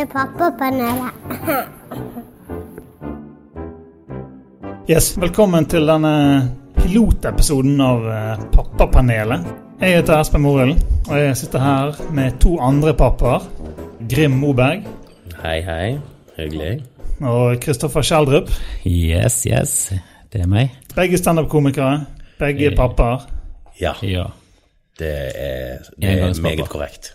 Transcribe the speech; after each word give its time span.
Til 0.00 0.06
Pappapanelet. 0.08 1.10
Yes, 4.90 5.12
Velkommen 5.20 5.66
til 5.70 5.84
denne 5.86 6.12
pilotepisoden 6.78 7.76
av 7.84 8.06
eh, 8.08 8.40
Pappapanelet. 8.54 9.44
Jeg 9.82 9.98
heter 9.98 10.16
Espen 10.22 10.42
Morild, 10.42 10.80
og 11.04 11.20
jeg 11.20 11.36
sitter 11.38 11.62
her 11.62 12.00
med 12.16 12.40
to 12.42 12.54
andre 12.64 12.94
pappaer. 12.96 13.44
Grim 14.10 14.40
Moberg 14.40 14.88
Hei, 15.44 15.60
hei. 15.68 15.92
Hyggelig. 16.38 16.72
og 17.20 17.60
Kristoffer 17.60 18.02
Schjelderup. 18.02 18.48
Yes, 18.88 19.42
yes. 19.52 19.76
Det 20.32 20.40
er 20.40 20.48
meg. 20.50 20.72
Begge 20.96 21.20
standup-komikere. 21.20 22.06
Begge 22.40 22.72
pappaer. 22.76 23.28
Ja, 23.80 23.92
Ja. 24.02 24.24
det 24.98 25.14
er, 25.36 25.78
det 26.00 26.18
er 26.18 26.42
meget 26.42 26.68
korrekt. 26.68 27.14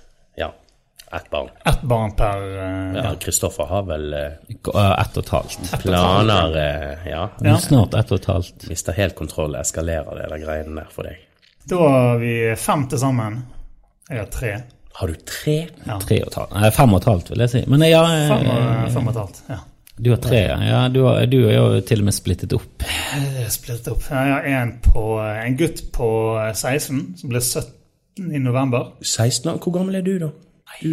Ja. 1.12 1.18
Ett 1.18 1.30
barn. 1.32 1.50
Ett 1.66 1.82
barn 1.82 2.12
per 2.18 2.42
uh, 2.42 2.96
Ja, 3.04 3.12
Kristoffer 3.22 3.64
har 3.70 3.84
vel 3.88 4.14
Uh, 4.14 5.02
Ett 5.02 5.18
og 5.18 5.24
et 5.24 5.30
halvt. 5.30 5.60
planer 5.84 6.56
uh, 6.58 7.08
Ja. 7.10 7.30
Ja. 7.46 7.58
Snart 7.62 7.94
ett 7.94 8.12
og 8.12 8.20
et 8.20 8.26
halvt. 8.26 8.66
Mister 8.70 8.94
helt 8.98 9.16
kontroll, 9.16 9.56
eskalerer 9.56 10.18
det 10.22 10.30
der 10.34 10.42
greiene 10.46 10.76
der 10.82 10.90
for 10.92 11.04
deg. 11.08 11.22
Da 11.70 11.78
har 11.82 12.18
vi 12.22 12.34
fem 12.58 12.88
til 12.90 13.00
sammen. 13.02 13.44
Jeg 14.10 14.20
har 14.20 14.28
tre. 14.34 14.52
Har 14.96 15.08
du 15.12 15.16
tre? 15.28 15.56
Tre 15.86 16.18
og 16.24 16.28
et 16.32 16.36
halvt. 16.42 16.52
Nei, 16.58 16.70
fem 16.72 16.94
og 16.94 17.02
et 17.02 17.08
halvt, 17.10 17.30
vil 17.34 17.46
jeg 17.46 17.50
si. 17.56 17.64
Men 17.68 17.82
ja, 17.90 18.04
Fem 18.30 18.46
og, 18.52 18.92
fem 18.94 19.08
og 19.10 19.16
et 19.16 19.22
halvt. 19.22 19.40
Ja. 19.50 19.58
du 19.98 20.10
har 20.14 20.20
tre. 20.24 20.42
Ja, 20.70 20.82
du, 20.94 21.00
har, 21.08 21.26
du 21.32 21.38
er 21.48 21.56
jo 21.56 21.82
til 21.90 22.04
og 22.04 22.06
med 22.10 22.14
splittet 22.16 22.54
opp. 22.54 22.86
Jeg 22.86 23.46
er 23.46 23.50
Splittet 23.54 23.90
opp. 23.94 24.06
Jeg 24.12 24.32
har 24.36 24.46
en, 24.62 24.76
på, 24.86 25.06
en 25.22 25.58
gutt 25.60 25.82
på 25.96 26.10
16 26.54 27.02
som 27.22 27.34
ble 27.34 27.42
17 27.42 28.32
i 28.36 28.40
november. 28.40 28.94
16 29.02 29.50
år? 29.54 29.58
Hvor 29.64 29.74
gammel 29.80 29.96
er 30.00 30.06
du, 30.06 30.14
da? 30.22 30.30
Du, 30.82 30.90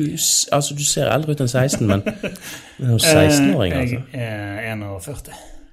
altså, 0.52 0.74
du 0.78 0.84
ser 0.86 1.08
eldre 1.10 1.32
ut 1.34 1.40
enn 1.42 1.48
16, 1.50 1.86
men 1.90 2.02
du 2.04 2.84
er 2.84 2.92
jo 2.92 2.98
16-åring, 3.00 3.72
Eh, 3.72 3.80
altså. 3.80 4.04
Jeg 4.12 4.68
er 4.68 4.76
41. 4.76 5.32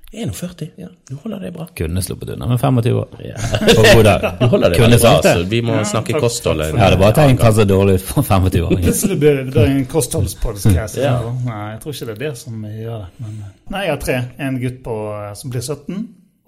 41? 0.09 0.71
Ja, 0.81 0.87
du 1.09 1.11
holder 1.21 1.43
det 1.43 1.51
bra. 1.53 1.67
Kunne 1.77 2.01
sluppet 2.01 2.31
unna 2.33 2.47
med 2.49 2.57
25 2.57 2.95
år. 2.97 3.11
Ja. 3.21 3.35
God 3.93 4.03
dag. 4.07 4.23
Du 4.39 4.45
holder 4.49 4.73
det 4.73 4.79
Kunne 4.79 4.97
bra, 4.97 5.11
altså. 5.19 5.43
Vi 5.51 5.59
må 5.61 5.75
snakke 5.85 6.15
takk- 6.15 6.23
kosthold. 6.23 6.63
Ja, 6.65 6.71
det 6.89 6.95
er 6.95 7.01
bare 7.03 7.13
tenk 7.19 7.43
hva 7.43 7.51
som 7.53 7.61
er 7.61 7.69
dårlig 7.69 7.97
for 8.01 8.25
25-åringer. 8.25 8.87
Plutselig 8.87 9.19
blir 9.21 9.37
det, 9.43 9.45
det 9.53 9.65
en 9.69 9.85
kostholdspodcast. 9.91 10.97
Ja. 10.97 11.13
Nei, 11.45 11.59
jeg 11.75 11.81
tror 11.83 11.93
ikke 11.93 12.07
det 12.09 12.15
er 12.15 12.23
det 12.23 12.31
som 12.41 12.65
gjør 12.65 13.03
det. 13.05 13.11
Men, 13.21 13.35
eh, 13.45 13.53
nei, 13.75 13.83
jeg 13.85 13.93
har 13.93 14.01
tre. 14.07 14.17
En 14.47 14.57
gutt 14.63 14.79
på, 14.87 14.95
eh, 15.19 15.33
som 15.43 15.53
blir 15.53 15.61
17. 15.67 15.99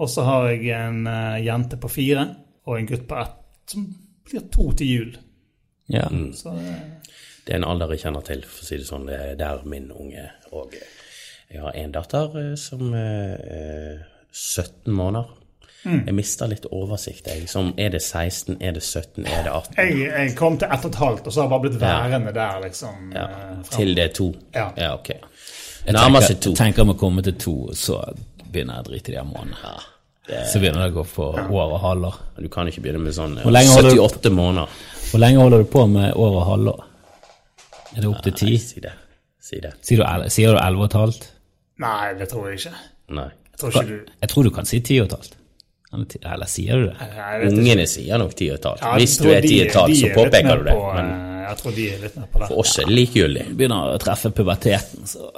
Og 0.02 0.10
så 0.10 0.26
har 0.26 0.48
jeg 0.50 0.72
en 0.80 1.04
uh, 1.06 1.38
jente 1.46 1.78
på 1.78 1.92
fire 1.94 2.24
og 2.66 2.80
en 2.80 2.88
gutt 2.90 3.04
på 3.12 3.20
ett 3.22 3.38
som 3.70 3.84
blir 4.26 4.48
to 4.50 4.72
til 4.80 4.90
jul. 4.96 5.12
Ja. 5.94 6.08
Så 6.34 6.56
eh, 6.58 6.80
Det 7.52 7.58
er 7.58 7.66
en 7.66 7.68
alder 7.68 7.90
jeg 7.92 8.00
kjenner 8.06 8.22
til, 8.24 8.46
for 8.48 8.64
å 8.64 8.66
si 8.70 8.78
det 8.80 8.86
sånn. 8.88 9.10
Det 9.10 9.16
er 9.20 9.32
der 9.36 9.64
min 9.68 9.90
unge 9.92 10.22
og 10.56 10.72
Jeg 11.52 11.60
har 11.60 11.74
en 11.76 11.92
datter 11.92 12.38
eh, 12.40 12.54
som 12.56 12.94
er 12.96 13.42
eh, 13.44 14.06
17 14.32 14.94
måneder. 14.96 15.34
Jeg 15.84 16.14
mister 16.16 16.48
litt 16.48 16.64
oversikt. 16.72 17.26
Jeg. 17.28 17.50
Som 17.52 17.74
er 17.76 17.90
det 17.92 18.00
16, 18.06 18.56
er 18.62 18.78
det 18.78 18.84
17, 18.86 19.26
er 19.26 19.44
det 19.44 19.52
18? 19.52 19.76
jeg, 19.82 19.98
jeg 20.14 20.36
kom 20.40 20.56
til 20.62 20.72
ett 20.72 20.86
og 20.88 20.94
et 20.94 21.00
halvt, 21.02 21.28
og 21.28 21.34
så 21.34 21.42
har 21.42 21.50
jeg 21.50 21.52
bare 21.52 21.64
blitt 21.66 21.76
værende 21.82 22.32
der, 22.38 22.62
liksom. 22.64 23.10
Ja, 23.18 23.26
eh, 23.26 23.58
til 23.74 23.92
det 23.98 24.06
er 24.06 24.14
to? 24.16 24.28
Ja. 24.56 24.70
ja 24.78 24.94
ok. 24.96 25.10
Nærmer 25.90 26.24
seg 26.24 26.38
tenker, 26.38 26.54
Jeg 26.54 26.60
tenker 26.62 26.86
om 26.86 26.94
å 26.94 26.96
komme 27.02 27.26
til 27.26 27.36
to, 27.42 27.56
så 27.76 27.98
begynner 28.46 28.80
jeg 28.80 28.86
å 28.86 28.88
drite 28.94 29.12
i 29.12 29.18
de 29.18 29.26
månedene. 29.28 29.74
Så 30.54 30.62
begynner 30.64 30.86
det 30.86 30.94
å 30.94 31.02
gå 31.02 31.06
på 31.18 31.28
år 31.36 31.76
og 31.76 31.84
halvår. 31.84 32.22
Du 32.40 32.48
kan 32.54 32.72
ikke 32.72 32.86
begynne 32.88 33.04
med 33.04 33.18
sånn 33.18 33.36
eh, 33.42 33.44
Hvor 33.44 33.58
lenge 33.58 33.76
holder 33.76 33.98
du- 34.00 34.06
78 34.06 34.32
måneder. 34.40 34.80
Hvor 35.10 35.20
lenge 35.26 35.44
holder 35.44 35.66
du 35.66 35.70
på 35.76 35.84
med 35.92 36.14
år 36.16 36.38
og 36.40 36.48
halvår? 36.54 36.88
Er 37.96 38.06
det 38.06 38.10
opp 38.10 38.24
til 38.26 38.34
ti? 38.38 38.56
Si 38.62 38.80
det. 38.84 38.94
Si 39.42 39.60
det. 39.62 39.74
Sier 39.86 40.02
du, 40.04 40.30
sier 40.32 40.54
du 40.54 40.60
elleve 40.62 40.86
og 40.86 40.90
et 40.92 40.98
halvt? 41.00 41.30
Nei, 41.82 42.14
det 42.20 42.28
tror 42.32 42.50
jeg 42.50 42.62
ikke. 42.62 42.74
Nei. 43.18 43.30
Jeg 43.52 43.60
tror 43.62 43.72
ikke 43.76 43.88
du 43.90 44.12
Jeg 44.22 44.30
tror 44.32 44.48
du 44.48 44.52
kan 44.56 44.70
si 44.70 44.80
ti 44.86 45.00
og 45.02 45.10
et 45.10 45.16
halvt. 45.18 45.38
Eller, 45.92 46.06
eller 46.34 46.48
sier 46.48 46.78
du 46.80 46.86
det? 46.88 46.94
Nei, 47.02 47.08
jeg 47.18 47.42
ikke. 47.42 47.52
Ungene 47.52 47.88
sier 47.90 48.22
nok 48.22 48.36
ti 48.40 48.48
og 48.52 48.60
et 48.60 48.68
halvt. 48.70 48.86
Ja, 48.86 48.94
Hvis 49.02 49.18
du 49.20 49.28
er 49.32 49.44
ti 49.44 49.58
og 49.60 49.66
et 49.66 49.76
halvt, 49.82 49.98
så 50.00 50.08
er 50.08 50.16
påpeker 50.16 50.62
du 50.62 50.68
det. 50.70 50.76
på, 50.78 50.94
Men 50.96 51.12
eh, 51.12 51.42
jeg 51.48 51.60
tror 51.62 51.76
de 51.76 51.88
er 51.90 52.06
litt 52.06 52.18
med 52.22 52.30
på 52.32 52.44
det. 52.44 52.50
for 52.52 52.64
oss 52.64 52.78
er 52.80 52.88
det 52.88 52.98
likegyldig. 53.00 53.46
Begynner 53.60 53.96
å 53.96 54.00
treffe 54.06 54.32
puberteten, 54.38 55.10
så, 55.10 55.32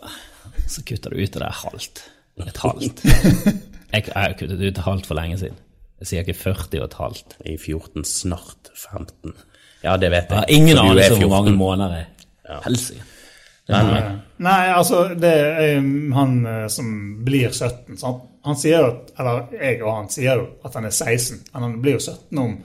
så 0.75 0.85
kutter 0.85 1.16
du 1.16 1.24
ut 1.24 1.38
det 1.38 1.41
der 1.41 1.59
halvt. 1.64 2.03
Et 2.44 2.64
halvt. 2.66 3.03
Jeg, 3.94 4.09
har 4.09 4.34
kuttet 4.38 4.58
ut 4.62 4.70
et 4.72 4.84
halvt 4.85 5.09
for 5.09 5.18
lenge 5.18 5.40
siden. 5.41 5.58
Jeg 6.02 6.09
sier 6.09 6.25
ikke 6.25 6.35
40 6.35 6.80
og 6.81 6.88
et 6.90 6.96
halvt. 7.00 7.35
I 7.46 7.58
14, 7.58 8.06
snart 8.09 8.72
15. 8.74 9.35
Ja, 9.84 9.97
det 10.02 10.09
vet 10.14 10.31
Jeg 10.31 10.38
Ja, 10.38 10.46
ingen 10.50 10.78
er 10.78 10.81
anelse 10.81 11.14
om 11.14 11.22
hvor 11.25 11.34
mange 11.34 11.53
måneder 11.58 11.97
det 11.97 12.06
Helsike. 12.66 13.04
Nei, 13.70 14.02
nei. 14.44 14.64
Altså, 14.76 15.06
det 15.16 15.30
er 15.31 15.78
um, 15.80 16.12
han 16.12 16.34
eh, 16.46 16.66
som 16.68 16.88
blir 17.24 17.48
17, 17.56 17.96
sant? 17.98 18.24
Han 18.44 18.58
sier 18.59 18.81
jo, 18.84 18.88
at- 18.92 19.14
eller 19.20 19.46
jeg 19.56 19.78
og 19.86 19.94
han 19.96 20.09
sier 20.12 20.36
jo 20.42 20.48
at 20.68 20.74
han 20.76 20.86
er 20.90 20.92
16, 20.92 21.38
men 21.53 21.64
han 21.64 21.78
blir 21.82 21.94
jo 21.96 22.00
17 22.03 22.40
om 22.44 22.58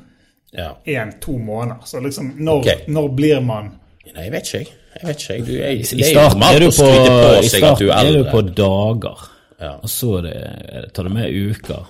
Ja. 0.53 0.73
en-to 0.87 1.37
måneder. 1.39 1.85
Så 1.87 2.01
liksom, 2.03 2.33
når, 2.39 2.59
okay. 2.65 2.79
når 2.89 3.09
blir 3.15 3.41
man 3.41 3.71
Nei, 4.15 4.25
jeg 4.25 4.33
vet 4.33 4.47
ikke, 4.49 4.59
jeg. 4.59 4.69
jeg, 4.97 5.07
vet 5.07 5.23
ikke. 5.23 5.47
Du, 5.47 5.53
jeg 5.53 5.73
I 5.79 5.83
det 5.83 6.01
er 6.01 6.11
starten 6.15 6.43
er 6.43 6.59
du 6.59 6.67
på, 6.73 6.87
på 6.89 7.43
i 7.45 7.49
starten 7.53 7.91
er 7.91 8.07
er 8.09 8.13
du 8.17 8.31
på 8.33 8.41
dager, 8.57 9.25
Ja. 9.61 9.73
og 9.83 9.89
så 9.93 10.17
er 10.19 10.23
det, 10.23 10.93
tar 10.95 11.03
det 11.05 11.13
med 11.13 11.31
uker. 11.51 11.87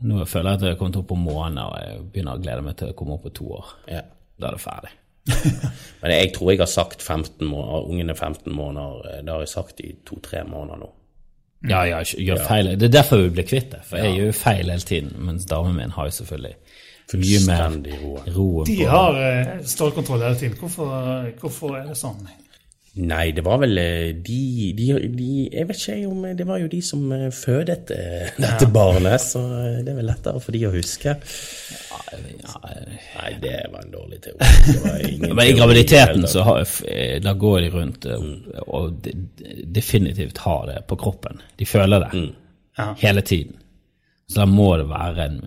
Nå 0.00 0.24
føler 0.24 0.50
jeg 0.50 0.56
at 0.58 0.62
jeg 0.64 0.70
har 0.72 0.78
kommet 0.80 0.96
opp 0.96 1.06
på 1.12 1.18
måneder, 1.20 1.62
og 1.68 1.78
jeg 1.84 2.00
begynner 2.12 2.34
å 2.38 2.42
glede 2.42 2.62
meg 2.64 2.76
til 2.80 2.88
å 2.88 2.96
komme 2.96 3.12
opp 3.14 3.22
på 3.28 3.32
to 3.36 3.44
år. 3.60 3.66
Ja. 3.92 4.00
Da 4.40 4.48
er 4.48 4.56
det 4.56 4.60
ferdig. 4.64 4.90
Men 6.02 6.12
jeg 6.14 6.32
tror 6.32 6.50
jeg 6.52 6.58
har 6.62 6.70
sagt 6.70 7.02
15 7.02 7.46
måneder, 7.46 7.88
ungen 7.90 8.10
er 8.10 8.14
15 8.16 8.52
måneder. 8.52 9.02
eh, 9.10 9.22
Det 9.24 9.28
har 9.34 9.40
jeg 9.44 9.48
sagt 9.52 9.80
i 9.84 9.92
to-tre 10.06 10.44
måneder 10.48 10.78
nå. 10.80 10.90
Ja, 11.68 11.82
ja, 11.84 11.98
gjør 12.00 12.38
feil. 12.46 12.70
Det 12.80 12.86
er 12.88 12.94
derfor 13.02 13.20
vi 13.20 13.28
blir 13.36 13.44
kvitt 13.44 13.70
det, 13.74 13.82
for 13.84 13.98
jeg 14.00 14.14
gjør 14.16 14.30
jo 14.30 14.32
feil 14.32 14.70
hele 14.70 14.80
tiden, 14.80 15.10
mens 15.26 15.44
damen 15.44 15.76
min 15.76 15.90
har 15.92 16.08
jo 16.08 16.10
selvfølgelig 16.10 16.54
mye 17.20 17.40
mer 17.46 17.58
ro. 18.36 18.64
De 18.64 18.76
har 18.86 19.18
eh, 19.20 19.58
stålkontroll 19.66 20.22
hele 20.24 20.38
tiden. 20.40 20.56
Hvorfor, 20.56 21.26
hvorfor 21.42 21.76
er 21.76 21.88
det 21.90 21.96
sånn? 22.00 22.22
Nei, 22.98 23.30
det 23.30 23.44
var 23.46 23.60
vel 23.62 23.78
eh, 23.78 24.08
de, 24.18 24.72
de, 24.74 24.86
de 25.14 25.26
Jeg 25.46 25.66
vet 25.68 25.78
ikke 25.78 26.08
om 26.10 26.24
Det 26.34 26.46
var 26.48 26.58
jo 26.58 26.66
de 26.72 26.80
som 26.82 27.04
eh, 27.14 27.28
fødet 27.30 27.68
dette 27.86 28.32
dette 28.34 28.66
barnet, 28.74 29.22
så 29.22 29.42
eh, 29.60 29.76
det 29.86 29.92
er 29.92 30.00
vel 30.00 30.08
lettere 30.10 30.42
for 30.42 30.56
de 30.56 30.64
å 30.66 30.72
huske. 30.74 31.14
Nei, 33.14 33.30
det 33.42 33.54
var 33.70 33.84
en 33.84 33.94
dårlig 33.94 34.18
teori. 34.24 34.50
Det 34.66 34.76
var 34.82 34.98
ingen 35.12 35.36
Men 35.38 35.46
i 35.46 35.54
graviditeten 35.54 36.26
så 36.28 36.42
har, 36.48 36.66
da 37.22 37.34
går 37.38 37.60
de 37.62 37.70
rundt 37.76 38.10
mm. 38.10 38.36
og 38.66 38.98
de, 39.06 39.14
definitivt 39.78 40.42
har 40.42 40.66
det 40.72 40.80
på 40.90 40.98
kroppen. 40.98 41.38
De 41.62 41.68
føler 41.70 42.08
det 42.08 42.24
Ja. 42.78 42.94
hele 42.98 43.22
tiden. 43.22 43.54
Så 44.26 44.42
da 44.42 44.46
må 44.50 44.72
det 44.80 44.88
være 44.90 45.26
en 45.30 45.40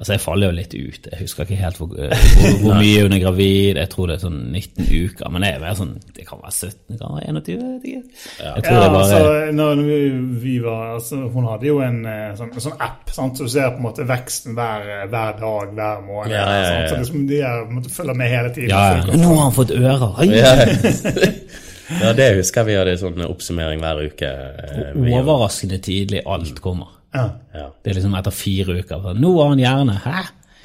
Altså, 0.00 0.14
jeg 0.14 0.20
faller 0.24 0.48
jo 0.48 0.56
litt 0.56 0.74
ut. 0.74 1.06
Jeg 1.12 1.18
husker 1.20 1.44
ikke 1.44 1.58
helt 1.60 1.76
hvor, 1.80 1.90
eh, 2.00 2.22
hvor, 2.40 2.54
hvor 2.62 2.78
mye 2.80 3.02
hun 3.04 3.12
er 3.12 3.20
gravid. 3.20 3.76
Jeg 3.76 3.90
tror 3.92 4.06
det 4.08 4.14
er 4.16 4.22
sånn 4.22 4.38
19 4.48 4.86
uker. 4.88 5.32
Men 5.34 5.44
det, 5.44 5.50
er 5.54 5.64
mer 5.64 5.74
sånn 5.76 5.90
Det 6.16 6.24
kan 6.28 6.40
være 6.40 6.54
17, 6.56 6.78
det 6.88 6.98
kan 7.02 7.16
være 7.18 7.34
21. 7.34 7.50
Jeg 7.60 7.80
ikke. 7.80 8.02
Jeg 8.40 8.64
tror 8.64 8.76
Ja, 8.76 8.80
det 8.80 8.92
bare 8.94 9.02
altså, 9.02 9.52
når 9.58 9.82
vi, 9.88 9.98
vi 10.44 10.54
var, 10.64 10.84
altså, 10.96 11.20
hun 11.34 11.48
hadde 11.50 11.68
jo 11.68 11.80
en 11.84 11.98
eh, 12.08 12.30
sånn, 12.38 12.52
sånn 12.64 12.78
app, 12.86 13.12
sant? 13.12 13.36
så 13.40 13.48
du 13.48 13.52
ser 13.52 13.72
på 13.74 13.82
en 13.82 13.86
måte 13.90 14.06
veksten 14.08 14.56
hver, 14.56 14.86
eh, 14.96 15.02
hver 15.12 15.34
dag, 15.40 15.74
hver 15.76 16.04
måned. 16.06 16.32
Ja, 16.32 16.44
ja, 16.48 16.60
ja, 16.60 16.70
sant? 16.70 16.88
Så 16.94 17.00
liksom, 17.02 17.26
de 17.28 17.42
er, 17.50 17.66
måtte 17.70 17.92
følge 17.92 18.14
med 18.22 18.32
hele 18.32 18.54
tiden. 18.56 18.72
Ja, 18.72 18.86
ja. 19.00 19.18
Nå 19.20 19.34
har 19.34 19.42
han 19.48 19.58
fått 19.58 19.74
ører! 19.76 20.06
Oi. 20.20 20.30
Ja. 20.32 20.54
ja, 22.04 22.14
det 22.16 22.30
husker 22.38 22.62
jeg 22.64 22.70
vi 22.70 22.78
hadde 22.80 22.96
sånn 23.00 23.20
oppsummering 23.28 23.84
hver 23.84 24.00
uke. 24.08 24.32
eh, 24.32 24.96
Overraskende 25.20 25.80
tidlig 25.84 26.24
alt 26.24 26.62
kommer. 26.64 26.96
Ja. 27.14 27.24
Ja. 27.54 27.64
Det 27.82 27.90
er 27.90 27.94
liksom 27.98 28.14
etter 28.18 28.34
fire 28.34 28.76
uker. 28.82 29.08
Nå 29.18 29.32
har 29.42 29.48
han 29.54 29.62
hjerne. 29.64 29.96
Hæ? 30.04 30.20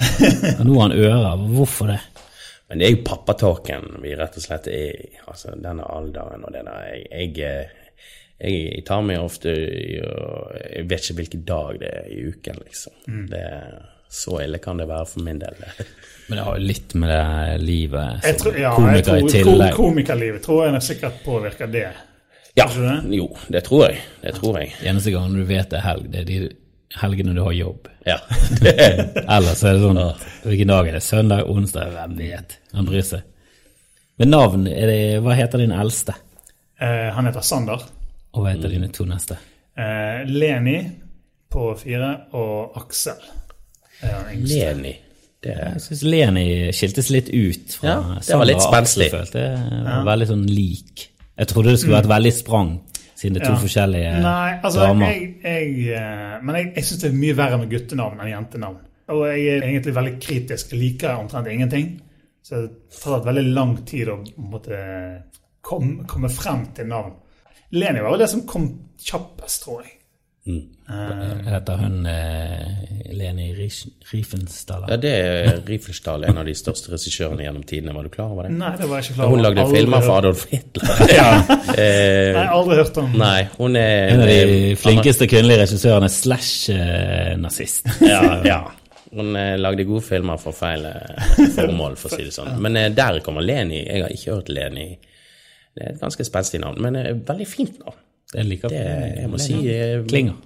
Og 0.60 0.66
nå 0.68 0.76
har 0.80 0.90
han 0.90 0.98
ører. 1.00 1.48
Hvorfor 1.56 1.88
det? 1.94 2.00
Men 2.70 2.80
det 2.82 2.88
er 2.88 2.96
jo 2.96 3.04
pappatalken 3.06 3.84
vi 4.02 4.16
rett 4.18 4.38
og 4.40 4.44
slett 4.46 4.68
er 4.74 5.02
i. 5.02 5.10
Altså 5.30 5.54
denne 5.62 5.86
alderen 5.86 6.46
og 6.48 6.54
denne 6.56 6.74
Jeg, 6.90 7.36
jeg, 7.38 7.68
eh, 8.40 8.56
jeg 8.76 8.86
tar 8.88 9.04
meg 9.06 9.22
ofte 9.22 9.54
i 9.54 10.00
å- 10.02 10.54
Jeg 10.72 10.88
vet 10.90 11.04
ikke 11.06 11.20
hvilken 11.22 11.44
dag 11.46 11.80
det 11.80 11.92
er 12.02 12.08
i 12.10 12.24
uken, 12.32 12.58
liksom. 12.66 12.94
Mm. 13.08 13.28
Det 13.30 13.44
er, 13.46 13.78
så 14.10 14.40
ille 14.44 14.58
kan 14.64 14.78
det 14.82 14.88
være 14.90 15.06
for 15.06 15.22
min 15.26 15.40
del. 15.40 15.56
Men 16.28 16.40
det 16.40 16.46
har 16.48 16.58
jo 16.58 16.66
litt 16.66 16.96
med 16.98 17.10
det 17.14 17.62
livet 17.62 18.24
som 18.26 18.40
tror, 18.42 18.56
ja, 18.58 18.72
jeg 18.72 18.76
komiker 18.80 19.10
tror, 19.12 19.18
i 19.30 19.32
tillegg. 19.38 19.76
Komikerlivet 19.78 20.42
tror 20.46 20.66
jeg 20.66 20.82
sikkert 20.82 21.22
påvirker 21.26 21.70
det. 21.72 21.88
Ja, 22.56 22.70
det? 22.72 23.16
jo, 23.18 23.30
det 23.52 23.66
tror 23.66 23.90
jeg. 23.90 24.00
Det 24.22 24.32
tror 24.38 24.60
jeg. 24.62 24.72
Eneste 24.88 25.12
gang 25.12 25.34
du 25.36 25.44
vet 25.44 25.70
det 25.74 25.82
er 25.82 25.88
helg, 25.90 26.06
det 26.12 26.22
er 26.24 26.28
de 26.30 26.38
helgene 27.02 27.34
du 27.36 27.42
har 27.44 27.56
jobb. 27.56 27.90
Ja. 28.08 28.18
Ellers 29.36 29.64
er 29.66 29.76
det 29.76 29.82
sånn 29.82 30.00
Hvilken 30.46 30.72
dag 30.72 30.88
er 30.88 30.96
det? 30.98 31.04
Søndag? 31.04 31.50
Onsdag? 31.52 31.92
Hvem 31.96 32.14
vet? 32.22 32.60
Han 32.78 32.88
bryr 32.88 33.04
seg. 33.04 33.26
Men 34.22 34.32
navn, 34.32 34.68
er 34.72 34.88
det, 34.88 35.00
hva 35.26 35.36
heter 35.36 35.60
din 35.60 35.74
eldste? 35.76 36.16
Eh, 36.80 37.10
han 37.16 37.28
heter 37.28 37.44
Sander. 37.44 37.82
Og 38.36 38.44
hva 38.44 38.54
heter 38.54 38.72
dine 38.72 38.88
to 38.96 39.08
neste? 39.10 39.36
Eh, 39.76 40.22
Leni 40.30 40.78
på 41.52 41.74
fire 41.80 42.12
og 42.40 42.78
Aksel. 42.80 43.20
Leni. 44.46 44.94
Det 45.44 45.54
Jeg 45.56 45.82
syns 45.84 46.04
Leni 46.08 46.46
skiltes 46.76 47.12
litt 47.14 47.28
ut 47.30 47.76
fra 47.80 47.92
Ja, 47.92 48.00
det 48.24 48.40
var 48.40 48.48
litt 48.50 48.64
spenslig. 48.64 49.12
Det 49.34 49.46
var 49.52 50.08
Veldig 50.08 50.30
sånn 50.32 50.48
lik. 50.50 51.10
Jeg 51.38 51.48
trodde 51.52 51.74
det 51.74 51.80
skulle 51.82 51.98
vært 52.00 52.10
veldig 52.12 52.32
sprang, 52.34 52.70
siden 53.16 53.36
det 53.36 53.42
er 53.44 53.48
to 53.50 53.54
Ja. 53.56 53.62
forskjellige 53.66 54.12
Nei, 54.24 54.60
altså, 54.64 54.80
damer. 54.86 55.12
jeg, 55.12 55.26
jeg, 55.44 55.96
eh, 55.98 56.36
men 56.44 56.56
jeg, 56.56 56.72
jeg 56.76 56.84
syns 56.88 57.02
det 57.02 57.10
er 57.12 57.18
mye 57.20 57.36
verre 57.38 57.58
med 57.60 57.70
guttenavn 57.74 58.22
enn 58.24 58.32
jentenavn. 58.32 58.78
Og 59.14 59.26
jeg 59.28 59.48
er 59.58 59.68
egentlig 59.68 59.96
veldig 59.96 60.14
kritisk. 60.24 60.72
Jeg 60.72 60.80
liker 60.80 61.18
omtrent 61.20 61.48
ingenting. 61.52 62.02
Så 62.46 62.62
det 62.62 63.04
har 63.04 63.20
tatt 63.20 63.28
veldig 63.28 63.44
lang 63.54 63.76
tid 63.86 64.10
å 64.14 64.20
måtte 64.38 64.80
komme, 65.66 66.06
komme 66.10 66.30
frem 66.30 66.68
til 66.78 66.88
navn. 66.88 67.14
Leni 67.76 68.02
var 68.06 68.16
jo 68.16 68.22
det 68.22 68.30
som 68.32 68.46
kom 68.48 68.68
kjappest, 69.02 69.64
tror 69.66 69.82
jeg. 69.84 69.95
Heter 70.46 71.80
hun 71.82 72.06
eh, 72.06 73.14
Leni 73.18 73.48
Riefenstahl? 73.58 74.84
Ja, 74.92 74.98
det 75.02 75.14
er 75.18 75.56
Riefenstahl, 75.66 76.24
en 76.30 76.38
av 76.38 76.46
de 76.46 76.54
største 76.58 76.92
regissørene 76.94 77.42
gjennom 77.48 77.64
tidene. 77.66 77.96
Var 77.98 78.06
du 78.06 78.12
klar 78.14 78.30
over 78.36 78.46
det? 78.46 78.52
Nei, 78.60 78.70
det 78.78 78.86
var 78.92 79.02
jeg 79.02 79.08
ikke 79.10 79.16
klar 79.18 79.26
over. 79.26 79.34
hun 79.34 79.44
lagde 79.48 79.64
Aldri 79.64 79.80
filmer 79.80 79.98
hørt- 79.98 80.06
for 80.12 80.18
Adolf 80.22 80.44
Hitler. 80.52 81.04
Ja. 81.20 81.30
Eh, 81.76 82.32
Nei, 82.38 82.44
aldri 82.56 82.76
hørt 82.78 82.98
om 83.02 83.10
Nei, 83.20 83.48
hun 83.58 83.76
er 83.76 84.14
En 84.14 84.22
av 84.24 84.30
de 84.30 84.36
eh, 84.44 84.78
flinkeste 84.80 85.26
kvinnelige 85.28 85.64
regissørene 85.66 86.08
slash 86.14 86.70
eh, 86.72 87.34
nazist. 87.42 87.90
Ja, 88.14 88.22
ja. 88.46 88.60
Hun 89.16 89.34
eh, 89.40 89.56
lagde 89.60 89.84
gode 89.90 90.06
filmer 90.06 90.38
for 90.40 90.56
feil 90.56 90.86
eh, 90.88 91.42
formål, 91.58 91.98
for 92.00 92.14
å 92.14 92.20
si 92.20 92.30
det 92.30 92.36
sånn. 92.38 92.54
Men 92.64 92.78
eh, 92.80 92.92
der 92.96 93.18
kommer 93.26 93.44
Leni. 93.44 93.82
Jeg 93.82 94.06
har 94.06 94.14
ikke 94.14 94.38
hørt 94.38 94.54
Leni. 94.54 94.88
Det 95.76 95.84
er 95.90 95.96
et 95.98 96.02
ganske 96.06 96.24
spenstig 96.30 96.62
navn, 96.64 96.80
men 96.86 97.02
eh, 97.02 97.12
veldig 97.28 97.50
fint 97.50 97.82
navn. 97.82 97.98
Jeg 98.34 98.50
liker 98.50 98.74
Det, 98.74 98.84
jeg 99.22 99.32
må 99.32 99.40
si 99.42 99.58
eh, 99.70 100.00
Klinger. 100.08 100.38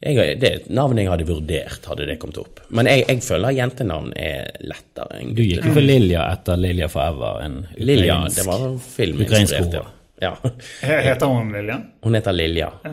jeg, 0.00 0.38
Det 0.40 0.48
er 0.48 0.60
et 0.62 0.70
navn 0.72 0.98
jeg 0.98 1.10
hadde 1.10 1.26
vurdert, 1.28 1.90
hadde 1.90 2.06
det 2.08 2.16
kommet 2.22 2.40
opp. 2.40 2.62
Men 2.74 2.88
jeg, 2.90 3.04
jeg 3.08 3.24
føler 3.26 3.56
jentenavn 3.58 4.14
er 4.16 4.54
lettere 4.64 5.20
enn 5.20 5.34
Du 5.36 5.44
gikk 5.44 5.68
jo 5.68 5.74
for 5.76 5.84
Lilja 5.84 6.28
etter 6.32 6.60
Lilja 6.60 6.88
Forever. 6.92 7.42
En 7.44 7.60
Lilja, 7.76 8.22
det 8.32 8.46
var 8.48 8.64
Ukrainsk 8.70 8.96
filminspirert, 8.96 9.92
ja. 10.22 10.36
Heter 10.80 11.26
hun 11.26 11.52
Lilja? 11.52 11.80
Hun 12.00 12.14
heter 12.14 12.32
Lilja, 12.32 12.72
ja. 12.84 12.90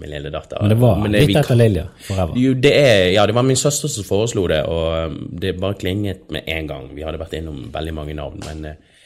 min 0.00 0.10
lille 0.10 0.30
datter. 0.30 0.58
Men 0.60 0.68
det 0.68 0.78
var 0.80 1.06
eh, 1.06 1.10
litt 1.12 1.36
etter 1.36 1.58
Lilja 1.58 1.86
Forever. 2.06 2.38
Jo, 2.38 2.54
det 2.54 2.72
er, 2.78 3.08
ja, 3.16 3.26
det 3.26 3.34
var 3.36 3.46
min 3.46 3.58
søster 3.58 3.90
som 3.90 4.06
foreslo 4.06 4.46
det, 4.50 4.62
og 4.70 5.10
um, 5.10 5.18
det 5.42 5.56
bare 5.60 5.78
klinget 5.80 6.30
med 6.32 6.46
en 6.46 6.70
gang. 6.70 6.88
Vi 6.94 7.04
hadde 7.04 7.20
vært 7.20 7.34
innom 7.38 7.66
veldig 7.74 7.96
mange 7.98 8.16
navn, 8.16 8.40
men 8.46 8.70
eh, 8.70 9.02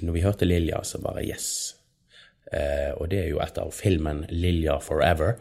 når 0.00 0.16
vi 0.16 0.24
hørte 0.24 0.48
Lilja, 0.48 0.84
så 0.86 1.02
bare 1.02 1.26
yes. 1.26 1.50
Eh, 2.50 2.90
og 2.98 3.06
det 3.12 3.20
er 3.20 3.28
jo 3.30 3.38
etter 3.38 3.68
filmen 3.70 4.24
Lilja 4.34 4.80
Forever, 4.82 5.36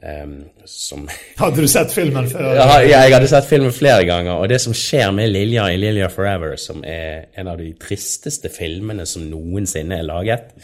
eh, 0.00 0.30
som 0.64 1.04
Hadde 1.42 1.60
du 1.60 1.68
sett 1.68 1.92
filmen 1.92 2.30
før? 2.30 2.54
ja, 2.56 2.78
jeg 2.88 3.12
hadde 3.12 3.28
sett 3.28 3.50
filmen 3.50 3.74
flere 3.74 4.06
ganger, 4.08 4.40
og 4.40 4.48
det 4.48 4.62
som 4.64 4.72
skjer 4.76 5.12
med 5.12 5.28
Lilja 5.34 5.66
i 5.68 5.76
Lilja 5.76 6.08
Forever, 6.12 6.56
som 6.56 6.80
er 6.88 7.28
en 7.36 7.52
av 7.52 7.60
de 7.60 7.74
tristeste 7.76 8.48
filmene 8.48 9.04
som 9.06 9.28
noensinne 9.28 10.00
er 10.00 10.08
laget 10.08 10.56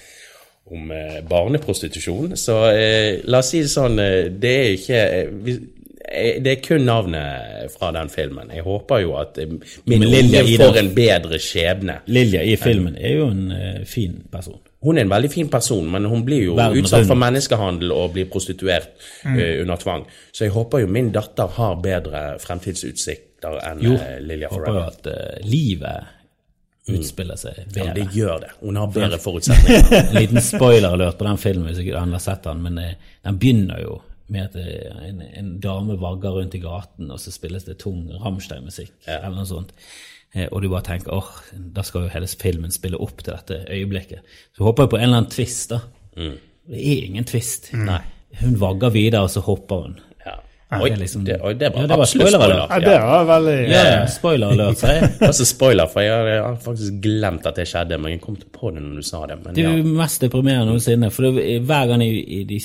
om 0.72 0.88
uh, 0.88 1.20
barneprostitusjon, 1.28 2.32
så 2.40 2.60
uh, 2.72 3.20
la 3.28 3.44
oss 3.44 3.52
si 3.52 3.60
det 3.60 3.72
sånn, 3.75 4.00
det 4.40 4.56
er 4.56 4.72
ikke 4.78 5.00
vi, 5.44 5.60
det 6.40 6.48
er 6.48 6.64
kun 6.64 6.88
navnet 6.88 7.72
fra 7.76 7.90
den 7.92 8.08
filmen. 8.12 8.48
Jeg 8.56 8.64
håper 8.64 9.04
jo 9.04 9.19
at 9.20 9.37
min 9.84 10.08
Lilja 10.08 10.46
får 10.48 10.80
en 10.80 10.94
bedre 10.96 11.40
skjebne. 11.42 12.00
Lilja 12.08 12.40
i 12.44 12.56
filmen 12.60 12.96
er 12.96 13.19
jo 13.19 13.28
en 13.32 13.84
fin 13.88 14.22
person. 14.32 14.62
Hun 14.84 14.98
er 14.98 15.06
en 15.06 15.12
veldig 15.12 15.31
fin 15.32 15.48
person, 15.48 15.86
men 15.90 16.04
hun 16.10 16.25
blir 16.26 16.42
jo 16.50 16.56
Verden 16.58 16.84
utsatt 16.84 17.06
for 17.08 17.20
menneskehandel 17.20 17.92
og 17.94 18.12
blir 18.16 18.28
prostituert 18.32 18.90
eh, 19.25 19.62
under 19.62 19.81
tvang. 19.81 20.04
Så 20.32 20.44
jeg 20.44 20.52
håper 20.54 20.84
jo 20.84 20.90
min 20.92 21.08
datter 21.14 21.54
har 21.56 21.78
bedre 21.84 22.25
fremtidsutsikter 22.42 23.60
enn 23.64 23.81
Jo, 23.84 23.96
uh, 23.96 24.19
Lilja 24.25 24.50
håper 24.52 24.76
jo 24.76 24.84
at 24.84 25.08
uh, 25.08 25.19
livet 25.44 26.12
utspiller 26.94 27.40
seg 27.40 27.62
Ja, 27.62 27.69
bedre. 27.72 27.92
det 27.96 28.06
gjør 28.12 28.42
det. 28.44 28.50
Hun 28.60 28.76
har 28.76 28.90
bedre 28.92 29.20
forutsetninger. 29.20 29.92
En 30.02 30.19
liten 30.19 30.44
spoiler-alert 30.44 31.16
på 31.20 31.28
den 31.30 31.40
filmen, 31.40 31.70
hvis 31.70 31.80
ikke 31.80 32.00
andre 32.00 32.20
har 32.20 32.26
sett 32.26 32.44
den, 32.44 32.60
men 32.66 32.80
den 32.80 33.38
begynner 33.40 33.80
jo 33.80 34.02
med 34.32 34.50
at 34.50 34.56
en, 35.04 35.22
en 35.25 35.52
dame 35.60 35.96
vagger 36.00 36.37
rundt 36.38 36.56
i 36.56 36.60
gaten, 36.60 37.08
og 37.12 37.20
så 37.20 37.32
spilles 37.32 37.64
det 37.64 37.78
tung 37.80 38.04
Rammstein-musikk, 38.20 38.92
eller 39.04 39.37
noe 39.37 39.48
sånt. 39.48 39.72
Eh, 40.34 40.48
Og 40.52 40.62
du 40.62 40.69
bare 40.69 40.82
tenker 40.82 41.12
åh, 41.14 41.28
da 41.75 41.82
skal 41.82 42.02
jo 42.02 42.08
hele 42.14 42.26
filmen 42.26 42.70
spille 42.75 42.98
opp 43.00 43.22
til 43.22 43.32
dette 43.34 43.64
øyeblikket. 43.70 44.20
Så 44.56 44.64
håper 44.66 44.82
jeg 44.84 44.90
på 44.90 44.96
en 44.98 45.02
eller 45.08 45.16
annen 45.22 45.31
twist, 45.31 45.70
da. 45.70 45.81
Det 46.16 46.81
er 46.81 47.04
ingen 47.06 47.25
twist. 47.25 47.72
Nei. 47.75 48.00
Hun 48.40 48.56
vagger 48.58 48.90
videre, 48.90 49.22
og 49.22 49.31
så 49.31 49.40
hopper 49.46 49.82
hun. 49.84 50.00
Ja. 50.26 50.32
det 50.72 50.82
Oi, 50.82 50.90
er 50.90 50.96
liksom- 50.96 51.25
det, 51.25 51.36
oi, 51.44 51.52
det 51.54 51.69
var 51.75 51.81
Ja, 51.82 51.86
det 51.86 51.96
var 51.96 52.02
absolutt 52.02 52.28
spoiler, 52.32 52.40
spoiler. 52.40 52.69
Ja, 52.70 52.78
det 52.81 53.00
var 53.00 53.25
veldig 53.28 53.69
Ja, 53.70 53.82
ja, 53.84 54.06
spoiler-alert, 54.06 54.78
sier 54.78 54.92
jeg. 54.94 55.10
Det 55.20 55.20
var 55.20 55.32
så 55.32 55.44
spoiler, 55.46 55.86
for 55.92 56.00
jeg 56.00 56.42
har, 56.42 56.56
faktisk 56.56 56.92
glemt 57.02 57.46
at 57.46 57.54
det 57.56 57.66
skjedde, 57.69 57.98
men 58.00 58.10
jeg 58.10 58.20
kom 58.25 58.37
på 58.37 58.70
det 58.75 58.82
når 58.82 58.96
du 58.96 59.02
sa 59.02 59.26
det. 59.26 59.37
Men 59.44 59.54
Det 59.54 59.64
er 59.64 59.70
ja. 59.70 59.76
jo 59.76 59.84
mest 60.00 60.20
deprimerende 60.20 60.66
noensinne. 60.72 61.10
For 61.12 61.22
det, 61.22 61.44
er- 61.44 61.60
hver 61.60 61.87
gang 61.87 62.00
de 62.00 62.60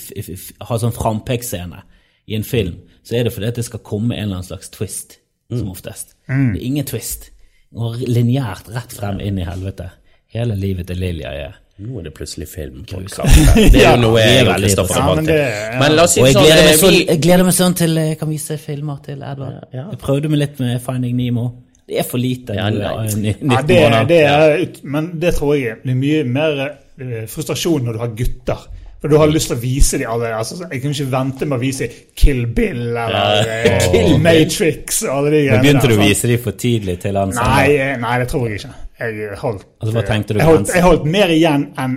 har 0.61 0.77
sånn 0.81 0.95
frampeksscene 0.95 1.83
i 2.27 2.35
en 2.35 2.43
film, 2.43 2.79
så 3.03 3.15
er 3.19 3.23
det 3.23 3.33
fordi 3.33 3.47
at 3.47 3.55
det 3.55 3.65
skal 3.65 3.79
komme 3.79 4.15
en 4.15 4.23
eller 4.23 4.35
annen 4.39 4.47
slags 4.47 4.69
twist, 4.69 5.19
som 5.51 5.69
oftest. 5.69 6.15
Det 6.27 6.57
er 6.57 6.65
ingen 6.65 6.85
twist. 6.85 7.29
Og 7.75 7.97
lineært 8.01 8.69
rett 8.73 8.93
frem 8.97 9.19
inn 9.21 9.37
i 9.39 9.45
helvete. 9.45 9.89
Hele 10.33 10.55
livet 10.57 10.87
til 10.89 10.97
Lilja 11.01 11.33
er 11.33 11.57
Nå 11.79 12.01
er 12.01 12.09
det 12.09 12.11
plutselig 12.17 12.47
film. 12.51 12.81
Det 12.83 12.97
er 12.97 13.75
Ja, 13.79 13.91
jo 13.95 14.01
noe 14.01 14.19
er 14.19 14.33
jeg 14.33 14.41
og 14.43 14.49
veldig 14.49 14.67
Kristoffer 14.67 14.97
er 14.97 14.99
Ja, 14.99 15.05
vant 15.15 15.29
til. 15.29 15.37
ja. 15.39 15.77
Men 15.79 15.93
la 15.95 16.03
oss 16.03 16.15
si 16.17 16.19
jeg 16.19 16.33
sånn, 16.35 16.43
gleder, 16.43 16.63
meg 16.65 16.73
eh, 16.73 16.79
sånn, 16.81 16.91
vi, 16.97 16.99
jeg 17.07 17.21
gleder 17.23 17.47
meg 17.47 17.55
sånn 17.55 17.75
til 17.79 17.95
jeg 18.01 18.17
kan 18.19 18.29
vise 18.33 18.57
filmer 18.59 18.97
til 19.05 19.21
Edvard. 19.23 19.53
Ja, 19.53 19.69
ja. 19.77 19.85
Jeg 19.93 19.99
prøvde 20.01 20.31
meg 20.33 20.41
litt 20.43 20.59
med 20.59 20.81
Finding 20.83 21.15
Nemo. 21.15 21.45
Det 21.87 22.01
er 22.03 22.05
for 22.09 22.19
lite. 22.21 22.57
Ja, 22.59 22.67
nei. 22.69 22.91
19 23.15 23.53
Ja, 23.55 23.61
det, 23.69 23.79
det 24.11 24.19
er, 24.27 24.65
men 24.83 25.07
det 25.23 25.31
tror 25.39 25.55
jeg 25.55 25.79
blir 25.85 25.95
mye 26.01 26.25
mer 26.27 26.59
eh, 26.67 27.23
frustrasjon 27.31 27.87
når 27.87 27.95
du 27.95 28.03
har 28.03 28.11
gutter. 28.19 28.67
For 28.99 29.07
du 29.07 29.15
har 29.15 29.29
lyst 29.31 29.47
til 29.47 29.55
å 29.55 29.61
vise 29.61 29.97
dem 30.01 30.09
alle. 30.11 30.29
Altså, 30.35 30.57
jeg 30.65 30.81
kan 30.83 30.91
ikke 30.91 31.05
vente 31.13 31.45
med 31.47 31.55
å 31.55 31.61
vise 31.61 31.87
Kill 32.19 32.41
Bill 32.51 32.81
eller 32.91 33.47
eh, 33.47 33.85
Kill 33.93 34.17
Matrix 34.19 35.03
og 35.05 35.13
alle 35.13 35.29
de 35.31 35.37
Men 35.37 35.45
greiene 35.47 35.61
Begynte 35.63 35.87
du 35.87 35.95
å 35.95 36.01
vise 36.03 36.31
dem 36.33 36.41
for 36.43 36.57
tidlig 36.59 36.97
til 37.05 37.19
han 37.19 37.31
sa 37.35 37.45
Nei, 37.53 37.67
eh, 37.79 37.93
nei, 38.01 38.15
det 38.19 38.27
tror 38.33 38.47
jeg 38.49 38.59
ikke. 38.59 38.73
Jeg 38.99 39.37
holdt, 39.39 39.63
Altså, 39.79 39.93
hva 39.95 40.03
tenkte 40.09 40.35
du 40.35 40.41
jeg 40.41 40.49
holdt, 40.49 40.73
jeg 40.75 40.83
holdt 40.83 41.05
mer 41.15 41.31
igjen 41.37 41.69
enn 41.79 41.95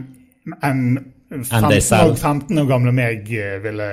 Enn 0.62 0.86
15, 1.32 1.68
deg 1.72 1.82
selv? 1.86 2.12
år- 2.12 2.22
15 2.22 2.58
år 2.62 2.70
gamle 2.70 2.92
meg 2.94 3.30
eh, 3.34 3.56
ville 3.64 3.88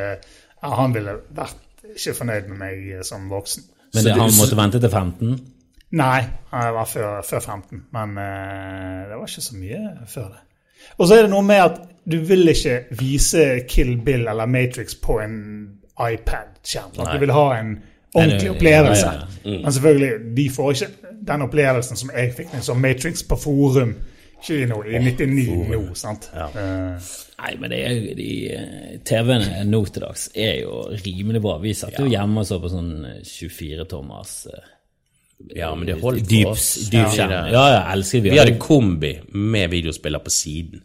Han 0.66 0.94
ville 0.94 1.14
vært 1.38 1.66
ikke 1.96 2.14
fornøyd 2.18 2.50
med 2.52 2.58
meg 2.62 2.82
eh, 3.00 3.02
som 3.08 3.26
voksen. 3.32 3.64
Men 3.96 4.06
det, 4.06 4.14
han 4.20 4.36
måtte 4.38 4.58
vente 4.60 4.82
til 4.84 4.92
15? 4.92 5.40
Nei, 5.98 6.20
jeg 6.54 6.74
var 6.76 6.86
før, 6.86 7.22
før 7.26 7.40
15, 7.42 7.80
men 7.96 8.12
uh, 8.22 9.08
det 9.10 9.16
var 9.18 9.24
ikke 9.26 9.42
så 9.42 9.56
mye 9.58 9.80
før 10.12 10.28
det. 10.36 10.44
Og 11.00 11.08
så 11.10 11.16
er 11.16 11.24
det 11.26 11.32
noe 11.32 11.42
med 11.48 11.64
at 11.64 11.80
du 12.12 12.18
vil 12.26 12.48
ikke 12.52 12.80
vise 13.00 13.46
Kill 13.70 13.98
Bill 14.06 14.28
eller 14.28 14.46
Matrix 14.46 14.96
på 14.96 15.20
en 15.24 15.36
iPad-skjerm. 16.00 16.94
Du 17.14 17.20
vil 17.20 17.32
ha 17.32 17.48
en 17.60 17.74
ordentlig 18.16 18.50
opplevelse. 18.52 19.06
ja, 19.06 19.28
ja, 19.52 19.58
Men 19.62 19.74
selvfølgelig, 19.74 20.12
de 20.38 20.50
får 20.50 20.72
ikke 20.72 20.88
den 21.28 21.42
opplevelsen 21.42 21.98
som 21.98 22.12
jeg 22.16 22.34
fikk 22.38 22.54
med 22.54 22.64
som 22.64 22.82
Matrix 22.82 23.24
på 23.24 23.36
forum. 23.36 23.96
Ikke 24.40 24.62
i, 24.62 24.66
noe, 24.72 24.86
i 24.88 25.00
99 25.04 25.48
nå, 25.68 25.82
sant. 26.00 26.30
Uh. 26.32 26.96
Nei, 27.40 27.54
men 27.60 27.72
det 27.72 27.80
er, 27.86 27.94
jo- 27.98 28.16
de 28.16 28.30
eh, 28.56 29.00
TV-ene 29.06 29.66
nå 29.68 29.82
til 29.86 30.04
dags 30.06 30.30
er 30.36 30.62
jo 30.62 30.86
rimelig 31.06 31.42
bra. 31.44 31.58
Vi 31.60 31.74
satt 31.76 32.00
jo 32.00 32.08
hjemme 32.08 32.40
og 32.40 32.48
så 32.48 32.60
på 32.64 32.72
sånn 32.72 32.94
24-tommers 33.28 34.36
ja, 35.56 35.70
men 35.76 35.88
det 35.88 35.96
holdt 36.02 36.28
for 36.28 36.52
oss. 36.52 36.66
dyp 36.92 36.98
Ja, 37.16 37.28
Ja, 37.48 37.66
ja, 37.72 37.82
elsker 37.94 38.22
vi. 38.22 38.32
Vi 38.34 38.40
hadde 38.42 38.58
kombi 38.60 39.14
med 39.32 39.70
videospiller 39.72 40.20
på 40.20 40.34
siden. 40.34 40.82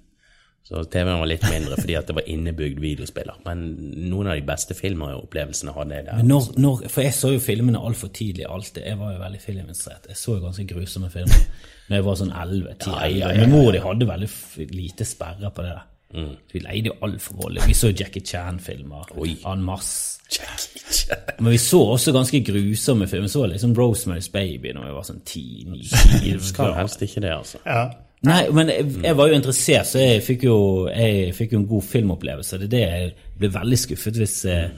Så 0.64 0.80
TV-en 0.88 1.18
var 1.20 1.28
litt 1.28 1.42
mindre 1.44 1.76
fordi 1.76 1.96
at 1.98 2.08
det 2.08 2.14
var 2.16 2.28
innebygd 2.30 2.78
videospiller. 2.80 3.36
Men 3.44 3.64
noen 4.08 4.30
av 4.32 4.38
de 4.38 4.44
beste 4.48 4.72
filmeropplevelsene 4.78 5.74
hadde 5.76 5.98
jeg 5.98 6.06
der. 6.06 6.20
Men 6.22 6.30
når, 6.32 6.46
når, 6.56 6.84
for 6.88 7.04
jeg 7.04 7.16
så 7.18 7.32
jo 7.34 7.42
filmene 7.44 7.82
altfor 7.84 8.08
tidlig 8.16 8.46
alltid. 8.48 8.86
Jeg 8.88 8.96
var 8.96 9.12
jo 9.12 9.20
veldig 9.20 9.40
filminstruert. 9.42 10.08
Jeg 10.08 10.16
så 10.16 10.38
jo 10.38 10.44
ganske 10.46 10.64
grusomme 10.70 11.10
filmer 11.12 11.42
når 11.90 11.98
jeg 11.98 12.06
var 12.06 12.16
sånn 12.22 12.32
11-10. 12.32 12.86
Ja, 12.94 13.02
ja, 13.12 13.34
ja, 13.36 13.42
Min 13.42 13.52
mor 13.52 13.68
og 13.68 13.74
de 13.76 13.82
hadde 13.84 14.08
veldig 14.08 14.30
lite 14.72 15.08
sperrer 15.08 15.52
på 15.52 15.66
det 15.66 15.74
der. 15.74 15.90
Mm. 16.14 16.32
Vi 16.52 16.62
leide 16.62 16.92
jo 16.92 16.96
altfor 17.02 17.36
voldelig. 17.42 17.66
Vi 17.68 17.76
så 17.76 17.90
Jackie 17.90 18.24
Chan-filmer 18.24 19.12
en 19.20 19.66
masse. 19.66 20.22
Jackie 20.32 20.80
Chan. 20.88 21.28
Men 21.40 21.50
vi 21.52 21.60
så 21.60 21.82
også 21.92 22.14
ganske 22.16 22.40
grusomme 22.46 23.10
filmer. 23.10 23.28
Vi 23.28 23.34
så 23.34 23.44
liksom 23.52 23.76
Rosemary's 23.76 24.30
Baby 24.32 24.72
når 24.72 24.88
vi 24.88 24.96
var 24.96 25.06
sånn 25.10 25.20
10-9 25.20 26.40
Skal 26.48 26.72
helst 26.78 27.04
ikke 27.04 27.26
det, 27.26 27.36
altså. 27.36 27.60
ja. 27.68 27.84
Nei, 28.24 28.40
men 28.56 28.70
jeg, 28.72 28.86
jeg 29.04 29.16
var 29.18 29.28
jo 29.28 29.36
interessert, 29.36 29.88
så 29.90 30.00
jeg 30.00 30.22
fikk 30.24 30.46
jo, 30.46 30.56
jeg 30.88 31.34
fikk 31.36 31.54
jo 31.54 31.60
en 31.60 31.68
god 31.68 31.86
filmopplevelse. 31.88 32.58
Det 32.62 32.68
er 32.68 32.74
det 32.74 32.82
jeg 32.84 33.14
blir 33.40 33.54
veldig 33.56 33.78
skuffet 33.80 34.20
hvis 34.20 34.36
eh, 34.50 34.68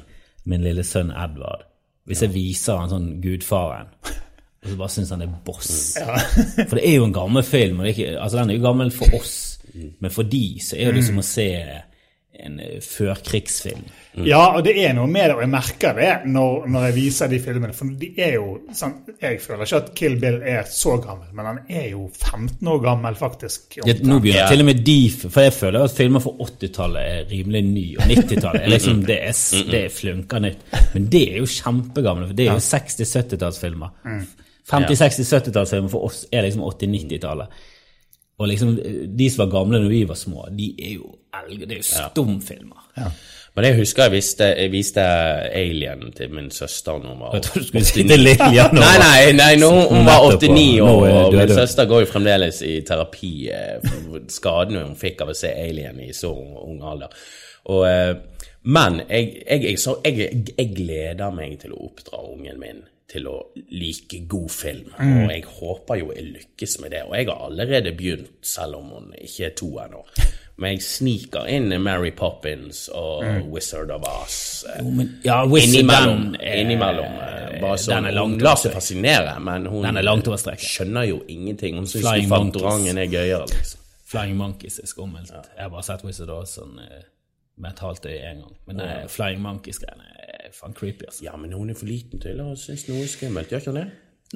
min 0.50 0.64
lille 0.64 0.84
sønn 0.86 1.10
Edvard 1.10 1.66
Hvis 2.06 2.22
jeg 2.22 2.32
viser 2.34 2.80
han 2.80 2.90
sånn 2.90 3.08
Gudfaren, 3.22 3.90
og 4.66 4.70
så 4.70 4.78
bare 4.78 4.94
syns 4.94 5.12
han 5.14 5.24
er 5.24 5.34
boss. 5.46 5.74
For 5.98 6.78
det 6.78 6.84
er 6.86 6.96
jo 6.98 7.06
en 7.06 7.14
gammel 7.14 7.46
film, 7.46 7.80
og 7.80 7.86
det 7.86 7.96
ikke, 7.96 8.14
altså 8.22 8.40
den 8.40 8.50
er 8.50 8.58
jo 8.58 8.66
gammel 8.66 8.92
for 8.94 9.18
oss, 9.18 9.36
men 9.74 10.14
for 10.14 10.30
de 10.30 10.44
så 10.62 10.78
er 10.80 10.94
det 10.96 11.04
som 11.06 11.18
å 11.20 11.26
se 11.26 11.48
en 12.40 12.58
førkrigsfilm. 12.82 13.84
førkrigsfilm. 13.84 14.26
Ja, 14.26 14.38
og 14.56 14.64
det 14.64 14.72
er 14.84 14.94
noe 14.96 15.06
med 15.06 15.26
det, 15.28 15.34
og 15.36 15.40
jeg 15.42 15.50
merker 15.52 15.92
det 15.98 16.10
når, 16.32 16.66
når 16.72 16.84
jeg 16.86 16.94
viser 16.96 17.28
de 17.28 17.38
filmene. 17.44 17.74
For 17.76 17.84
de 18.00 18.08
er 18.16 18.32
jo 18.38 18.46
sånn, 18.72 18.94
Jeg 19.22 19.40
føler 19.44 19.64
ikke 19.66 19.76
at 19.82 19.90
Kill 19.94 20.16
Bill 20.20 20.38
er 20.42 20.62
så 20.70 20.96
gammel, 21.04 21.26
men 21.36 21.44
han 21.50 21.58
er 21.68 21.88
jo 21.90 22.06
15 22.14 22.68
år 22.72 22.80
gammel, 22.84 23.14
faktisk. 23.14 23.76
Det, 23.84 23.98
nå 24.04 24.18
begynner 24.20 24.40
Ja. 24.44 24.48
til 24.48 24.60
og 24.60 24.66
med 24.70 24.84
de 24.86 25.10
For 25.10 25.40
jeg 25.40 25.52
føler 25.52 25.84
at 25.84 25.90
filmer 25.96 26.20
fra 26.20 26.32
80-tallet 26.46 27.02
er 27.02 27.30
rimelig 27.30 27.64
ny, 27.64 27.86
og 27.98 28.02
90-tallet 28.08 28.62
er 28.62 28.68
liksom 28.72 29.04
det 29.10 29.18
er, 29.22 29.32
s- 29.36 29.64
det 29.70 29.84
er 29.84 29.88
flunka 29.88 30.38
nytt. 30.38 30.64
Men 30.94 31.06
det 31.12 31.22
er 31.32 31.38
jo 31.38 31.46
kjempegamle, 31.46 32.26
for 32.26 32.34
det 32.34 32.48
er 32.48 32.52
jo 32.52 32.64
60-70-tallsfilmer. 32.64 33.88
50-60-70-tallsfilmer 34.70 35.88
for 35.92 36.06
oss 36.08 36.24
er 36.32 36.42
liksom 36.46 36.62
80-90-tallet. 36.66 37.46
Og 38.38 38.48
liksom 38.50 38.74
de 39.18 39.30
som 39.32 39.46
var 39.46 39.52
gamle 39.54 39.80
når 39.80 39.88
vi 39.88 40.02
var 40.08 40.18
små, 40.20 40.44
de 40.52 40.74
er 40.78 40.98
jo 40.98 41.14
elger, 41.38 41.66
det 41.66 41.78
er 41.78 41.80
jo 41.80 41.88
stumfilmer. 41.88 42.82
Men 43.56 43.64
jeg 43.64 43.76
husker 43.78 44.02
jeg 44.04 44.12
viste, 44.12 44.46
jeg 44.52 44.68
viste 44.72 45.04
Alien 45.56 46.10
til 46.16 46.32
min 46.36 46.50
søster 46.52 46.98
når 47.00 47.14
hun 47.14 47.22
var 47.24 47.36
Jeg 47.38 47.44
tror 47.46 47.62
du 47.62 47.66
skulle 47.66 47.84
si 47.88 48.02
det 48.04 48.18
litt 48.20 48.42
igjen. 48.50 48.74
nå. 48.76 48.82
Nei, 48.82 48.98
nei, 49.00 49.30
nei, 49.38 49.54
nå, 49.62 49.70
hun 49.88 50.04
var 50.04 50.26
89 50.28 50.82
og, 50.84 51.06
og 51.08 51.36
min 51.38 51.54
søster 51.56 51.88
går 51.88 52.02
jo 52.04 52.10
fremdeles 52.10 52.60
i 52.68 52.74
terapi 52.84 53.32
eh, 53.56 53.78
for 53.86 54.26
skadene 54.38 54.84
hun 54.84 54.98
fikk 55.00 55.24
av 55.24 55.32
å 55.32 55.38
se 55.40 55.54
Alien 55.56 56.02
i 56.04 56.10
så 56.16 56.34
ung, 56.36 56.82
alder. 56.84 57.16
Og, 57.72 57.86
eh, 57.88 58.44
men 58.68 59.00
jeg, 59.06 59.32
jeg, 59.46 59.64
jeg, 59.70 59.80
så, 59.80 59.96
jeg, 60.04 60.28
jeg 60.52 60.76
gleder 60.76 61.32
meg 61.32 61.56
til 61.64 61.72
å 61.72 61.80
oppdra 61.88 62.20
ungen 62.26 62.60
min 62.60 62.84
til 63.08 63.26
å 63.30 63.36
like 63.70 64.18
god 64.28 64.50
film, 64.50 64.88
og 64.98 65.30
jeg 65.30 65.44
håper 65.46 65.98
jo 66.00 66.08
jeg 66.16 66.24
lykkes 66.34 66.80
med 66.82 66.90
det. 66.90 67.04
Og 67.06 67.14
jeg 67.16 67.28
har 67.28 67.44
allerede 67.46 67.92
begynt, 67.96 68.32
selv 68.42 68.74
om 68.80 68.88
hun 68.96 69.12
ikke 69.20 69.46
er 69.46 69.54
to 69.54 69.68
ennå. 69.78 70.00
Men 70.58 70.72
jeg 70.72 70.82
sniker 70.82 71.46
inn 71.52 71.68
Mary 71.84 72.10
Poppins 72.16 72.88
og 72.88 73.22
Wizard 73.52 73.90
of 73.92 74.02
Oz. 74.08 74.64
eh, 74.68 74.82
Jo, 74.82 74.90
men, 74.90 75.20
ja, 75.24 75.44
Wizard, 75.46 75.74
Innimellom. 75.74 76.22
den 76.32 76.40
er- 76.40 76.56
innimellom 76.62 77.04
eh, 77.20 77.60
bare 77.60 77.76
så 77.78 77.90
den 77.94 78.06
er 78.06 78.10
langt 78.16 78.30
Hun 78.40 78.44
lar 78.48 78.56
seg 78.56 78.72
fascinere, 78.72 79.38
men 79.40 79.66
hun 79.66 79.82
Den 79.84 79.96
er 79.98 80.02
langt 80.02 80.26
over 80.28 80.36
streken. 80.38 80.64
skjønner 80.66 81.06
jo 81.08 81.22
ingenting. 81.28 81.76
Hun 81.76 81.86
syns 81.86 82.28
Fantorangen 82.28 82.98
er 82.98 83.06
gøyere, 83.06 83.46
liksom. 83.46 83.80
Flying 84.06 84.36
Monkeys 84.36 84.78
er 84.78 84.86
skummelt. 84.86 85.30
Jeg 85.30 85.62
har 85.62 85.68
bare 85.68 85.82
sett 85.82 86.02
Wizard 86.04 86.30
of 86.30 86.42
Oz 86.42 86.56
sånn, 86.58 86.78
eh, 86.80 87.02
med 87.58 87.70
et 87.72 87.78
halvt 87.78 88.06
øye 88.06 88.30
en 88.30 88.40
gang. 88.40 88.56
Men 88.66 88.80
eh, 88.80 89.06
Flying 89.06 89.40
Monkeys-greiene 89.42 90.15
er 90.46 90.56
faen 90.56 90.74
creepy, 90.76 91.06
altså. 91.08 91.24
Ja, 91.26 91.36
men 91.40 91.52
hun 91.52 91.70
er 91.70 91.78
for 91.78 91.90
liten 91.90 92.22
til 92.22 92.42
å 92.42 92.52
synes 92.60 92.86
noe 92.90 93.04
er 93.04 93.12
skummelt, 93.12 93.52
gjør 93.52 93.64
ikke 93.64 93.74
hun 93.74 93.80
det? 93.82 93.86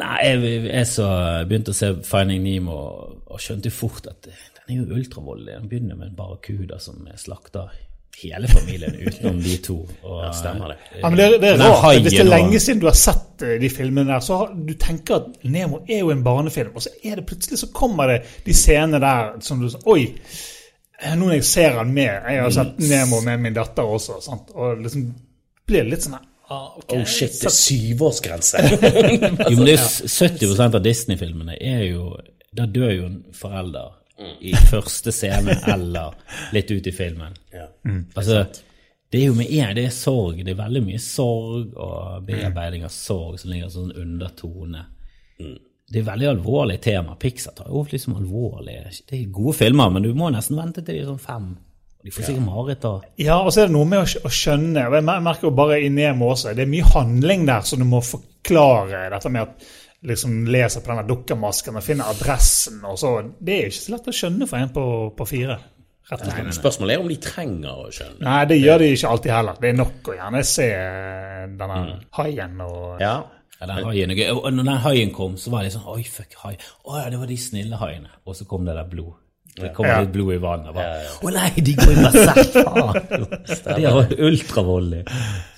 Nei, 0.01 0.17
jeg, 0.23 0.65
jeg 0.71 0.87
så 0.87 1.07
begynte 1.51 1.73
å 1.75 1.77
se 1.77 1.93
Finding 2.07 2.45
Nemo 2.47 2.75
og, 2.79 3.15
og 3.27 3.41
skjønte 3.43 3.73
fort 3.75 4.07
at 4.11 4.29
den 4.31 4.77
er 4.77 4.83
jo 4.85 4.99
ultravoldelig. 5.01 5.57
Den 5.57 5.71
begynner 5.71 5.99
med 5.99 6.13
en 6.13 6.19
barrakuda 6.19 6.79
som 6.83 7.01
slakter 7.19 7.73
hele 8.23 8.49
familien 8.49 8.95
utenom 9.01 9.41
de 9.43 9.57
to. 9.65 9.77
Og, 10.03 10.21
Ja, 10.25 10.31
stemmer 10.37 10.69
det. 10.73 10.77
Ja, 11.01 11.09
men 11.09 11.19
det, 11.19 11.27
det 11.43 11.49
er 11.49 11.59
rart. 11.63 11.97
Hvis 12.03 12.13
det 12.13 12.21
er 12.23 12.29
lenge 12.31 12.61
siden 12.61 12.83
du 12.83 12.87
har 12.91 12.99
sett 12.99 13.43
eh, 13.47 13.57
de 13.63 13.71
filmene 13.73 14.13
der, 14.13 14.21
så 14.25 14.37
har, 14.43 14.53
du 14.55 14.73
tenker 14.79 15.17
at 15.21 15.45
Nemo 15.51 15.83
er 15.89 16.03
jo 16.05 16.13
en 16.15 16.25
barnefilm, 16.25 16.75
og 16.77 16.85
så 16.85 16.93
er 17.03 17.21
det 17.21 17.27
plutselig 17.27 17.59
så 17.63 17.71
kommer 17.75 18.13
det 18.13 18.21
de 18.47 18.55
scenene 18.57 19.01
der 19.03 19.33
som 19.45 19.63
du 19.63 19.71
sånn 19.73 19.87
Oi! 19.91 20.05
eh, 21.01 21.17
Nå 21.17 21.25
når 21.25 21.35
jeg 21.39 21.49
ser 21.49 21.81
han 21.81 21.95
med 21.97 22.11
Jeg 22.11 22.45
har 22.45 22.55
sett 22.55 22.79
Nemo 22.85 23.23
med 23.27 23.43
min 23.47 23.57
datter 23.57 23.89
også, 23.89 24.21
sant? 24.25 24.53
og 24.55 24.85
liksom 24.85 25.09
blir 25.71 25.87
det 25.87 25.95
litt 25.95 26.07
sånn 26.07 26.19
ah, 26.19 26.67
okay. 26.77 26.99
Oh 26.99 27.07
shit, 27.07 27.39
det 27.41 27.49
er 27.51 27.57
syvårsgrense! 27.57 28.65
Jo, 29.51 29.57
men 29.57 29.65
det 29.69 29.77
er 29.79 29.87
70% 29.87 30.77
av 30.79 30.83
Disney-filmene 30.85 31.57
er 31.57 31.85
jo 31.89 32.11
Da 32.57 32.67
dør 32.67 32.93
jo 32.93 33.07
en 33.09 33.21
forelder 33.37 33.97
i 34.45 34.51
første 34.69 35.15
scene 35.17 35.55
eller 35.73 36.13
litt 36.53 36.69
ut 36.69 36.91
i 36.91 36.93
filmen. 36.93 37.39
ja. 37.57 37.71
Altså, 38.19 38.43
det 39.11 39.23
er 39.23 39.31
jo 39.31 39.37
med 39.39 39.49
en, 39.51 39.73
det 39.75 39.87
er 39.89 39.95
sorg. 39.95 40.43
Det 40.45 40.53
er 40.53 40.59
veldig 40.59 40.83
mye 40.85 41.01
sorg 41.03 41.73
og 41.75 42.27
bearbeiding 42.29 42.85
av 42.87 42.93
sorg 42.95 43.41
som 43.41 43.51
ligger 43.51 43.73
sånn 43.73 43.95
undertone. 43.99 44.85
Det 45.41 46.03
er 46.03 46.07
veldig 46.07 46.29
alvorlig 46.31 46.77
tema. 46.85 47.17
Pixar 47.19 47.57
tar 47.59 47.73
jo 47.73 47.83
liksom 47.91 48.15
alvorlig 48.21 48.77
Det 49.09 49.17
er 49.17 49.33
gode 49.35 49.57
filmer, 49.59 49.91
men 49.91 50.05
du 50.07 50.13
må 50.15 50.29
nesten 50.31 50.61
vente 50.61 50.85
til 50.85 51.01
de 51.01 51.03
er 51.03 51.11
sånn 51.11 51.25
fem. 51.25 51.49
De 52.05 52.13
får 52.15 52.31
sikkert 52.31 52.47
mareritt 52.47 52.81
da. 52.85 52.95
Ja, 53.21 53.37
og 53.45 53.53
så 53.53 53.65
er 53.65 53.69
det 53.69 53.75
noe 53.75 53.89
med 53.89 54.01
å, 54.01 54.31
skjønne 54.33 54.87
og 54.89 54.97
Jeg 54.97 55.05
merker 55.07 55.51
jo 55.51 55.53
bare 55.57 55.81
i 55.85 55.91
Nemo 55.93 56.31
også, 56.33 56.55
det 56.57 56.65
er 56.65 56.73
mye 56.73 56.93
handling 56.95 57.45
der 57.49 57.67
så 57.67 57.77
du 57.77 57.85
må 57.89 58.01
forklare. 58.05 59.09
Dette 59.13 59.33
med 59.33 59.43
at 59.45 59.69
liksom 60.09 60.47
leser 60.49 60.81
på 60.81 60.95
denne 60.95 61.05
dukkemasken 61.09 61.77
og 61.77 61.85
finner 61.85 62.09
adressen 62.09 62.79
og 62.89 62.97
så 62.97 63.19
Det 63.37 63.53
er 63.53 63.67
jo 63.67 63.73
ikke 63.75 63.83
så 63.85 63.93
lett 63.93 64.09
å 64.09 64.17
skjønne 64.17 64.49
for 64.49 64.63
en 64.63 64.73
på, 64.73 64.87
på 65.19 65.29
fire. 65.29 65.59
Rett 66.11 66.25
og 66.25 66.33
slett. 66.33 66.55
Spørsmålet 66.57 66.95
er 66.95 67.03
om 67.05 67.11
de 67.11 67.19
trenger 67.23 67.83
å 67.85 67.91
skjønne. 67.95 68.23
Nei, 68.25 68.39
det 68.51 68.57
gjør 68.59 68.83
de 68.83 68.89
ikke 68.97 69.11
alltid 69.13 69.35
heller. 69.35 69.61
Det 69.61 69.69
er 69.69 69.77
nok 69.79 70.09
å 70.11 70.17
gjerne 70.17 70.41
se 70.49 70.71
denne 70.71 71.59
denne 71.61 72.01
haien 72.17 72.65
og 72.65 73.05
Ja. 73.05 73.15
Ja, 73.61 73.67
den 73.69 73.85
haien. 73.85 74.15
Og 74.33 74.47
når 74.57 74.65
den 74.65 74.81
haien 74.87 75.11
kom, 75.13 75.37
så 75.37 75.53
var 75.53 75.67
det 75.67 75.75
sånn 75.75 75.85
Oi, 75.93 76.01
fuck, 76.09 76.33
hai. 76.47 76.55
Å 76.89 77.03
ja, 77.03 77.11
det 77.13 77.21
var 77.21 77.29
de 77.29 77.37
snille 77.37 77.77
haiene. 77.77 78.09
Og 78.25 78.39
så 78.39 78.47
kom 78.49 78.65
det 78.65 78.73
der 78.79 78.89
blod. 78.89 79.20
Det 79.57 79.73
kommer 79.75 79.91
Ja. 79.91 80.01
litt 80.05 80.13
blod 80.15 80.35
i 80.35 80.39
vannet. 80.41 80.77
Å 81.23 81.31
nei, 81.35 81.51
de 81.57 81.75
går 81.77 81.93
i 81.93 82.03
berserk! 82.05 82.53
De 83.77 83.85
er 83.85 84.13
ultravoldelige. 84.29 85.05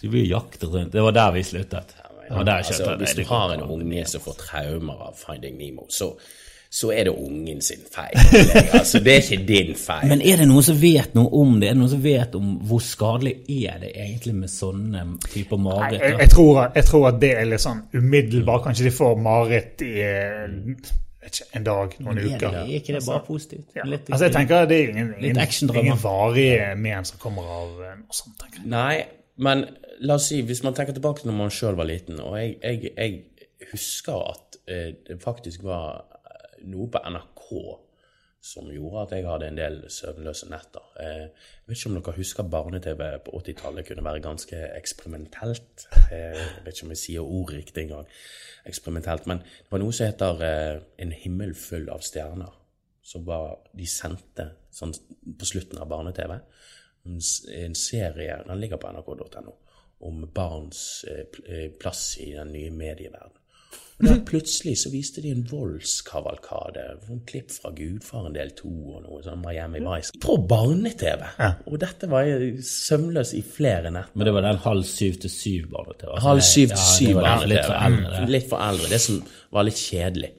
Så 0.01 0.09
vi 0.11 0.23
jakter 0.31 0.67
rundt. 0.73 0.93
Det 0.93 1.03
var 1.05 1.13
der 1.13 1.33
vi 1.37 1.43
sluttet. 1.47 1.93
Der 2.33 2.53
Altså, 2.63 2.95
hvis 2.97 3.13
du 3.19 3.25
har 3.29 3.53
en 3.53 3.61
unge 3.63 4.07
som 4.09 4.23
får 4.25 4.39
traumer 4.47 5.03
av 5.09 5.19
Finding 5.21 5.59
Nemo, 5.59 5.85
så, 5.93 6.09
så 6.73 6.89
er 6.95 7.05
det 7.05 7.13
ungen 7.13 7.61
sin 7.61 7.83
feil. 7.93 8.17
Altså, 8.79 9.03
det 9.05 9.13
er 9.13 9.21
ikke 9.27 9.47
din 9.51 9.75
feil. 9.77 10.09
Men 10.09 10.23
er 10.25 10.41
det 10.41 10.49
noen 10.49 10.65
som 10.65 10.79
vet 10.81 11.13
noe 11.19 11.29
om 11.43 11.59
det? 11.61 11.69
Er 11.69 11.77
det 11.77 11.83
noen 11.83 11.93
som 11.93 12.03
vet 12.07 12.35
om 12.39 12.55
hvor 12.71 12.81
skadelig 12.81 13.35
er 13.69 13.83
det 13.85 13.93
egentlig 13.93 14.35
med 14.39 14.51
sånne 14.55 15.05
typer 15.29 15.61
mareritt? 15.61 16.01
jeg, 16.01 16.17
jeg, 16.17 16.33
jeg 16.81 16.87
tror 16.89 17.09
at 17.13 17.21
det 17.21 17.35
er 17.37 17.51
litt 17.53 17.61
sånn 17.67 17.85
umiddelbart. 17.93 18.65
Kanskje 18.71 18.89
de 18.89 18.97
får 18.97 19.21
mareritt 19.29 19.85
i 19.85 19.93
eh, 20.09 20.59
ikke, 21.31 21.45
en 21.59 21.65
dag, 21.65 21.95
noen 22.03 22.17
det, 22.19 22.25
uker. 22.35 22.55
er 22.63 22.71
ikke 22.79 22.95
det 22.97 23.03
bare 23.07 23.21
positivt? 23.27 23.69
Ja. 23.77 23.85
Litt- 23.87 24.11
Altså, 24.11 24.25
jeg 24.27 24.33
tenker 24.35 24.67
Det 24.67 24.79
er 24.79 24.89
ingen, 24.89 25.15
ingen, 25.19 25.77
ingen 25.77 25.99
varige 26.03 26.75
men 26.77 27.05
som 27.05 27.19
kommer 27.23 27.43
av 27.43 27.83
eh, 27.83 27.95
noe 28.01 28.17
sånt. 28.17 28.39
tenker 28.41 28.59
jeg. 28.63 28.67
Nei, 28.73 29.05
men 29.37 29.67
la 30.01 30.15
oss 30.19 30.27
si, 30.33 30.41
hvis 30.43 30.63
man 30.67 30.75
tenker 30.75 30.93
tilbake 30.97 31.23
til 31.23 31.31
når 31.31 31.39
man 31.39 31.51
sjøl 31.55 31.77
var 31.79 31.85
liten, 31.87 32.19
og 32.21 32.37
jeg, 32.39 32.57
jeg, 32.63 32.93
jeg 32.97 33.69
husker 33.73 34.19
at 34.33 34.59
eh, 34.67 34.91
det 35.07 35.21
faktisk 35.23 35.63
var 35.65 36.05
eh, 36.27 36.65
noe 36.67 36.89
på 36.91 36.99
NRK 37.07 37.49
som 38.43 38.67
gjorde 38.75 39.05
at 39.05 39.13
jeg 39.15 39.27
hadde 39.29 39.49
en 39.53 39.59
del 39.59 39.77
søvnløse 39.93 40.49
netter. 40.51 40.87
Eh, 41.01 41.27
jeg 41.31 41.69
vet 41.69 41.79
ikke 41.79 41.91
om 41.93 41.99
dere 41.99 42.15
husker 42.17 42.49
barne-TV 42.51 43.03
på 43.23 43.39
80-tallet 43.39 43.87
kunne 43.87 44.05
være 44.05 44.23
ganske 44.25 44.63
eksperimentelt. 44.81 45.85
Eh, 46.11 46.41
jeg 46.41 46.65
vet 46.65 46.75
ikke 46.75 46.89
om 46.89 46.95
jeg 46.97 47.03
sier 47.05 47.29
ordet 47.37 47.61
riktig 47.61 47.85
engang. 47.85 48.09
Eksperimentelt. 48.67 49.29
Men 49.31 49.45
det 49.45 49.71
var 49.71 49.83
noe 49.83 49.95
som 49.95 50.11
heter 50.11 50.43
eh, 50.49 50.81
En 51.07 51.15
himmel 51.15 51.55
full 51.55 51.87
av 51.95 52.03
stjerner. 52.03 52.59
Som 53.03 53.27
de 53.27 53.87
sendte 53.91 54.49
sånn 54.75 54.95
på 55.39 55.47
slutten 55.47 55.79
av 55.83 55.91
barne-TV 55.91 56.37
en 57.03 57.75
serie, 57.75 58.37
den 58.47 58.61
ligger 58.63 58.79
på 58.79 58.91
nrk.no, 58.95 59.55
om 60.07 60.21
barns 60.35 61.03
pl- 61.35 61.73
plass 61.83 62.05
i 62.23 62.29
den 62.37 62.53
nye 62.55 62.71
medieverdenen. 62.71 63.42
Da 64.03 64.17
plutselig 64.27 64.81
så 64.81 64.91
viste 64.91 65.23
de 65.23 65.31
en 65.31 65.45
voldskavalkade, 65.47 66.85
en 67.11 67.21
klipp 67.29 67.53
fra 67.55 67.71
Gudfaren 67.77 68.35
del 68.35 68.51
2 68.59 68.71
og 68.97 69.05
noe 69.05 69.21
sånn 69.23 69.43
Miami 69.45 69.83
Vice, 69.85 70.11
på 70.23 70.35
barne-TV. 70.51 71.23
Og 71.71 71.77
dette 71.83 72.09
var 72.11 72.27
jeg 72.27 72.65
søvnløs 72.67 73.31
i 73.39 73.45
flere 73.47 73.93
netter. 73.95 74.11
Men 74.19 74.27
det 74.27 74.35
var 74.35 74.47
den 74.49 74.59
halv 74.65 74.89
syv 74.91 75.21
til 75.23 75.31
syv 75.31 75.69
bare 75.77 75.95
til. 76.01 76.11
Altså, 76.11 76.27
Halv 76.27 76.43
syv 76.49 76.75
til 76.75 76.83
syv 76.89 77.21
barne-TV. 77.21 77.53
Litt 77.53 77.69
for 77.69 77.79
eldre. 77.87 78.17
det. 78.17 78.33
Litt 78.35 78.49
for 78.51 78.67
eldre. 78.67 78.91
Det 78.91 79.01
som 79.07 79.23
var 79.55 79.69
litt 79.69 79.83
kjedelig. 79.85 80.33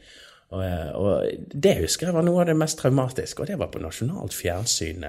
Og, 0.54 0.64
eh, 0.66 0.90
og 1.00 1.62
det 1.66 1.78
husker 1.80 2.12
jeg 2.12 2.18
var 2.20 2.28
noe 2.28 2.44
av 2.44 2.52
det 2.52 2.58
mest 2.60 2.82
traumatiske, 2.84 3.42
og 3.42 3.48
det 3.50 3.60
var 3.64 3.72
på 3.74 3.82
nasjonalt 3.82 4.36
fjernsyn. 4.36 5.08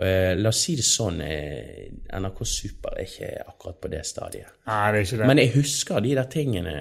Eh, 0.00 0.34
la 0.38 0.48
oss 0.48 0.62
si 0.64 0.76
det 0.78 0.84
sånn, 0.86 1.20
eh, 1.20 1.90
NRK 2.16 2.38
Super 2.48 2.94
er 2.96 3.04
ikke 3.04 3.30
akkurat 3.46 3.80
på 3.82 3.90
det 3.92 4.00
stadiet. 4.08 4.46
Nei, 4.66 4.92
det 4.92 4.98
er 5.00 5.04
ikke 5.04 5.18
det. 5.20 5.26
Men 5.28 5.38
jeg 5.42 5.52
husker 5.58 6.00
de 6.00 6.14
der 6.14 6.28
tingene 6.32 6.74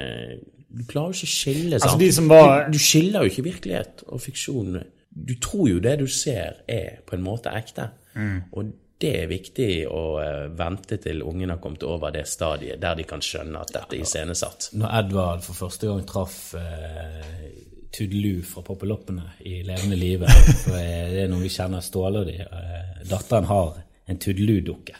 Du 0.69 0.83
klarer 0.85 1.09
jo 1.11 1.17
ikke 1.17 1.27
å 1.27 1.33
skille, 1.33 1.79
sant? 1.79 1.83
Altså, 1.89 1.97
de 1.99 2.11
som 2.13 2.27
var- 2.29 2.65
du, 2.67 2.71
du 2.77 2.77
skiller 2.79 3.23
jo 3.25 3.29
ikke 3.31 3.43
virkelighet 3.47 4.03
og 4.07 4.21
fiksjon. 4.21 4.83
Du 5.25 5.33
tror 5.41 5.67
jo 5.67 5.79
det 5.79 5.95
du 5.99 6.05
ser 6.07 6.59
er 6.69 6.99
på 7.05 7.15
en 7.17 7.23
måte 7.25 7.49
ekte. 7.49 7.89
Mm. 8.15 8.43
Og 8.53 8.71
det 8.99 9.15
er 9.23 9.27
viktig 9.31 9.87
å 9.89 10.03
eh, 10.21 10.47
vente 10.53 10.97
til 11.01 11.23
ungen 11.23 11.49
har 11.49 11.57
kommet 11.63 11.83
over 11.83 12.11
det 12.11 12.27
stadiet 12.27 12.79
der 12.83 12.95
de 12.99 13.03
kan 13.03 13.19
skjønne 13.19 13.59
at 13.63 13.71
dette 13.73 13.95
er 13.97 14.03
iscenesatt. 14.03 14.69
Når 14.77 14.93
Edvard 14.99 15.41
for 15.41 15.53
første 15.67 15.87
gang 15.87 16.05
traff 16.05 16.53
eh, 16.53 17.49
Tudelu 17.91 18.41
fra 18.45 18.61
Poppeloppene 18.65 19.23
i 19.49 19.59
levende 19.65 19.97
live 19.97 20.27
eh, 20.29 21.09
Det 21.09 21.21
er 21.23 21.29
noe 21.31 21.41
vi 21.41 21.51
kjenner 21.53 21.81
Ståle 21.83 22.23
og 22.23 22.29
de. 22.29 22.37
Eh, 22.45 23.05
datteren 23.09 23.47
har 23.49 23.79
en 24.09 24.19
Tudelu-dukke 24.21 24.97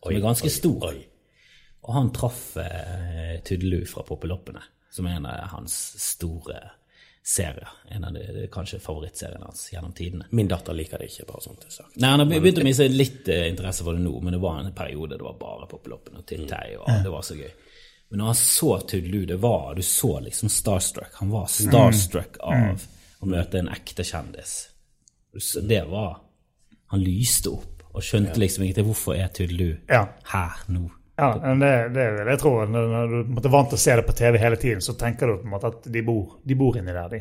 som 0.00 0.16
er 0.16 0.24
ganske 0.24 0.50
stor. 0.50 0.92
Og 1.80 1.94
han 1.94 2.12
traff 2.14 2.56
eh, 2.60 3.40
Tudelu 3.44 3.82
fra 3.88 4.04
Poppeloppene, 4.06 4.62
som 4.92 5.08
er 5.08 5.18
en 5.18 5.26
av 5.28 5.50
hans 5.54 5.74
store 6.00 6.60
serier. 7.22 7.68
En 7.88 8.04
av 8.04 8.14
de, 8.16 8.46
kanskje 8.52 8.80
favorittseriene 8.80 9.44
hans 9.44 9.66
gjennom 9.72 9.92
tidene. 9.96 10.28
Min 10.30 10.48
datter 10.48 10.76
liker 10.76 11.02
det 11.02 11.10
ikke, 11.10 11.26
bare 11.28 11.44
sånn 11.44 11.60
til 11.60 11.74
sagt. 11.74 11.96
Nei, 12.00 12.12
Han 12.14 12.24
har 12.24 12.30
begynt 12.32 12.62
å 12.62 12.66
miste 12.66 12.88
litt 12.88 13.28
eh, 13.28 13.48
interesse 13.50 13.84
for 13.86 13.96
det 13.96 14.04
nå, 14.04 14.14
men 14.24 14.36
det 14.36 14.42
var 14.42 14.62
en 14.62 14.72
periode 14.76 15.18
det 15.18 15.26
var 15.26 15.36
bare 15.40 15.68
Poppeloppene 15.70 16.22
og 16.22 16.28
Tintei, 16.28 16.76
og 16.80 16.88
det 17.04 17.12
var 17.12 17.26
så 17.26 17.36
gøy. 17.38 17.52
Men 18.10 18.18
når 18.18 18.26
han 18.32 18.34
så 18.34 18.70
Tudelu, 18.90 19.24
det 19.26 19.36
var 19.42 19.74
Du 19.78 19.82
så 19.86 20.16
liksom 20.20 20.48
starstruck. 20.50 21.12
Han 21.20 21.30
var 21.30 21.46
starstruck 21.46 22.36
av 22.42 22.80
å 23.22 23.26
møte 23.30 23.58
en 23.60 23.68
ekte 23.68 24.02
kjendis. 24.04 24.68
Så- 25.38 25.60
Det 25.66 25.84
var 25.88 26.16
Han 26.90 27.00
lyste 27.04 27.50
opp 27.52 27.82
og 27.94 28.02
skjønte 28.02 28.38
liksom 28.38 28.64
ikke 28.66 28.82
hvorfor 28.86 29.14
er 29.18 29.28
Tudelu 29.28 29.76
Ja. 29.88 30.08
her 30.32 30.50
nå. 30.68 30.90
Ja, 31.18 31.36
men 31.42 31.58
det, 31.60 31.92
det 31.92 32.04
vil 32.16 32.26
jeg 32.32 32.38
tro. 32.40 32.64
Når, 32.64 33.10
du 33.10 33.46
er 33.46 33.52
vant 33.52 33.68
til 33.68 33.76
å 33.76 33.80
se 33.82 33.94
det 33.96 34.06
på 34.06 34.14
TV 34.16 34.38
hele 34.38 34.56
tiden, 34.56 34.80
så 34.80 34.94
tenker 34.96 35.26
du 35.28 35.34
på 35.42 35.44
en 35.44 35.50
måte 35.52 35.68
at 35.68 35.82
de 35.92 36.00
bor, 36.02 36.38
de 36.46 36.54
bor 36.56 36.78
inni 36.80 36.94
der, 36.96 37.08
de. 37.12 37.20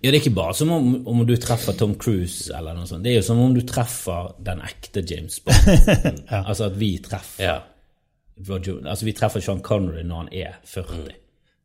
Ja, 0.00 0.10
det 0.12 0.14
er 0.14 0.18
ikke 0.20 0.34
bare 0.36 0.54
som 0.54 0.70
om, 0.70 0.92
om 1.10 1.24
du 1.26 1.34
treffer 1.36 1.74
Tom 1.76 1.96
Cruise 1.98 2.52
eller 2.54 2.76
noe 2.76 2.86
sånt. 2.86 3.02
Det 3.02 3.10
er 3.12 3.16
jo 3.16 3.22
som 3.26 3.40
om 3.42 3.52
du 3.56 3.62
treffer 3.66 4.30
den 4.46 4.60
ekte 4.62 5.02
James 5.10 5.40
Bond. 5.40 6.22
Altså 6.46 6.68
at 6.70 6.76
vi 6.78 6.92
treffer 7.02 7.42
Ja. 7.48 7.56
Altså 8.38 9.04
vi 9.04 9.12
treffer 9.12 9.40
Sean 9.40 9.62
Connery 9.62 10.02
når 10.04 10.16
han 10.16 10.28
er 10.32 10.58
40, 10.64 11.14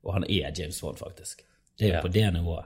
og 0.03 0.13
han 0.13 0.23
er 0.29 0.51
James 0.59 0.81
Bond, 0.81 0.97
faktisk. 0.97 1.43
Det 1.79 1.85
er 1.85 1.89
jo 1.89 1.95
Ja. 1.95 2.01
på 2.01 2.07
det 2.13 2.33
nivået. 2.33 2.65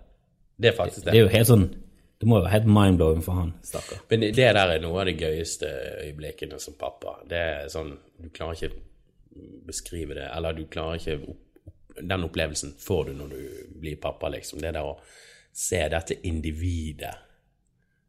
Det 0.61 0.67
er 0.67 0.75
faktisk 0.77 1.05
det. 1.05 1.11
Det 1.13 1.19
er 1.19 1.23
jo 1.23 1.27
helt 1.37 1.47
sånn 1.47 1.75
Det 2.21 2.27
må 2.29 2.37
jo 2.37 2.43
være 2.45 2.51
helt 2.51 2.65
mind-blowing 2.67 3.21
for 3.23 3.33
han, 3.33 3.53
stakkar. 3.63 3.99
Men 4.09 4.19
det 4.21 4.35
der 4.35 4.55
er 4.55 4.79
noe 4.79 5.01
av 5.01 5.05
de 5.05 5.13
gøyeste 5.13 5.67
øyeblikkene 6.05 6.59
som 6.59 6.73
pappa. 6.79 7.17
Det 7.29 7.37
er 7.37 7.67
sånn 7.67 7.97
Du 8.21 8.29
klarer 8.29 8.53
ikke 8.55 8.75
beskrive 9.67 10.15
det, 10.15 10.29
eller 10.35 10.53
du 10.53 10.65
klarer 10.65 10.95
ikke 10.95 11.29
opp, 11.29 11.41
Den 12.07 12.23
opplevelsen 12.23 12.73
får 12.79 13.05
du 13.05 13.13
når 13.13 13.29
du 13.29 13.49
blir 13.79 13.95
pappa, 13.95 14.27
liksom. 14.29 14.59
Det 14.61 14.73
der 14.73 14.81
å 14.83 14.97
se 15.53 15.89
dette 15.89 16.15
individet 16.23 17.15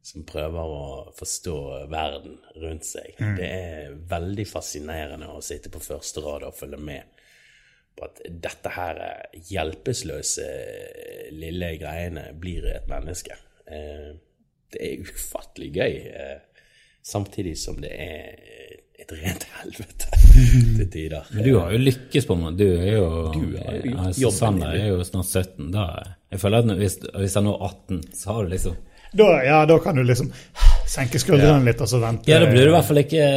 som 0.07 0.23
prøver 0.29 0.71
å 0.71 0.83
forstå 1.19 1.55
verden 1.91 2.37
rundt 2.63 2.87
seg. 2.87 3.17
Det 3.19 3.49
er 3.51 3.97
veldig 4.11 4.45
fascinerende 4.47 5.33
å 5.35 5.41
sitte 5.43 5.73
på 5.75 5.83
første 5.83 6.23
rad 6.23 6.47
og 6.47 6.55
følge 6.55 6.79
med 6.79 7.17
på 7.97 8.05
at 8.07 8.21
dette 8.29 8.71
her 8.77 9.01
hjelpeløse 9.51 10.47
lille 11.35 11.73
greiene 11.81 12.29
blir 12.39 12.67
et 12.75 12.89
menneske. 12.93 13.37
Eh, 13.67 14.15
Det 14.73 14.81
er 14.83 15.03
ufattelig 15.07 15.69
gøy, 15.77 15.93
eh, 16.11 16.39
samtidig 17.07 17.53
som 17.59 17.77
det 17.81 17.93
er 17.95 18.81
et 18.99 19.13
rent 19.15 19.45
helvete 19.61 20.09
til 20.77 20.89
tider. 20.91 21.29
Men 21.33 21.45
du 21.47 21.53
har 21.59 21.71
jo 21.73 21.79
lykkes 21.79 22.27
på 22.27 22.37
meg. 22.41 22.57
Du 22.59 22.67
er 22.67 22.97
jo 22.97 23.07
Du 23.33 23.45
jo 24.21 24.31
Sander 24.35 24.75
din, 24.75 24.83
er 24.83 24.89
jo 24.91 25.05
snart 25.07 25.31
17. 25.31 25.71
Da, 25.73 25.87
jeg 26.35 26.43
føler 26.43 26.65
at 26.67 26.79
hvis, 26.83 26.99
hvis 27.15 27.37
jeg 27.39 27.47
nå 27.47 27.55
er 27.55 27.65
18, 27.71 28.03
så 28.19 28.35
har 28.35 28.45
du 28.45 28.55
liksom 28.57 28.77
Da, 29.17 29.29
ja, 29.47 29.61
da 29.69 29.77
kan 29.83 29.97
du 29.97 30.03
liksom 30.07 30.29
senke 30.87 31.19
skuldrene 31.23 31.65
litt 31.67 31.81
og 31.83 31.89
så 31.91 31.99
vente. 32.03 32.29
Ja, 32.31 32.39
da 32.43 32.51
blir 32.51 32.67
du 32.67 32.71
i 32.71 32.75
hvert 32.75 32.89
fall 32.89 33.01
ikke 33.03 33.29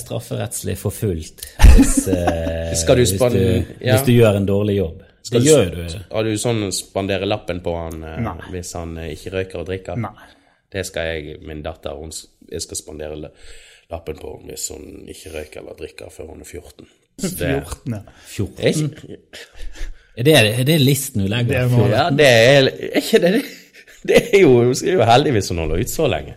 strafferettslig 0.00 0.76
forfulgt 0.80 1.44
hvis, 1.76 1.96
eh, 2.14 2.72
Skal 2.78 2.98
du 3.00 3.04
hvis, 3.04 3.12
du, 3.20 3.42
ja. 3.84 3.96
hvis 3.96 4.06
du 4.08 4.12
gjør 4.14 4.40
en 4.40 4.48
dårlig 4.48 4.78
jobb. 4.80 5.02
Skal 5.26 5.42
det 5.42 5.46
du- 5.46 5.52
gjør 5.52 5.70
du. 5.76 5.98
Har 6.14 6.24
du 6.28 6.32
sånn 6.38 6.64
spandere 6.74 7.26
lappen 7.28 7.60
på 7.64 7.74
han 7.76 8.02
eh, 8.06 8.18
Nei. 8.26 8.36
hvis 8.54 8.72
han 8.78 8.96
eh, 9.02 9.12
ikke 9.16 9.34
røyker 9.36 9.62
og 9.62 9.68
drikker? 9.70 10.00
Nei. 10.06 10.14
Det 10.72 10.82
skal 10.88 11.12
jeg, 11.12 11.36
min 11.46 11.60
datter, 11.64 11.94
hun, 11.96 12.10
jeg 12.50 12.62
skal 12.64 12.78
spandere 12.80 13.18
lappen 13.90 14.16
på 14.18 14.32
henne 14.36 14.50
hvis 14.54 14.68
hun 14.74 15.04
ikke 15.12 15.34
røyker 15.36 15.60
eller 15.62 15.76
drikker 15.78 16.10
før 16.14 16.32
hun 16.32 16.42
er 16.42 16.48
14. 16.50 16.88
Så 17.16 17.30
det, 17.38 17.52
14, 17.64 17.94
ja. 17.94 18.00
14. 18.26 18.56
er 18.58 18.72
ikke, 18.72 19.20
Er 20.16 20.24
det, 20.26 20.34
er 20.60 20.64
det 20.68 20.74
listen 20.80 21.22
du 21.22 21.28
legger? 21.28 21.62
Det 21.66 21.70
må, 21.72 21.86
ja, 21.92 22.06
det 22.12 22.26
er, 22.26 22.66
er 22.72 22.98
ikke 23.02 23.20
det, 23.22 23.30
det 23.38 23.44
er 24.32 24.40
jo, 24.40 24.48
hun 24.64 24.74
er 24.86 24.92
jo 24.92 25.06
heldig 25.12 25.32
hvis 25.32 25.48
hun 25.48 25.58
holder 25.64 25.80
ut 25.80 25.90
så 25.90 26.06
lenge. 26.10 26.34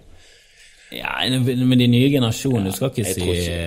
Ja, 0.90 1.20
men 1.30 1.78
de 1.78 1.86
nye 1.86 2.08
generasjonene, 2.10 2.72
du 2.72 2.74
skal 2.74 2.90
ikke 2.90 3.04
si 3.06 3.22
ikke. 3.22 3.58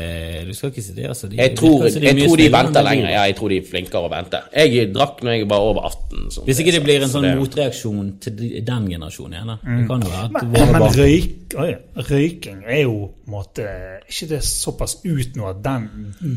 Du 0.49 0.57
skal 0.59 0.73
ikke 0.73 0.83
si 0.83 0.95
det, 0.97 1.05
altså. 1.07 1.29
De, 1.31 1.37
Jeg 1.39 1.53
tror, 1.55 1.85
de, 1.87 2.01
jeg 2.03 2.17
tror 2.19 2.37
de 2.41 2.47
venter 2.51 2.83
lenger. 2.83 3.11
Ja, 3.13 3.21
jeg 3.31 3.37
tror 3.39 3.53
de 3.53 3.59
er 3.61 3.69
flinkere 3.69 4.09
å 4.09 4.11
vente. 4.11 4.41
Jeg 4.59 4.89
drakk 4.91 5.23
når 5.23 5.37
jeg 5.37 5.47
var 5.53 5.63
over 5.69 5.87
18. 5.87 6.25
Sånn 6.35 6.49
Hvis 6.49 6.63
ikke 6.65 6.73
det 6.75 6.81
blir 6.83 7.05
en 7.05 7.13
sånn 7.13 7.29
det- 7.29 7.37
motreaksjon 7.39 8.09
til 8.25 8.41
den 8.67 8.89
generasjonen 8.91 9.37
igjen, 9.39 9.53
da. 9.53 9.57
Mm. 9.63 9.77
Det 9.79 9.87
kan 9.93 10.03
jo 10.03 10.11
være 10.17 10.25
at 10.25 10.33
Men, 10.33 10.51
våre 10.57 10.73
men 10.73 10.99
røyk, 10.99 11.55
øy, 11.63 11.73
røyking 12.11 12.59
er 12.67 12.83
jo 12.83 12.97
på 13.07 13.31
en 13.31 13.37
måte 13.37 13.69
ikke 14.11 14.29
det 14.35 14.43
såpass 14.43 14.97
ut 15.05 15.37
nå 15.39 15.49
at 15.53 15.63
den 15.63 15.89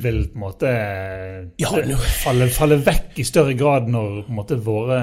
vil 0.05 0.21
på 0.27 0.37
en 0.37 0.45
måte 0.45 0.75
nå- 1.57 1.97
falle, 2.21 2.47
falle 2.53 2.77
vekk 2.85 3.17
i 3.17 3.23
større 3.25 3.57
grad 3.57 3.89
når 3.89 4.21
på 4.27 4.29
en 4.29 4.35
måte 4.37 4.61
våre 4.61 5.01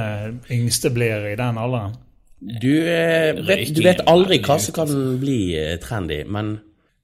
yngste 0.48 0.94
blir 0.94 1.26
i 1.32 1.34
den 1.34 1.58
alderen? 1.58 1.98
Du, 2.42 2.72
eh, 2.90 3.37
vet, 3.46 3.68
du 3.70 3.83
vet 3.85 4.00
aldri 4.11 4.40
hva 4.42 4.57
som 4.59 4.74
kan 4.74 4.90
bli 5.22 5.55
eh, 5.55 5.76
trendy, 5.83 6.24
men 6.26 6.57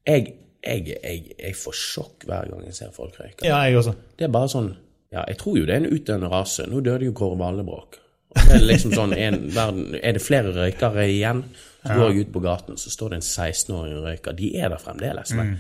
jeg, 0.09 0.33
jeg, 0.65 0.97
jeg, 0.97 1.23
jeg 1.39 1.55
får 1.55 1.77
sjokk 1.79 2.27
hver 2.27 2.51
gang 2.51 2.65
jeg 2.67 2.75
ser 2.75 2.91
folk 2.95 3.15
røyke. 3.21 3.47
Ja, 3.47 3.61
jeg 3.69 3.79
også. 3.79 3.95
Det 4.19 4.27
er 4.27 4.35
bare 4.35 4.51
sånn 4.51 4.73
Ja, 5.15 5.23
jeg 5.31 5.39
tror 5.41 5.55
jo 5.61 5.65
det 5.69 5.77
er 5.77 5.85
en 5.85 5.95
utdøende 5.95 6.29
rase. 6.33 6.67
Nå 6.69 6.83
døde 6.85 7.07
jo 7.07 7.15
Kåre 7.17 7.39
Vallebrokk. 7.41 8.01
Det 8.35 8.59
er 8.59 8.65
liksom 8.67 8.93
sånn 8.93 9.15
en, 9.17 9.39
verden, 9.55 9.95
Er 10.03 10.19
det 10.19 10.25
flere 10.25 10.51
røykere 10.53 11.07
igjen, 11.09 11.45
så 11.85 11.95
går 11.95 12.11
jeg 12.11 12.27
ut 12.27 12.33
på 12.35 12.43
gaten, 12.45 12.81
så 12.81 12.91
står 12.93 13.15
det 13.15 13.21
en 13.21 13.29
16-åring 13.29 13.95
og 13.97 14.09
røyker. 14.11 14.37
De 14.37 14.51
er 14.59 14.75
der 14.75 14.83
fremdeles. 14.83 15.33
Men 15.39 15.55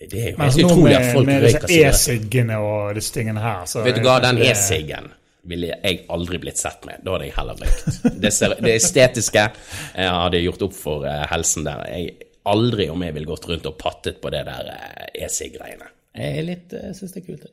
det 0.00 0.18
er 0.22 0.32
jo 0.32 0.40
helt 0.40 0.42
altså, 0.48 0.64
utrolig 0.66 0.96
at 0.96 1.12
folk 1.12 1.28
med 1.28 1.44
røyker 1.44 1.68
disse 1.68 1.70
sigaretter. 1.70 2.00
e-siggene 2.00 2.58
og 2.64 2.98
disse 2.98 3.14
tingene 3.14 3.44
her 3.44 3.62
så 3.70 3.84
Vet 3.86 4.00
du 4.00 4.08
hva, 4.08 4.18
den 4.24 4.40
e-siggen 4.44 5.12
ville 5.48 5.72
jeg 5.72 6.00
aldri 6.12 6.38
blitt 6.42 6.58
sett 6.60 6.84
med. 6.88 7.02
Da 7.06 7.14
hadde 7.16 7.28
jeg 7.28 7.36
heller 7.36 7.60
røykt. 7.62 8.00
Det, 8.22 8.30
det 8.64 8.72
estetiske 8.76 9.44
jeg 9.96 10.14
hadde 10.20 10.40
gjort 10.44 10.64
opp 10.68 10.74
for 10.76 11.06
eh, 11.08 11.22
helsen 11.32 11.66
der. 11.68 11.84
Jeg, 11.92 12.16
aldri 12.46 12.88
om 12.92 13.02
jeg 13.02 13.14
ville 13.16 13.26
gått 13.30 13.46
rundt 13.50 13.66
og 13.66 13.76
pattet 13.80 14.20
på 14.22 14.30
det 14.34 14.44
der 14.46 14.68
eh, 14.74 15.24
e-sigg-greiene. 15.26 15.88
Jeg 16.16 16.38
er 16.40 16.46
litt 16.48 16.74
syns 16.96 17.12
det 17.12 17.22
er 17.22 17.26
kult. 17.26 17.46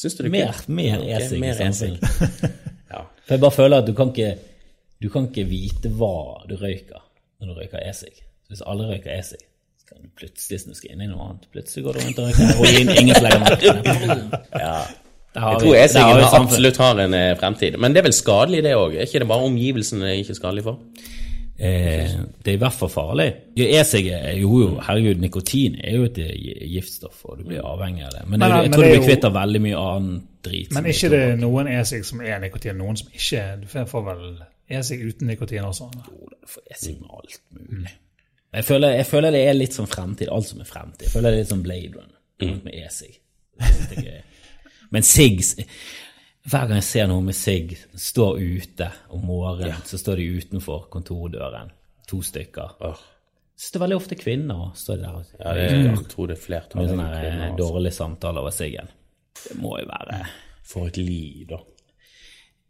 Syns 0.00 0.16
du 0.16 0.22
det 0.24 0.30
er 0.30 0.32
Mer, 0.34 0.54
kult? 0.56 0.70
mer 0.80 1.02
esig. 1.04 1.18
e-sigg 1.20 1.42
mer 1.44 1.60
e-sigg. 1.66 2.48
Ja. 2.90 3.04
For 3.26 3.36
jeg 3.36 3.42
bare 3.44 3.54
føler 3.54 3.82
at 3.84 3.86
du 3.86 3.92
kan 3.94 4.08
ikke 4.10 4.30
Du 5.00 5.06
kan 5.12 5.28
ikke 5.28 5.44
vite 5.46 5.92
hva 5.94 6.40
du 6.50 6.56
røyker 6.58 7.04
når 7.40 7.46
du 7.52 7.60
røyker 7.60 7.84
e-sigg. 7.86 8.16
Så 8.44 8.50
Hvis 8.54 8.62
alle 8.68 8.88
røyker 8.90 9.12
e-sigg, 9.14 9.44
så 9.80 9.86
kan 9.92 10.02
du 10.02 10.10
plutselig 10.18 10.58
snuske 10.64 10.90
inn 10.92 11.04
i 11.04 11.06
noe 11.08 11.22
annet. 11.28 11.46
Plutselig 11.54 11.84
går 11.86 11.96
du 11.96 12.02
rundt 12.04 12.18
og 12.20 12.26
røyker 12.26 12.50
heroin, 12.50 12.90
ingen 13.00 13.22
legger 13.24 13.40
merke 13.44 13.60
til 13.62 14.10
det. 14.10 14.40
ja. 14.60 14.74
Jeg 15.34 15.60
tror 15.62 15.76
samfunn. 15.86 16.42
absolutt 16.42 16.78
har 16.82 17.00
en 17.04 17.14
eh, 17.14 17.36
fremtid. 17.38 17.78
Men 17.78 17.94
det 17.94 18.02
er 18.02 18.08
vel 18.08 18.16
skadelig, 18.16 18.64
det 18.66 18.74
òg? 18.74 18.96
Er 18.96 19.06
ikke 19.06 19.22
det 19.22 19.28
bare 19.30 19.46
omgivelsene 19.46 20.08
er 20.08 20.22
ikke 20.24 20.34
skadelig 20.34 20.64
for? 20.66 20.80
Eh, 21.60 22.14
det 22.44 22.50
er 22.50 22.56
i 22.56 22.60
hvert 22.60 22.72
fall 22.72 22.88
farlig. 22.88 23.28
Jo, 23.58 23.66
E-sigg 23.68 24.06
er 24.16 24.38
jo, 24.40 24.50
jo, 24.62 24.68
herregud, 24.86 25.20
nikotin 25.20 25.76
er 25.84 25.98
jo 25.98 26.06
et 26.08 26.18
eh, 26.24 26.32
giftstoff, 26.72 27.20
og 27.28 27.38
du 27.38 27.44
blir 27.50 27.60
avhengig 27.60 28.06
av 28.08 28.14
det. 28.16 28.22
Men, 28.24 28.40
Men, 28.40 28.46
jeg, 28.48 28.56
men 28.56 28.64
jeg 28.64 28.72
tror 28.72 28.82
det 28.82 28.90
du 28.90 28.94
er 28.94 28.98
blir 28.98 29.10
kvitt 29.10 29.26
av 29.28 29.34
veldig 29.36 29.60
mye 29.66 29.82
annen 29.82 30.22
drit. 30.46 30.72
Men 30.74 30.88
er 30.88 30.96
ikke 30.96 31.10
det 31.12 31.20
er 31.26 31.36
noen 31.42 31.68
e-sigg 31.74 32.06
som 32.08 32.22
er 32.24 32.40
nikotin, 32.40 32.80
noen 32.80 32.96
som 32.96 33.12
ikke 33.12 33.44
Du 33.60 33.68
får 33.74 34.06
vel 34.08 34.24
e-sigg 34.70 35.04
uten 35.04 35.28
nikotin 35.28 35.68
også? 35.68 35.90
Jo, 36.08 36.32
du 36.32 36.54
får 36.56 36.64
e-sigg 36.72 36.96
med 37.02 37.12
alt 37.20 37.42
mulig. 37.60 37.94
Jeg 38.56 38.66
føler, 38.66 38.96
jeg 38.98 39.06
føler 39.06 39.36
det 39.36 39.44
er 39.46 39.54
litt 39.54 39.76
som 39.76 39.86
fremtid, 39.86 40.32
alt 40.32 40.48
som 40.48 40.64
er 40.64 40.66
fremtid. 40.66 41.06
Jeg 41.06 41.12
føler 41.12 41.30
det 41.30 41.38
er 41.38 41.44
litt 41.44 41.52
som 41.52 41.62
Blade 41.62 41.92
Runner, 41.92 42.16
alt 42.42 42.64
med 42.64 42.80
e-sigg. 42.80 43.20
Det 43.60 44.00
er. 44.00 44.24
Men 44.90 45.06
sigg 45.06 45.42
Hver 46.50 46.66
gang 46.66 46.78
jeg 46.80 46.86
ser 46.88 47.08
noe 47.10 47.22
med 47.22 47.36
sigg, 47.36 47.74
står 48.00 48.38
ute 48.40 48.86
om 49.12 49.26
morgenen, 49.28 49.82
så 49.86 49.98
står 50.00 50.22
de 50.22 50.28
utenfor 50.40 50.86
kontordøren, 50.90 51.68
to 52.08 52.22
stykker. 52.24 52.78
Oh. 52.80 53.02
Så 53.60 53.74
det 53.74 53.76
er 53.76 53.82
veldig 53.84 53.98
ofte 54.00 54.16
kvinner 54.16 54.70
står 54.74 55.02
de 55.02 55.02
der 55.04 55.34
Ja, 55.36 55.50
det, 55.52 55.66
jeg 55.68 56.06
tror 56.08 56.30
det 56.30 56.38
er 56.38 56.38
med 56.38 56.44
flertallet 56.46 56.94
sånne 56.94 57.04
av 57.04 57.12
kvinner, 57.12 57.42
eh, 57.42 57.50
altså. 57.50 57.58
dårlige 57.60 57.92
samtaler 57.98 58.40
over 58.40 58.54
siggen. 58.56 58.88
Det 59.36 59.56
må 59.60 59.74
jo 59.82 59.90
være 59.90 60.22
For 60.70 60.88
et 60.88 60.96
liv, 60.96 61.44
da. 61.50 61.60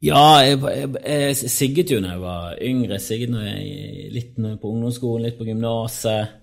Ja, 0.01 0.25
jeg, 0.41 0.59
jeg, 0.65 0.91
jeg 1.05 1.53
sigget 1.53 1.93
jo 1.93 2.01
da 2.03 2.15
jeg 2.17 2.23
var 2.25 2.59
yngre. 2.65 2.99
Sigget 3.05 3.31
når 3.31 3.47
jeg, 3.47 4.11
litt 4.17 4.39
på 4.41 4.73
ungdomsskolen, 4.73 5.29
litt 5.29 5.39
på 5.39 5.47
gymnaset. 5.47 6.40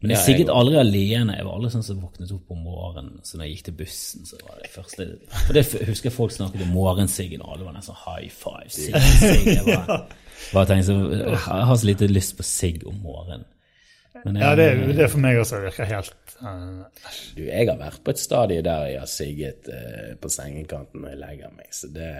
Men 0.00 0.14
jeg 0.14 0.18
Ja, 0.18 0.24
sikkert 0.24 0.50
aldri 0.56 0.78
alene. 0.80 1.34
Jeg 1.36 1.44
var 1.44 1.58
aldri 1.58 1.70
sånn 1.74 1.84
som 1.84 2.00
våknet 2.00 2.30
opp 2.32 2.52
om 2.54 2.62
morgenen. 2.64 3.18
Så 3.22 3.36
når 3.36 3.44
jeg 3.44 3.56
gikk 3.56 3.64
til 3.66 3.74
bussen, 3.82 4.24
så 4.24 4.38
var 4.46 4.56
det 4.62 4.70
første 4.72 5.06
For 5.46 5.52
det 5.52 5.64
husker 5.90 6.08
jeg 6.08 6.16
folk 6.16 6.32
snakket 6.32 6.64
om 6.64 6.72
morgensiggen, 6.72 7.42
og 7.44 7.52
alle 7.52 7.66
var 7.68 7.76
nesten 7.76 7.98
high 8.06 8.30
five. 8.32 8.70
Sigg, 8.72 8.96
sigg. 9.20 9.50
Jeg 9.58 9.66
bare, 9.68 9.98
bare 10.56 10.66
tenkte 10.70 10.86
så, 10.88 10.96
jeg 11.20 11.66
har 11.68 11.76
så 11.76 11.86
lite 11.90 12.08
lyst 12.08 12.36
på 12.38 12.46
sigg 12.48 12.86
om 12.88 12.96
morgenen. 13.04 13.44
Men 14.24 14.36
jeg, 14.36 14.42
Ja, 14.42 14.54
det, 14.58 14.64
det 14.96 15.04
er 15.04 15.10
for 15.12 15.22
meg 15.22 15.38
også 15.38 15.60
virker 15.62 15.86
helt 15.86 16.32
uh, 16.42 16.80
Du, 17.36 17.44
jeg 17.46 17.68
har 17.68 17.76
vært 17.78 18.00
på 18.02 18.10
et 18.10 18.18
stadie 18.18 18.64
der 18.66 18.88
jeg 18.90 18.98
har 18.98 19.10
sigget 19.10 19.70
uh, 19.70 20.10
på 20.20 20.30
sengekanten 20.34 21.04
når 21.04 21.12
jeg 21.12 21.20
legger 21.20 21.52
meg, 21.54 21.68
så 21.74 21.90
det 21.94 22.10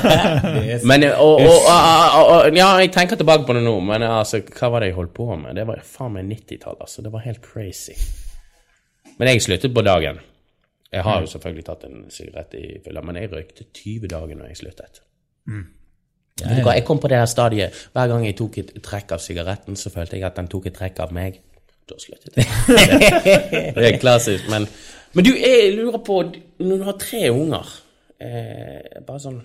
Men 0.90 1.06
eh, 1.06 1.14
og, 1.14 1.38
og, 1.38 1.68
og, 1.70 2.18
og, 2.18 2.32
og, 2.34 2.58
Ja, 2.58 2.72
jeg 2.82 2.90
tenker 2.96 3.20
tilbake 3.20 3.46
på 3.46 3.54
det 3.56 3.62
nå, 3.62 3.76
men 3.86 4.02
altså, 4.08 4.42
hva 4.58 4.72
var 4.74 4.82
det 4.82 4.90
jeg 4.90 4.98
holdt 4.98 5.14
på 5.14 5.28
med? 5.36 5.54
Det 5.58 5.66
var 5.70 5.82
faen 5.86 6.16
meg 6.16 6.28
90-tallet, 6.32 6.82
altså. 6.88 7.04
Det 7.06 7.14
var 7.14 7.24
helt 7.24 7.42
crazy. 7.46 7.94
Men 9.18 9.30
jeg 9.30 9.44
sluttet 9.46 9.74
på 9.74 9.84
dagen. 9.86 10.18
Jeg 10.94 11.02
har 11.06 11.22
jo 11.22 11.30
selvfølgelig 11.30 11.66
tatt 11.66 11.86
en 11.88 12.04
sigarett 12.12 12.54
i 12.58 12.66
fylla, 12.84 13.02
men 13.06 13.18
jeg 13.18 13.30
røykte 13.32 13.66
20 13.70 14.10
dager 14.10 14.38
når 14.38 14.52
jeg 14.52 14.60
sluttet. 14.62 15.00
Hva, 15.50 15.64
Jeg 16.42 16.82
kom 16.84 16.98
på 16.98 17.08
det 17.08 17.18
her 17.20 17.26
stadiet 17.30 17.70
Hver 17.94 18.08
gang 18.10 18.24
jeg 18.26 18.34
tok 18.36 18.58
et 18.58 18.72
trekk 18.82 19.12
av 19.14 19.20
sigaretten, 19.22 19.76
så 19.78 19.90
følte 19.94 20.16
jeg 20.18 20.26
at 20.26 20.36
den 20.36 20.48
tok 20.50 20.66
et 20.66 20.74
trekk 20.74 20.98
av 21.04 21.12
meg. 21.14 21.36
Da 21.86 21.94
sluttet 22.00 22.36
jeg. 22.36 22.46
det 23.76 23.86
er 23.92 23.98
klassisk. 24.02 24.48
Men, 24.50 24.66
men 25.14 25.24
du, 25.26 25.30
jeg 25.36 25.74
lurer 25.76 26.00
på 26.02 26.22
Når 26.58 26.76
du 26.80 26.84
har 26.88 26.96
tre 26.98 27.30
unger 27.30 27.68
eh, 28.18 29.02
Bare 29.06 29.20
sånn 29.22 29.42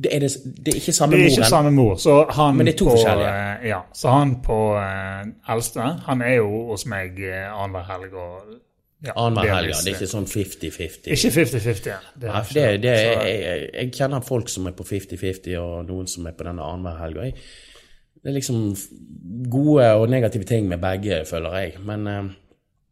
det 0.00 0.14
er, 0.16 0.22
det, 0.22 0.30
det 0.64 0.72
er 0.72 0.76
ikke 0.78 0.92
samme 0.96 1.12
mor? 1.12 1.20
Det 1.20 1.26
er 1.26 1.34
ikke 1.34 1.48
samme 1.50 1.70
mor. 1.76 1.96
Så 2.00 2.12
han 2.32 2.54
Men 2.56 2.68
det 2.70 2.72
er 2.72 2.78
to 2.78 2.86
på, 2.86 2.92
forskjellige. 2.94 3.32
eh, 3.60 3.66
Ja, 3.68 3.80
så 3.92 4.12
han 4.14 4.30
på 4.46 4.56
eh, 4.80 5.26
eldste, 5.52 5.88
han 6.06 6.22
er 6.24 6.38
jo 6.38 6.62
hos 6.70 6.86
meg 6.88 7.18
eh, 7.20 7.50
annenhver 7.50 7.84
helg. 7.90 8.14
og 8.14 8.54
ja, 9.04 9.14
Annenhver 9.16 9.54
helg. 9.54 9.72
Det 9.72 9.92
er 9.94 9.96
ikke 9.96 10.10
sånn 10.10 10.28
50-50. 10.28 11.08
Ikke 11.14 11.32
50-50. 11.32 11.88
ja. 11.88 11.98
Det 12.20 12.28
er 12.28 12.50
det, 12.52 12.64
det, 12.82 12.90
er, 12.92 13.22
jeg, 13.24 13.40
jeg, 13.40 13.70
jeg 13.72 13.92
kjenner 13.96 14.24
folk 14.26 14.52
som 14.52 14.68
er 14.68 14.76
på 14.76 14.84
50-50, 14.84 15.54
og 15.60 15.88
noen 15.88 16.10
som 16.10 16.28
er 16.28 16.36
på 16.36 16.46
denne 16.48 16.66
annenhver 16.66 17.00
helg. 17.00 17.40
Det 18.20 18.28
er 18.28 18.36
liksom 18.36 18.74
gode 19.48 19.86
og 19.96 20.10
negative 20.12 20.44
ting 20.44 20.68
med 20.68 20.82
begge, 20.82 21.22
føler 21.28 21.56
jeg. 21.62 21.80
Men 21.88 22.06
eh, 22.10 22.30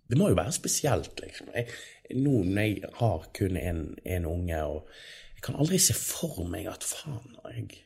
det 0.09 0.17
må 0.21 0.31
jo 0.33 0.39
være 0.39 0.55
spesielt, 0.57 1.21
liksom. 1.21 1.53
Jeg, 1.55 1.69
nå 2.17 2.39
når 2.47 2.63
jeg 2.63 2.93
har 3.03 3.27
kun 3.37 3.59
én 3.61 4.25
unge, 4.29 4.63
og 4.65 4.89
jeg 5.37 5.45
kan 5.45 5.61
aldri 5.61 5.81
se 5.83 5.97
for 5.97 6.47
meg 6.49 6.71
at 6.73 6.87
faen, 6.89 7.37
jeg, 7.53 7.83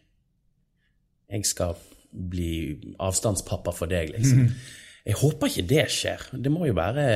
jeg 1.32 1.48
skal 1.50 1.74
bli 2.12 2.78
avstandspappa 3.02 3.74
for 3.74 3.90
deg, 3.90 4.14
liksom. 4.14 4.46
Jeg 5.08 5.18
håper 5.18 5.50
ikke 5.50 5.64
det 5.66 5.86
skjer. 5.90 6.28
Det 6.44 6.50
må 6.52 6.68
jo 6.68 6.76
være 6.78 7.06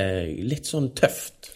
litt 0.43 0.67
sånn 0.67 0.91
tøft 0.99 1.53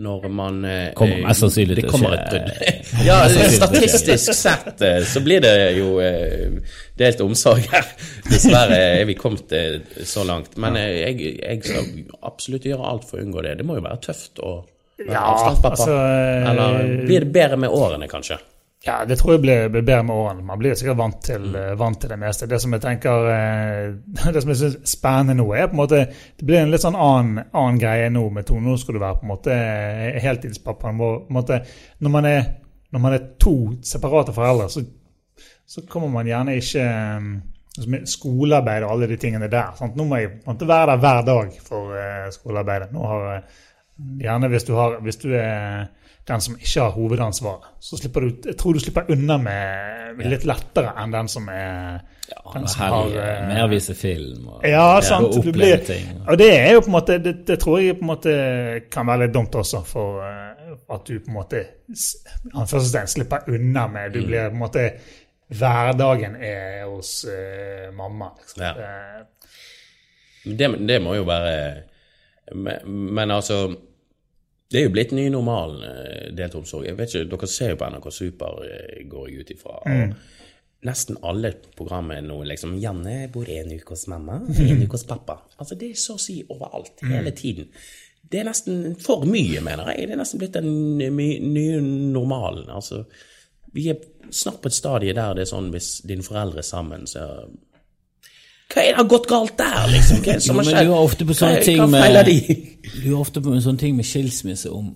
når 0.00 0.22
man 0.32 0.62
eh, 0.64 0.92
Kommer 0.96 1.18
mest 1.26 1.42
sannsynlig 1.44 1.74
det 1.76 1.90
kommer 1.90 2.14
et 2.16 2.30
brudd. 2.32 2.46
Ja, 3.08 3.18
statistisk 3.28 4.32
sett 4.32 4.80
eh, 4.86 5.02
så 5.04 5.20
blir 5.20 5.42
det 5.44 5.52
jo 5.76 5.98
eh, 6.00 6.56
delt 6.96 7.20
omsorg 7.20 7.66
her. 7.68 7.90
Dessverre 8.30 8.78
er 9.00 9.04
vi 9.10 9.16
kommet 9.20 9.52
eh, 9.52 9.76
så 10.08 10.24
langt. 10.24 10.56
Men 10.56 10.78
eh, 10.80 11.02
jeg, 11.02 11.34
jeg 11.42 11.60
skal 11.66 11.90
absolutt 12.30 12.64
gjøre 12.70 12.88
alt 12.94 13.04
for 13.10 13.20
å 13.20 13.26
unngå 13.26 13.44
det. 13.44 13.58
Det 13.60 13.66
må 13.68 13.76
jo 13.76 13.84
være 13.84 14.00
tøft 14.08 14.40
å 14.40 14.54
være 15.02 15.12
Ja, 15.12 15.26
avstandspappa. 15.34 15.76
altså, 15.76 16.00
eh, 16.00 16.48
Eller 16.54 17.04
blir 17.04 17.26
det 17.28 17.32
bedre 17.36 17.60
med 17.66 17.76
årene, 17.82 18.08
kanskje? 18.08 18.40
Ja, 18.86 19.04
det 19.04 19.18
tror 19.20 19.34
jeg 19.34 19.42
blir, 19.42 19.66
blir 19.68 19.82
bedre 19.84 20.04
med 20.08 20.16
årene. 20.16 20.42
Man 20.48 20.58
blir 20.58 20.72
sikkert 20.74 20.96
vant 20.96 21.18
til, 21.24 21.42
Mm. 21.50 21.56
eh, 21.56 21.74
vant 21.76 22.00
til 22.00 22.08
det 22.08 22.16
meste. 22.18 22.46
Det 22.48 22.60
som 22.62 22.72
jeg 22.72 22.80
tenker 22.80 23.26
eh, 23.28 23.90
Det 24.32 24.40
som 24.42 24.48
jeg 24.54 24.56
synes 24.56 24.76
er 24.78 24.86
spennende 24.88 25.34
nå, 25.36 25.46
er 25.52 25.66
på 25.68 25.76
en 25.76 25.82
måte 25.82 25.98
Det 26.38 26.46
blir 26.48 26.62
en 26.62 26.70
litt 26.72 26.80
sånn 26.80 26.96
annen, 26.96 27.42
annen 27.52 27.78
greie 27.82 28.08
nå 28.10 28.22
med 28.32 28.46
to. 28.48 28.56
Nå 28.60 28.78
skal 28.80 28.96
du 28.96 29.00
være 29.02 29.18
på 29.20 29.26
en 29.26 29.32
måte 29.34 29.52
eh, 29.52 30.16
heltidspappa. 30.24 30.94
På 30.96 31.10
en 31.28 31.34
måte, 31.36 31.60
når, 32.00 32.10
man 32.16 32.24
er, 32.30 32.42
når 32.92 33.04
man 33.04 33.18
er 33.18 33.26
to 33.38 33.54
separate 33.84 34.32
foreldre, 34.32 34.70
så, 34.72 34.84
så 35.68 35.84
kommer 35.86 36.08
man 36.08 36.26
gjerne 36.32 36.56
ikke 36.56 36.86
altså 37.76 37.90
med 37.92 38.08
Skolearbeid 38.08 38.82
og 38.82 38.94
alle 38.96 39.06
de 39.12 39.16
tingene 39.20 39.48
der. 39.52 39.74
Sant? 39.78 39.92
Nå 39.96 40.08
må 40.08 40.16
jeg 40.22 40.38
måtte 40.46 40.66
være 40.68 40.94
der 40.94 41.04
hver 41.04 41.20
dag 41.28 41.52
for 41.68 42.32
skolearbeidet. 42.32 42.92
Nå 42.96 43.04
har 43.12 43.42
Gjerne 44.00 44.48
hvis 44.48 44.64
du, 44.64 44.72
har, 44.72 44.94
hvis 45.04 45.18
du 45.20 45.28
er 45.36 45.82
den 46.28 46.40
som 46.40 46.56
ikke 46.58 46.80
har 46.80 46.90
hovedansvaret. 46.94 47.68
Så 47.80 47.98
slipper 47.98 48.20
du, 48.20 48.30
jeg 48.46 48.56
tror 48.58 48.76
du 48.76 48.80
slipper 48.82 49.10
unna 49.10 49.38
med 49.40 50.20
litt 50.30 50.44
lettere 50.48 50.92
enn 51.00 51.14
den 51.14 51.30
som 51.30 51.48
er 51.52 52.00
den 52.54 52.66
som 52.70 52.82
har, 52.82 53.06
eh, 53.18 53.46
Mer 53.48 53.68
vise 53.70 53.94
film 53.94 54.48
og, 54.48 54.60
Ja, 54.66 55.00
sant. 55.02 55.26
og 55.26 55.38
oppleve 55.38 55.52
blir, 55.52 55.84
ting. 55.86 56.20
og 56.28 56.38
det 56.38 56.50
er 56.54 56.72
jo 56.74 56.80
på 56.84 56.90
en 56.92 56.92
måte 56.92 57.18
det, 57.18 57.34
det 57.46 57.58
tror 57.58 57.80
jeg 57.80 57.96
på 57.98 58.04
en 58.04 58.10
måte 58.12 58.34
kan 58.90 59.06
være 59.06 59.24
litt 59.24 59.34
dumt 59.34 59.54
også, 59.54 59.82
for 59.86 60.20
eh, 60.22 60.76
at 60.94 61.06
du 61.06 61.18
på 61.18 61.32
en 61.32 61.34
måte 61.34 61.64
anførselstegn 62.54 63.10
slipper 63.10 63.50
unna 63.50 63.86
med 63.90 64.12
Du 64.12 64.20
blir 64.26 64.50
på 64.50 64.54
en 64.54 64.62
måte 64.62 64.86
Hverdagen 65.50 66.36
er 66.36 66.84
hos 66.86 67.24
uh, 67.26 67.90
mamma. 67.90 68.28
Liksom. 68.38 68.62
Ja. 68.62 69.24
Det, 70.44 70.68
det 70.86 70.98
må 71.02 71.16
jo 71.16 71.24
være 71.26 71.82
men, 72.54 72.86
men 73.14 73.30
altså 73.30 73.64
Det 74.70 74.78
er 74.78 74.86
jo 74.86 74.92
blitt 74.94 75.14
ny 75.16 75.24
normal, 75.32 75.80
eh, 75.82 76.26
delt 76.36 76.54
omsorg. 76.54 76.86
Jeg 76.86 76.98
vet 76.98 77.14
ikke, 77.14 77.30
Dere 77.32 77.48
ser 77.50 77.72
jo 77.72 77.78
på 77.80 77.88
NRK 77.90 78.10
Super, 78.14 78.60
eh, 78.66 79.08
går 79.10 79.28
jeg 79.28 79.40
ut 79.40 79.50
ifra. 79.50 79.80
Mm. 79.86 80.12
Nesten 80.86 81.18
alle 81.22 81.52
programmer 81.76 82.22
nå 82.22 82.38
liksom 82.44 82.78
'Janne 82.78 83.28
bor 83.32 83.48
en 83.48 83.72
uke 83.72 83.90
hos 83.90 84.06
mamma, 84.06 84.38
en 84.48 84.82
uke 84.82 84.92
hos 84.92 85.04
pappa'. 85.04 85.40
Altså 85.58 85.74
Det 85.78 85.90
er 85.90 85.94
så 85.94 86.14
å 86.14 86.20
si 86.20 86.42
overalt, 86.48 87.02
hele 87.02 87.30
tiden. 87.30 87.68
Det 88.30 88.40
er 88.40 88.44
nesten 88.44 88.96
for 89.00 89.24
mye, 89.26 89.60
mener 89.60 89.90
jeg. 89.90 90.06
Det 90.06 90.14
er 90.14 90.22
nesten 90.22 90.38
blitt 90.38 90.52
den 90.52 90.98
nye 90.98 91.80
normalen. 91.80 92.70
Altså, 92.70 93.04
vi 93.72 93.88
er 93.88 93.96
snart 94.30 94.62
på 94.62 94.70
et 94.70 94.76
stadie 94.76 95.12
der 95.12 95.34
det 95.34 95.42
er 95.42 95.50
sånn 95.50 95.70
hvis 95.70 96.00
dine 96.06 96.22
foreldre 96.22 96.58
er 96.58 96.68
sammen, 96.68 97.06
så 97.06 97.26
Hva 98.70 98.82
er 98.84 98.92
det 98.92 99.00
har 99.00 99.06
gått 99.10 99.26
galt 99.30 99.56
der, 99.58 99.86
liksom? 99.90 100.20
Hva 100.22 100.32
er 100.32 100.38
det 100.38 100.46
som 100.46 100.60
har 100.60 100.68
skjedd? 100.68 100.86
du 100.86 100.92
har 100.94 101.06
ofte 101.08 101.26
på 101.26 101.36
sånne 101.36 101.62
ting 101.66 101.80
med? 101.90 102.28
Du 103.00 103.08
er 103.08 103.16
ofte 103.18 103.42
på 103.42 103.54
en 103.54 103.64
sånn 103.64 103.80
ting 103.80 103.96
med 103.98 104.06
skilsmisse 104.06 104.70
om, 104.74 104.92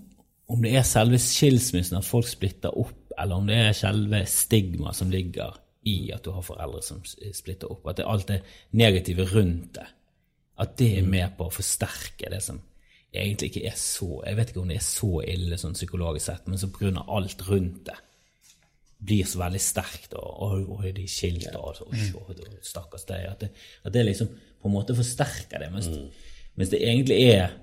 om 0.51 0.63
det 0.63 0.77
er 0.79 0.87
selve 0.87 1.19
skilsmissen 1.19 1.99
at 1.99 2.07
folk 2.07 2.29
splitter 2.29 2.71
opp, 2.71 2.95
eller 3.19 3.41
om 3.41 3.49
det 3.49 3.59
er 3.65 3.75
selve 3.75 4.23
stigma 4.29 4.93
som 4.95 5.11
ligger 5.11 5.57
i 5.85 5.97
at 6.15 6.23
du 6.25 6.31
har 6.33 6.45
foreldre 6.45 6.81
som 6.83 7.03
splitter 7.05 7.71
opp. 7.71 7.83
At 7.91 7.99
det 7.99 8.07
alt 8.09 8.29
det 8.31 8.39
negative 8.79 9.27
rundt 9.33 9.75
det. 9.77 9.89
At 10.63 10.77
det 10.79 10.93
er 11.01 11.11
med 11.11 11.35
på 11.37 11.49
å 11.49 11.53
forsterke 11.53 12.31
det 12.31 12.39
som 12.43 12.61
egentlig 13.15 13.51
ikke 13.51 13.67
er 13.69 13.75
så 13.79 14.21
Jeg 14.25 14.35
vet 14.35 14.49
ikke 14.51 14.61
om 14.61 14.71
det 14.71 14.79
er 14.79 14.83
så 14.83 15.11
ille 15.23 15.57
sånn 15.59 15.75
psykologisk 15.75 16.25
sett, 16.25 16.47
men 16.47 16.59
så 16.59 16.71
av 16.95 17.11
alt 17.17 17.43
rundt 17.47 17.85
det 17.87 17.99
blir 19.05 19.27
så 19.27 19.41
veldig 19.41 19.61
sterkt, 19.61 20.15
og, 20.17 20.69
og, 20.71 20.85
de 20.95 21.05
skilte 21.09 21.53
og, 21.59 21.81
og, 21.85 21.93
og, 22.15 22.31
og 22.31 22.65
stakkars 22.65 23.05
deg. 23.09 23.27
At 23.29 23.43
det, 23.43 23.51
at 23.83 23.93
det 23.93 24.05
liksom 24.07 24.31
på 24.31 24.69
en 24.69 24.73
måte 24.73 24.95
forsterker 24.97 25.61
det. 25.61 25.69
Mens, 25.73 25.89
mens 26.55 26.71
det 26.71 26.81
egentlig 26.81 27.19
er 27.35 27.53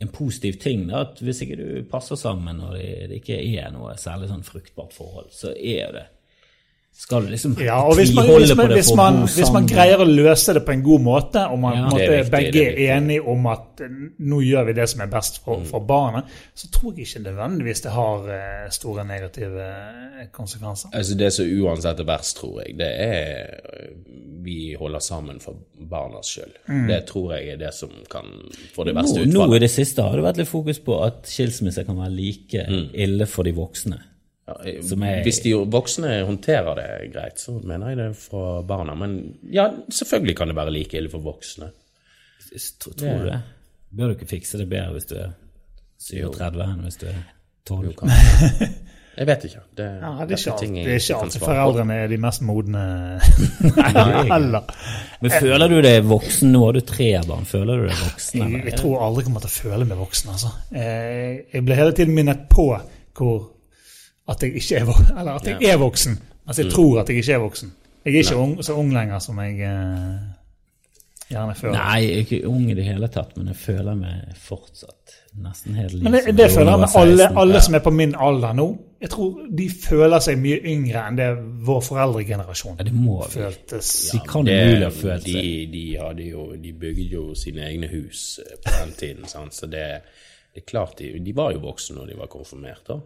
en 0.00 0.12
positiv 0.14 0.60
ting. 0.62 0.86
Da, 0.88 1.04
at 1.08 1.20
Hvis 1.20 1.42
ikke 1.44 1.58
du 1.60 1.68
passer 1.90 2.16
sammen 2.16 2.60
og 2.64 2.76
det, 2.78 3.10
det 3.10 3.20
ikke 3.20 3.40
er 3.58 3.72
noe 3.74 3.96
særlig 4.00 4.30
sånn 4.30 4.46
fruktbart 4.46 4.94
forhold, 4.96 5.30
så 5.34 5.52
er 5.56 5.96
det 5.96 6.06
Skal 7.00 7.24
du 7.24 7.30
liksom 7.32 7.54
Ja, 7.60 7.78
og 7.88 7.94
hvis 7.96 8.10
man, 8.14 8.26
hvis 8.28 8.52
man, 8.56 8.72
hvis 8.72 8.88
man, 8.96 9.18
hvis 9.24 9.50
man 9.54 9.68
greier 9.68 10.02
å 10.02 10.04
løse 10.04 10.52
det 10.52 10.60
på 10.66 10.74
en 10.74 10.82
god 10.84 11.00
måte, 11.00 11.46
og 11.48 11.56
man 11.62 11.78
Ja, 11.78 11.84
måte, 11.88 12.02
er 12.04 12.26
viktig, 12.26 12.32
begge 12.34 12.64
er 12.66 12.74
er, 12.76 12.98
enige 12.98 13.22
om 13.32 13.46
at 13.48 13.80
eh, 13.86 13.94
nå 14.28 14.40
gjør 14.44 14.66
vi 14.68 14.74
det 14.76 14.86
som 14.92 15.00
er 15.00 15.08
best 15.14 15.40
for, 15.40 15.62
for 15.70 15.86
barnet, 15.88 16.28
så 16.52 16.68
tror 16.74 16.98
jeg 16.98 17.08
ikke 17.08 17.22
nødvendigvis 17.24 17.80
det 17.86 17.94
har 17.94 18.28
eh, 18.36 18.66
store 18.76 19.06
negative 19.08 19.64
eh, 19.64 20.28
konsekvenser. 20.34 20.92
Altså 20.92 21.16
Det 21.22 21.32
som 21.38 21.54
uansett 21.64 22.04
er 22.04 22.10
verst, 22.12 22.36
tror 22.42 22.60
jeg, 22.60 22.76
det 22.82 22.90
er 23.06 23.96
vi 24.44 24.58
holder 24.76 25.00
sammen 25.04 25.40
for 25.40 25.56
barnas 25.90 26.34
skyld. 26.34 26.52
Det 26.88 27.00
tror 27.08 27.34
jeg 27.38 27.54
er 27.54 27.64
det 27.64 27.72
som 27.76 27.96
kan 28.12 28.28
få 28.74 28.84
det 28.88 28.94
verste 28.96 29.24
utfallet. 29.24 29.34
nå 29.34 29.56
i 29.56 29.64
det 29.64 29.72
siste 29.72 30.04
har 30.04 30.16
det 30.16 30.28
vært 30.28 30.40
litt 30.40 30.52
fokus 30.52 30.80
på 30.84 31.00
at 31.04 31.28
skilsmisser 31.28 31.88
kan 31.88 31.96
være 32.00 32.14
like 32.16 32.68
ille 32.92 33.28
for 33.28 33.48
de 33.48 33.56
voksne. 33.56 34.00
Er- 34.64 35.22
Hvis 35.24 35.40
de 35.44 35.52
voksne 35.72 36.24
håndterer 36.28 36.74
det 36.76 37.12
greit, 37.14 37.38
så 37.40 37.56
mener 37.64 37.88
jeg 37.92 37.96
det 38.02 38.08
fra 38.16 38.62
barna. 38.62 38.94
Men 38.94 39.16
ja, 39.52 39.68
selvfølgelig 39.90 40.36
kan 40.36 40.48
det 40.48 40.56
være 40.56 40.72
like 40.74 40.96
ille 40.98 41.10
for 41.12 41.18
voksne. 41.24 41.70
Tror, 42.80 42.92
tror 42.98 43.18
du 43.24 43.30
det? 43.30 43.40
Bør 43.96 44.06
du 44.10 44.14
ikke 44.18 44.26
fikse 44.36 44.58
det 44.58 44.68
bedre 44.70 44.92
hvis 44.96 45.06
du 45.10 45.16
er 45.18 45.30
37 46.00 46.62
enn 46.64 46.80
hvis 46.86 46.96
du 47.02 47.06
er 47.10 47.18
12? 47.66 47.94
Jeg 49.20 49.26
vet 49.26 49.42
ikke. 49.44 49.60
Det, 49.76 49.84
Ja, 50.00 50.10
det 50.24 50.32
er 50.32 50.38
ikke, 50.38 50.50
alt, 50.52 50.60
ting 50.62 50.76
jeg 50.78 50.84
det 50.86 50.92
er 50.94 51.00
ikke 51.02 51.16
alltid 51.24 51.40
foreldrene 51.42 51.96
er 52.04 52.06
de 52.08 52.16
mest 52.22 52.40
modne 52.46 52.82
heller. 54.30 54.62
Men 55.20 55.30
føler 55.34 55.68
du 55.68 55.76
deg 55.84 56.04
voksen? 56.08 56.52
Nå 56.54 56.62
har 56.64 56.76
du 56.78 56.80
tre 56.88 57.08
barn. 57.28 57.44
Føler 57.48 57.82
du 57.82 57.88
deg 57.90 57.98
voksen? 58.00 58.40
Jeg, 58.54 58.62
jeg 58.70 58.78
tror 58.80 59.02
aldri 59.04 59.22
jeg 59.24 59.28
kommer 59.28 59.44
til 59.44 59.50
å 59.50 59.56
føle 59.56 59.88
meg 59.90 60.00
voksen. 60.00 60.30
Altså. 60.34 60.52
Eh, 60.72 61.42
Jeg 61.52 61.66
blir 61.66 61.80
hele 61.82 61.92
tiden 61.98 62.14
minnet 62.16 62.46
på 62.52 62.68
hvor 63.20 63.42
at 64.30 64.42
jeg 64.46 64.54
ikke 64.60 64.80
er, 64.80 64.92
eller 65.18 65.32
at 65.40 65.46
jeg 65.50 65.70
er 65.72 65.78
voksen. 65.82 66.18
Altså 66.46 66.62
jeg 66.64 66.72
tror 66.72 67.00
at 67.02 67.08
jeg 67.12 67.16
ikke 67.22 67.32
er 67.38 67.42
voksen. 67.44 67.72
Jeg 68.04 68.14
er 68.14 68.18
ikke 68.24 68.36
ung, 68.40 68.58
så 68.64 68.74
ung 68.80 68.92
lenger 68.94 69.18
som 69.20 69.38
jeg 69.44 69.58
eh, 69.60 70.20
gjerne 71.30 71.54
føler. 71.54 71.76
Nei, 71.76 71.98
jeg 72.04 72.12
er 72.14 72.22
ikke 72.24 72.38
ung 72.48 72.70
i 72.70 72.74
det 72.74 72.84
hele 72.86 73.08
tatt, 73.12 73.36
men 73.36 73.50
jeg 73.52 73.58
føler 73.60 73.98
meg 73.98 74.30
fortsatt 74.40 75.16
nesten 75.40 75.76
helt 75.78 75.92
lik 75.94 76.02
Men 76.02 76.16
det, 76.16 76.32
det 76.38 76.46
føler 76.50 76.72
jeg 76.72 76.80
med 76.82 76.96
alle, 77.02 77.26
alle 77.42 77.60
som 77.62 77.76
er 77.78 77.82
på 77.84 77.92
min 77.94 78.14
alder 78.18 78.56
nå. 78.58 78.64
Jeg 79.00 79.12
tror 79.12 79.36
de 79.60 79.66
føler 79.70 80.24
seg 80.24 80.40
mye 80.42 80.58
yngre 80.72 81.04
enn 81.08 81.20
det 81.20 81.28
vår 81.68 81.84
foreldregenerasjon 81.86 82.80
Ja, 82.80 82.88
det 82.88 82.96
må 82.96 83.20
vi. 83.22 83.30
føltes. 83.36 83.92
De 84.10 84.22
kan 84.26 84.48
Det- 84.48 84.56
mulig 84.72 84.88
ha 84.88 84.90
følt 84.96 85.28
seg 85.28 85.46
de, 85.76 85.84
de, 86.18 86.24
jo, 86.32 86.48
de 86.64 86.72
bygde 86.82 87.06
jo 87.14 87.28
sine 87.38 87.68
egne 87.68 87.88
hus 87.92 88.40
eh, 88.42 88.56
på 88.64 88.74
den 88.80 88.92
tiden, 88.98 89.28
sant? 89.30 89.54
så 89.54 89.66
det, 89.70 89.86
det 90.54 90.64
er 90.64 90.66
klart 90.72 90.98
de, 90.98 91.12
de 91.24 91.36
var 91.36 91.52
jo 91.54 91.62
voksne 91.68 92.00
når 92.00 92.10
de 92.10 92.18
var 92.24 92.32
konfirmert. 92.32 92.82
da. 92.88 92.98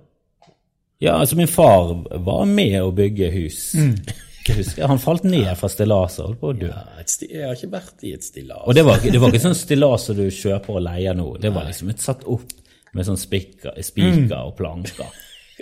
Ja, 1.05 1.19
altså 1.21 1.37
min 1.39 1.51
far 1.51 1.93
var 2.25 2.45
med 2.49 2.79
å 2.83 2.91
bygge 2.97 3.29
hus. 3.35 3.61
Mm. 3.79 3.95
Jeg 4.49 4.59
husker, 4.59 4.85
Han 4.91 4.99
falt 5.01 5.23
ned 5.25 5.49
fra 5.57 5.69
stillaset 5.73 6.21
og 6.21 6.27
holdt 6.29 6.41
på 6.43 6.49
å 6.51 6.57
dø. 6.59 6.67
Ja, 6.69 7.05
jeg 7.25 7.47
har 7.49 7.55
ikke 7.57 7.71
vært 7.73 8.03
i 8.05 8.11
et 8.13 8.27
stillas. 8.27 8.61
Og 8.69 8.75
det 8.77 8.83
var, 8.85 8.99
det 9.01 9.21
var 9.23 9.33
ikke 9.33 9.41
sånn 9.47 9.57
stillas 9.57 10.05
som 10.11 10.19
du 10.19 10.27
kjøper 10.29 10.77
og 10.77 10.83
leier 10.85 11.17
nå. 11.17 11.31
Det 11.41 11.49
var 11.55 11.65
liksom 11.71 11.89
et 11.95 12.03
satt 12.05 12.27
opp 12.29 12.53
med 12.93 13.09
sånn 13.09 13.17
spiker, 13.21 13.73
spiker 13.81 14.27
Mm. 14.29 14.35
og 14.43 14.53
planker. 14.59 15.09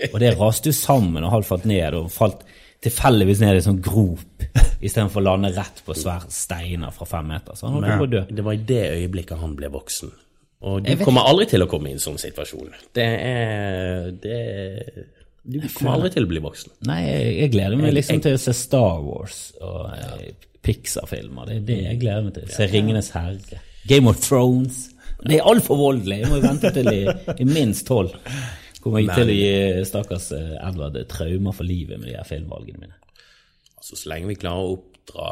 Og 0.08 0.18
det 0.18 0.32
raste 0.40 0.72
jo 0.72 0.74
sammen 0.74 1.22
og 1.22 1.30
halvt 1.36 1.46
falt 1.52 1.68
ned 1.70 1.94
og 1.94 2.10
falt 2.10 2.42
tilfeldigvis 2.82 3.44
ned 3.44 3.54
i 3.54 3.60
en 3.60 3.66
sånn 3.68 3.80
grop 3.86 4.42
istedenfor 4.82 5.22
å 5.22 5.26
lande 5.28 5.52
rett 5.54 5.78
på 5.86 5.94
svære 5.94 6.32
steiner 6.34 6.90
fra 6.96 7.06
fem 7.06 7.30
meter. 7.30 7.54
Så 7.54 7.68
han 7.70 7.78
holdt 7.78 8.00
på 8.02 8.08
å 8.08 8.12
dø. 8.16 8.24
Det 8.34 8.44
var 8.48 8.58
i 8.58 8.64
det 8.72 8.82
øyeblikket 8.96 9.38
han 9.46 9.54
ble 9.58 9.70
voksen. 9.78 10.10
Og 10.66 10.82
du 10.90 10.96
kommer 11.06 11.30
aldri 11.30 11.46
til 11.54 11.62
å 11.62 11.70
komme 11.70 11.90
i 11.90 11.94
en 11.94 12.02
sånn 12.02 12.18
situasjon. 12.18 12.74
Det 12.98 13.06
er 13.06 14.10
det, 14.26 14.40
Du 15.42 15.58
kommer 15.74 15.96
aldri 15.96 16.12
til 16.14 16.26
å 16.26 16.30
bli 16.30 16.40
voksen. 16.42 16.74
Nei, 16.86 17.00
jeg, 17.02 17.34
jeg 17.40 17.52
gleder 17.56 17.80
meg 17.80 17.94
liksom 17.96 18.22
til 18.22 18.36
å 18.36 18.40
se 18.40 18.54
Star 18.54 19.02
Wars 19.02 19.40
og 19.58 19.88
ja. 19.98 20.32
Pixar-filmer. 20.62 21.48
Det 21.48 21.56
er 21.56 21.64
det 21.66 21.78
jeg 21.82 22.00
gleder 22.04 22.26
meg 22.28 22.36
til. 22.36 22.48
Se 22.54 22.68
Ringenes 22.70 23.10
herre. 23.16 23.58
Game 23.90 24.10
of 24.10 24.20
Thrones. 24.22 24.84
Det 25.22 25.38
er 25.38 25.48
altfor 25.50 25.78
voldelig. 25.78 26.20
Jeg 26.22 26.30
må 26.30 26.38
jo 26.38 26.44
vente 26.46 26.70
til 26.74 26.90
i, 26.92 27.02
i 27.42 27.46
minst 27.48 27.86
tolv. 27.88 28.14
Kommer 28.82 29.02
jeg 29.02 29.14
til 29.14 29.30
å 29.30 29.36
gi 29.36 29.84
stakkars 29.86 30.30
eh, 30.34 30.54
Edvard 30.58 30.98
traumer 31.10 31.54
for 31.54 31.66
livet 31.66 32.00
med 32.00 32.10
de 32.10 32.16
her 32.18 32.26
filmvalgene 32.26 32.82
mine. 32.82 32.96
Altså, 33.76 33.94
Så 33.98 34.10
lenge 34.10 34.30
vi 34.30 34.38
klarer 34.42 34.66
å 34.66 34.72
oppdra 34.76 35.28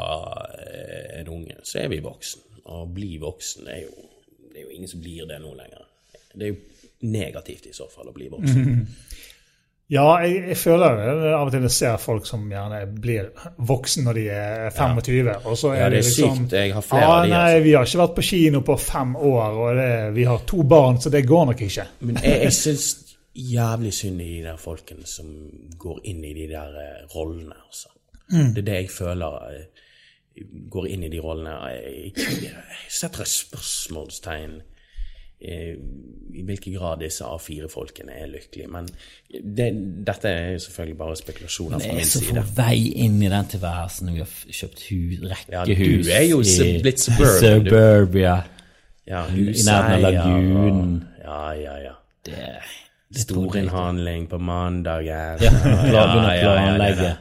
eh, 0.63 1.19
en 1.21 1.31
unge, 1.35 1.57
så 1.67 1.83
er 1.83 1.91
vi 1.91 1.99
voksen. 2.03 2.47
Å 2.71 2.83
bli 2.87 3.15
voksen 3.19 3.65
det 3.67 3.73
er 3.73 3.85
jo 3.87 4.07
Det 4.51 4.59
er 4.59 4.67
jo 4.67 4.75
ingen 4.75 4.91
som 4.91 5.01
blir 5.03 5.27
det 5.27 5.39
nå 5.41 5.51
lenger. 5.55 5.87
Det 6.35 6.43
er 6.45 6.51
jo 6.51 6.57
negativt 7.07 7.69
i 7.71 7.75
så 7.75 7.87
fall 7.91 8.11
å 8.11 8.15
bli 8.15 8.27
voksen. 8.31 8.87
Ja, 9.91 10.05
jeg, 10.23 10.45
jeg 10.47 10.55
føler 10.55 11.01
det 11.03 11.31
av 11.35 11.49
og 11.49 11.51
til 11.51 11.65
jeg 11.67 11.73
ser 11.75 11.97
folk 11.99 12.27
som 12.27 12.45
gjerne 12.47 12.77
blir 13.03 13.25
voksen 13.67 14.05
når 14.07 14.19
de 14.19 14.23
er 14.31 14.69
25. 14.71 15.31
Og 15.43 15.57
så 15.59 15.73
er 15.73 15.81
Ja, 15.81 15.89
det 15.91 15.99
er 15.99 16.05
liksom, 16.07 16.37
sykt. 16.37 16.55
Jeg 16.55 16.75
har 16.77 16.85
flere 16.85 17.01
ja, 17.03 17.09
av 17.11 17.25
de, 17.25 17.33
Nei, 17.33 17.41
altså. 17.41 17.63
vi 17.65 17.73
har 17.75 17.89
ikke 17.89 18.01
vært 18.01 18.13
på 18.15 18.25
kino 18.29 18.61
på 18.69 18.77
fem 18.79 19.11
år, 19.19 19.57
og 19.65 19.81
det, 19.81 19.89
vi 20.15 20.27
har 20.29 20.45
to 20.47 20.63
barn, 20.63 21.01
så 21.03 21.11
det 21.11 21.25
går 21.27 21.49
nok 21.51 21.65
ikke. 21.67 21.87
Men 22.07 22.21
jeg, 22.23 22.39
jeg 22.45 22.55
syns 22.55 22.87
jævlig 23.51 23.93
synd 23.99 24.23
i 24.23 24.29
de 24.37 24.41
der 24.47 24.63
folkene 24.63 25.11
som 25.11 25.35
går 25.83 26.01
inn 26.13 26.23
i 26.23 26.33
de 26.39 26.47
der 26.53 26.81
eh, 26.85 27.03
rollene, 27.15 27.59
altså. 27.59 27.91
Det 28.31 28.63
er 28.63 28.67
det 28.69 28.79
jeg 28.85 28.91
føler 28.95 29.37
eh, 29.51 29.87
går 30.71 30.87
inn 30.87 31.03
i 31.03 31.11
de 31.11 31.19
rollene. 31.19 31.57
Jeg, 31.75 32.13
jeg 32.45 32.91
setter 32.95 33.25
et 33.25 33.35
spørsmålstegn 33.35 34.61
i 35.41 36.43
hvilken 36.47 36.73
grad 36.77 37.01
disse 37.01 37.25
A4-folkene 37.27 38.13
er 38.21 38.29
lykkelige. 38.31 38.67
Men 38.71 38.87
det, 39.57 39.67
dette 40.07 40.29
er 40.29 40.51
jo 40.55 40.59
selvfølgelig 40.65 40.97
bare 40.97 41.15
spekulasjoner 41.19 41.79
fra 41.79 41.95
min 41.95 42.05
side. 42.05 42.23
Vi 42.23 42.29
er 42.29 42.43
så 42.43 42.45
på 42.45 42.55
vei 42.61 42.77
inn 43.05 43.17
i 43.23 43.31
den 43.31 43.49
tilværelsen 43.55 44.13
vi 44.13 44.21
har 44.23 44.35
kjøpt 44.59 44.85
hus, 44.89 45.17
Ja, 45.51 45.63
rekkehus 45.63 46.05
du 46.05 46.11
er 46.15 46.27
jo 46.29 46.41
i 46.41 46.69
blitt 46.85 47.03
suburban. 47.03 47.39
Suburbia. 47.41 48.37
Ja, 49.07 49.25
I 49.27 49.47
nærheten 49.49 49.97
av 49.97 50.05
lagunen. 50.05 50.93
Ja, 51.23 51.41
ja, 51.57 51.75
ja. 51.87 51.97
Det, 52.25 52.37
det 53.11 53.25
Storinnhandling 53.25 54.29
på 54.29 54.37
mandagen. 54.37 55.41
Ja, 55.41 55.51
ja, 55.51 55.91
ja, 55.91 56.05
ja, 56.13 56.33
ja, 56.33 56.37
ja, 56.37 56.55
ja, 56.61 56.87
ja, 56.87 57.03
Ja, 57.03 57.15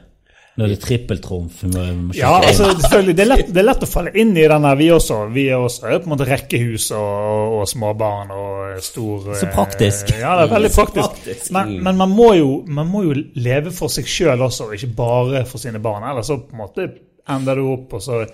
sjekke 2.40 2.48
altså 2.50 2.66
inn. 2.70 2.80
selvfølgelig, 2.82 3.14
det 3.16 3.22
er, 3.24 3.28
lett, 3.30 3.52
det 3.54 3.60
er 3.62 3.66
lett 3.68 3.84
å 3.86 3.88
falle 3.88 4.12
inn 4.18 4.32
i 4.36 4.46
den 4.50 4.66
der, 4.66 4.76
vi 4.76 4.88
også. 4.92 5.18
Vi 5.32 5.44
er 5.48 5.62
også 5.62 5.86
er 5.88 5.98
på 6.02 6.10
en 6.10 6.14
måte 6.16 6.26
rekkehus 6.28 6.88
og, 6.98 7.54
og 7.60 7.68
småbarn 7.70 8.32
og 8.34 8.82
stor 8.84 9.30
Så 9.40 9.48
praktisk. 9.54 10.10
eh, 10.12 10.20
Ja, 10.20 10.34
det 10.40 10.48
er 10.48 10.54
veldig 10.56 10.72
praktisk. 10.74 11.06
praktisk. 11.14 11.50
Men, 11.56 11.76
men 11.86 11.96
man, 12.02 12.10
må 12.18 12.32
jo, 12.36 12.50
man 12.68 12.90
må 12.92 13.04
jo 13.06 13.14
leve 13.40 13.72
for 13.72 13.88
seg 13.92 14.10
sjøl 14.10 14.42
også, 14.48 14.68
og 14.68 14.74
ikke 14.76 14.92
bare 14.98 15.44
for 15.48 15.62
sine 15.62 15.80
barn. 15.80 16.04
Ellers 16.10 16.28
så 16.28 16.40
på 16.42 16.52
en 16.58 16.64
måte 16.64 16.88
ender 17.30 17.56
du 17.60 17.68
opp 17.70 17.94
og 17.96 18.02
så, 18.02 18.24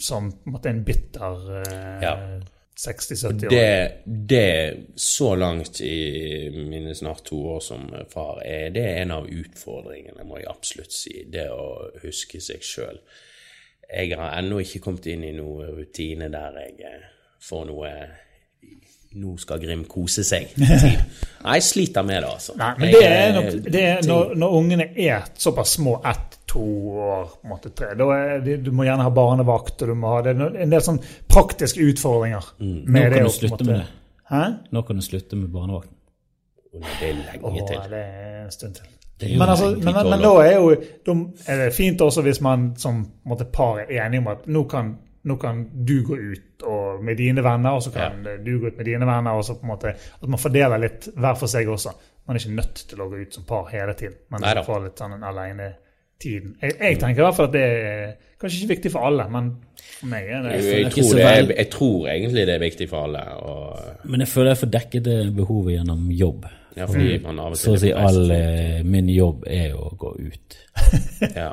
som 0.00 0.30
på 0.32 0.46
en 0.46 0.56
måte 0.56 0.70
en 0.72 0.84
bitter 0.86 1.50
eh, 1.64 2.04
Ja. 2.06 2.16
60-70 2.76 3.46
år. 3.46 3.50
Det, 3.50 3.92
det 4.04 4.76
så 5.00 5.34
langt 5.34 5.80
i 5.80 6.50
mine 6.52 6.94
snart 6.94 7.24
to 7.24 7.38
år 7.54 7.60
som 7.60 7.88
far, 8.12 8.42
er 8.44 8.70
det 8.74 8.84
en 9.00 9.14
av 9.16 9.28
utfordringene, 9.28 10.26
må 10.28 10.40
jeg 10.42 10.50
absolutt 10.50 10.92
si. 10.92 11.24
Det 11.32 11.48
å 11.52 11.88
huske 12.02 12.40
seg 12.44 12.64
sjøl. 12.64 13.00
Jeg 13.86 14.18
har 14.18 14.34
ennå 14.36 14.60
ikke 14.60 14.82
kommet 14.84 15.06
inn 15.08 15.24
i 15.24 15.34
noen 15.36 15.76
rutine 15.78 16.28
der 16.32 16.60
jeg 16.76 17.02
får 17.46 17.68
noe 17.68 17.92
Nå 19.16 19.36
skal 19.40 19.60
Grim 19.62 19.84
kose 19.88 20.24
seg. 20.26 20.52
Nei, 20.60 21.56
jeg 21.56 21.64
sliter 21.64 22.04
med 22.04 22.20
det, 22.20 22.30
altså. 22.30 22.56
Nei, 22.60 22.72
men 22.80 22.90
det 22.92 23.02
er, 23.06 23.14
eh, 23.16 23.34
nok, 23.36 23.68
det 23.72 23.84
er 23.88 24.08
når, 24.08 24.32
når 24.36 24.56
ungene 24.58 24.86
er 24.92 25.28
såpass 25.40 25.76
små, 25.78 25.98
ett, 26.04 26.36
to 26.46 26.64
år, 27.02 27.30
på 27.40 27.50
måte 27.50 27.72
tre, 27.76 27.92
da 27.98 28.08
er 28.14 28.42
det, 28.44 28.58
du 28.64 28.70
må 28.76 28.86
gjerne 28.86 29.06
ha 29.06 29.12
barnevakt, 29.14 29.82
og 29.82 29.92
du 29.92 29.96
må 29.98 30.12
ha 30.14 30.20
det, 30.26 30.36
en 30.36 30.74
del 30.74 30.84
sånn 30.84 31.00
praktiske 31.32 31.82
utfordringer. 31.90 32.50
Mm. 32.60 32.76
Nå 32.84 33.06
kan 33.06 33.16
det 33.16 33.22
du 33.24 33.32
slutte 33.38 33.68
med 33.68 33.74
det. 33.78 33.86
Hæ? 34.30 34.42
Nå 34.74 34.82
kan 34.82 35.00
du 35.00 35.06
slutte 35.06 35.40
med 35.40 35.48
barnevakten. 35.54 35.96
Det 36.76 37.08
er 37.08 37.16
lenge 37.16 37.66
til. 37.66 37.80
Åh, 37.80 37.88
det 37.90 38.04
er 38.04 38.44
en 38.44 38.52
stund 38.52 38.78
til. 38.78 38.92
Men, 39.38 39.48
altså, 39.48 39.70
men, 39.70 39.94
men, 39.94 40.10
men 40.10 40.20
da 40.20 40.32
er 40.44 40.58
jo 40.58 40.72
da 41.06 41.12
er 41.48 41.60
det 41.64 41.70
fint 41.72 42.02
også 42.04 42.20
hvis 42.26 42.42
man 42.44 42.74
som 42.76 42.98
på 43.06 43.30
måte, 43.32 43.46
par 43.48 43.78
er 43.80 44.04
enige 44.04 44.20
om 44.20 44.26
at 44.34 44.44
nå 44.52 44.64
kan, 44.68 44.90
nå 45.26 45.36
kan 45.42 45.62
du 45.86 45.96
gå 46.06 46.16
ut 46.16 46.62
og, 46.66 47.02
med 47.04 47.18
dine 47.18 47.42
venner, 47.44 47.76
og 47.76 47.82
så 47.82 47.90
kan 47.94 48.20
du 48.22 48.52
gå 48.60 48.70
ut 48.70 48.76
med 48.78 48.86
dine 48.86 49.06
venner. 49.08 49.34
og 49.34 49.44
så 49.44 49.56
på 49.58 49.66
en 49.66 49.72
måte 49.72 49.94
At 49.96 50.28
man 50.28 50.40
fordeler 50.40 50.78
litt 50.82 51.08
hver 51.14 51.34
for 51.38 51.50
seg 51.50 51.68
også. 51.72 51.94
Man 52.26 52.36
er 52.36 52.42
ikke 52.42 52.58
nødt 52.60 52.84
til 52.90 53.02
å 53.02 53.08
gå 53.10 53.22
ut 53.22 53.34
som 53.34 53.46
par 53.46 53.66
hele 53.72 53.94
tiden. 53.98 54.16
Man 54.30 54.42
Neida. 54.42 54.62
får 54.66 54.84
litt 54.84 55.02
sånn 55.02 55.16
en 55.16 55.26
alenetiden. 55.26 56.56
Jeg, 56.62 56.76
jeg 56.80 56.98
tenker 57.02 57.22
i 57.22 57.26
hvert 57.26 57.38
fall 57.38 57.50
at 57.50 57.56
det 57.56 57.64
er 57.66 58.14
kanskje 58.40 58.62
ikke 58.62 58.72
viktig 58.74 58.92
for 58.94 59.08
alle, 59.08 59.28
men 59.32 59.50
for 59.96 60.10
meg 60.12 60.30
er 60.30 60.42
det 60.46 60.54
Jeg, 60.56 60.80
jeg, 60.84 60.92
tror 60.94 61.18
det 61.18 61.26
er, 61.26 61.52
jeg 61.56 61.70
tror 61.74 62.08
egentlig 62.14 62.46
det 62.46 62.54
er 62.56 62.64
viktig 62.64 62.88
for 62.90 63.06
alle. 63.08 63.22
Og, 63.42 64.08
Men 64.10 64.24
jeg 64.26 64.32
føler 64.32 64.52
jeg 64.54 64.62
får 64.62 64.74
dekket 64.78 65.06
det 65.10 65.20
behovet 65.36 65.76
gjennom 65.76 66.10
jobb. 66.10 66.48
ja, 66.76 66.86
fordi 66.86 67.18
man 67.24 67.38
av 67.40 67.54
og 67.54 67.58
til 67.58 67.64
Så 67.64 67.76
å 67.76 67.82
si 67.82 67.94
all 67.94 68.30
eh, 68.34 68.82
min 68.84 69.08
jobb 69.10 69.46
er 69.50 69.74
å 69.78 69.90
gå 69.98 70.16
ut. 70.26 70.58
Ja, 71.34 71.52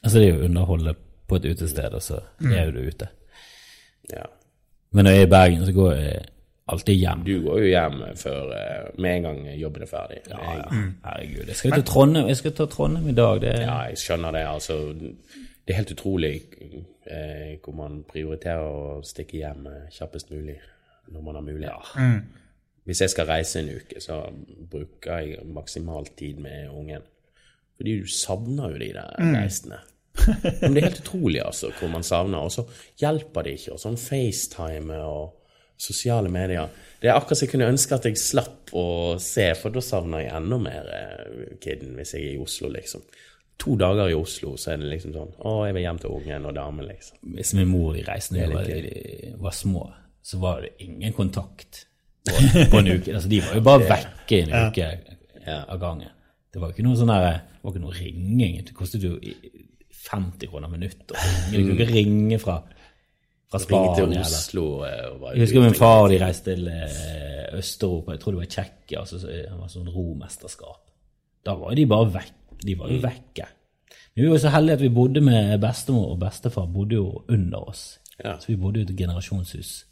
Altså 0.00 0.16
det 0.16 0.26
er 0.26 0.30
jo 0.32 0.40
å 0.40 0.46
underholde 0.48 0.94
på 1.30 1.38
et 1.38 1.48
utested, 1.52 1.94
og 1.96 2.02
så 2.02 2.20
er 2.42 2.66
jo 2.66 2.76
du 2.76 2.82
ute. 2.90 3.08
ja. 4.12 4.26
Men 4.90 5.06
når 5.06 5.12
jeg 5.14 5.22
er 5.22 5.26
i 5.26 5.30
Bergen, 5.30 5.60
så 5.66 5.72
går 5.72 5.92
jeg 5.94 6.22
alltid 6.72 6.96
hjem. 6.98 7.20
Du 7.26 7.36
går 7.44 7.60
jo 7.62 7.66
hjem 7.70 8.00
før 8.18 8.48
eh, 8.56 8.88
med 8.98 9.16
en 9.16 9.26
gang 9.28 9.36
jobben 9.60 9.84
er 9.84 9.90
ferdig. 9.90 10.16
Ja, 10.30 10.40
ja. 10.56 10.64
Mm. 10.70 10.88
Herregud. 11.04 11.44
Jeg 11.46 11.58
skal 11.60 11.76
til 11.76 11.84
Trondheim, 11.86 12.26
jeg 12.30 12.38
skal 12.40 12.54
ta 12.58 12.66
Trondheim 12.72 13.06
i 13.12 13.14
dag. 13.14 13.38
Det, 13.44 13.52
Ja, 13.60 13.76
jeg 13.90 14.00
skjønner 14.02 14.34
det. 14.34 14.42
Altså, 14.50 14.78
det 14.98 15.74
er 15.74 15.78
helt 15.78 15.94
utrolig 15.94 16.32
eh, 17.06 17.52
hvor 17.62 17.76
man 17.78 18.00
prioriterer 18.08 18.66
å 18.66 18.98
stikke 19.06 19.38
hjem 19.38 19.70
eh, 19.70 19.86
kjappest 19.94 20.34
mulig 20.34 20.58
når 21.10 21.22
man 21.28 21.38
har 21.38 21.46
mulighet. 21.46 21.94
Hvis 22.86 23.04
jeg 23.04 23.14
skal 23.14 23.30
reise 23.30 23.62
en 23.62 23.70
uke, 23.76 24.02
så 24.02 24.24
bruker 24.70 25.22
jeg 25.22 25.46
maksimalt 25.46 26.16
tid 26.18 26.42
med 26.42 26.68
ungen. 26.74 27.06
Fordi 27.78 27.94
du 28.02 28.10
savner 28.10 28.74
jo 28.74 28.82
de 28.82 28.90
der 28.98 29.14
reisene. 29.36 29.78
Men 30.60 30.74
det 30.74 30.80
er 30.82 30.88
helt 30.88 31.00
utrolig 31.04 31.40
altså, 31.44 31.70
hvor 31.78 31.90
man 31.92 32.02
savner. 32.06 32.42
Og 32.44 32.52
så 32.54 32.64
hjelper 33.00 33.46
det 33.46 33.56
ikke. 33.58 33.76
Og 33.76 33.82
sånn 33.82 33.98
FaceTime 34.00 34.98
og 35.06 35.36
sosiale 35.80 36.28
medier. 36.28 36.68
Det 37.00 37.08
er 37.08 37.16
akkurat 37.16 37.38
som 37.40 37.46
jeg 37.46 37.52
kunne 37.54 37.70
ønske 37.72 37.96
at 37.96 38.04
jeg 38.10 38.18
slapp 38.20 38.72
å 38.76 38.84
se, 39.22 39.46
for 39.56 39.72
da 39.72 39.80
savner 39.84 40.26
jeg 40.26 40.34
enda 40.36 40.58
mer 40.60 40.90
eh, 40.92 41.54
kiden 41.62 41.94
hvis 41.96 42.12
jeg 42.18 42.26
er 42.26 42.34
i 42.34 42.42
Oslo, 42.42 42.68
liksom. 42.74 43.06
To 43.60 43.74
dager 43.80 44.08
i 44.12 44.16
Oslo, 44.16 44.54
så 44.60 44.74
er 44.74 44.80
det 44.80 44.88
liksom 44.88 45.12
sånn 45.12 45.32
Å, 45.44 45.50
jeg 45.68 45.74
vil 45.76 45.82
hjem 45.84 45.98
til 46.00 46.12
ungen 46.16 46.46
og 46.50 46.54
damen, 46.56 46.84
liksom. 46.88 47.18
Hvis 47.36 47.54
min 47.56 47.68
mor 47.72 47.96
de 47.96 48.04
reiste 48.06 48.36
da 48.36 48.46
var, 48.52 48.68
var 49.46 49.56
små, 49.56 49.86
så 50.24 50.40
var 50.40 50.62
det 50.66 50.74
ingen 50.84 51.12
kontakt 51.16 51.86
på, 52.28 52.36
på 52.72 52.80
en 52.82 52.92
uke. 52.92 53.14
Altså, 53.16 53.28
de 53.32 53.40
var 53.44 53.56
jo 53.56 53.64
bare 53.70 53.88
vekke 53.94 54.36
i 54.36 54.44
en 54.44 54.54
uke 54.68 54.90
av 55.64 55.80
gangen. 55.80 56.12
Det 56.52 56.60
var 56.60 56.72
ikke 56.74 56.84
noe 56.84 56.98
sånn 57.00 57.12
der, 57.12 57.40
det 57.56 57.64
var 57.64 57.72
ikke 57.74 57.84
noe 57.86 57.96
ringing. 57.96 58.60
Det 58.68 58.76
kostet 58.76 59.04
jo 59.08 59.16
i- 59.24 59.36
50 60.00 60.48
kroner 60.50 60.68
minuttet. 60.72 61.16
Du 61.52 61.56
kunne 61.58 61.74
ikke 61.76 61.92
ringe 61.94 62.38
fra, 62.40 62.58
fra 63.50 63.58
Ringe 63.58 63.94
til 63.98 64.18
Oslo 64.20 64.64
eh, 64.86 65.34
Jeg 65.34 65.42
husker 65.44 65.60
min 65.64 65.74
far 65.74 66.08
de 66.08 66.18
reiste 66.22 66.54
til 66.54 66.68
Øst-Europa, 67.58 68.12
jeg 68.14 68.20
tror 68.22 68.32
det 68.32 68.38
var 68.40 68.50
Tsjekkia, 68.54 69.00
altså, 69.00 69.18
så 69.20 69.26
det 69.26 69.46
var 69.58 69.68
sånn 69.72 69.88
romesterskap. 69.90 70.84
Da 71.46 71.54
var 71.58 71.74
de 71.74 71.86
bare 71.90 72.12
vekk. 72.14 72.36
De 72.64 72.74
var 72.78 72.88
jo 72.92 72.98
Mm. 73.00 73.02
vekke. 73.02 73.46
Men 74.14 74.24
vi 74.24 74.28
var 74.28 74.36
jo 74.36 74.42
så 74.42 74.48
heldige 74.54 74.74
at 74.74 74.80
vi 74.82 74.88
bodde 74.88 75.20
med 75.20 75.60
bestemor 75.62 76.10
og 76.12 76.18
bestefar 76.20 76.66
bodde 76.66 76.94
jo 76.94 77.24
under 77.28 77.58
oss. 77.68 77.98
Ja. 78.24 78.36
Så 78.38 78.46
vi 78.52 78.56
bodde 78.56 78.80
jo 78.80 78.86
i 78.86 78.90
et 78.92 78.96
generasjonshus. 78.98 79.84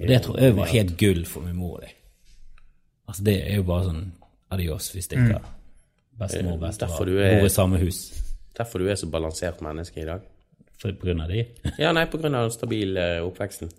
Og 0.00 0.08
det 0.08 0.22
tror 0.22 0.38
jeg 0.40 0.56
var 0.56 0.66
helt 0.66 0.96
gull 0.98 1.24
for 1.26 1.40
min 1.40 1.56
mor. 1.56 1.78
Det. 1.80 1.90
Altså 3.08 3.24
det 3.24 3.36
er 3.50 3.56
jo 3.56 3.62
bare 3.62 3.84
sånn 3.84 4.12
adios, 4.50 4.90
vi 4.94 5.00
stikker. 5.04 5.40
Bestemor 6.18 6.52
og 6.56 6.62
Eh, 6.62 6.66
bestefar 6.68 7.04
bor 7.04 7.46
i 7.46 7.48
samme 7.48 7.78
hus. 7.78 8.12
Derfor 8.54 8.82
du 8.82 8.88
er 8.88 8.98
så 8.98 9.10
balansert 9.10 9.62
menneske 9.64 10.02
i 10.02 10.08
dag. 10.08 10.24
For 10.80 10.94
på 10.94 11.08
grunn 11.08 11.22
av 11.24 11.30
de. 11.32 11.46
Ja, 11.80 11.92
nei, 11.96 12.06
på 12.10 12.20
grunn 12.20 12.36
av 12.38 12.48
den 12.48 12.54
stabile 12.54 13.06
oppveksten. 13.24 13.70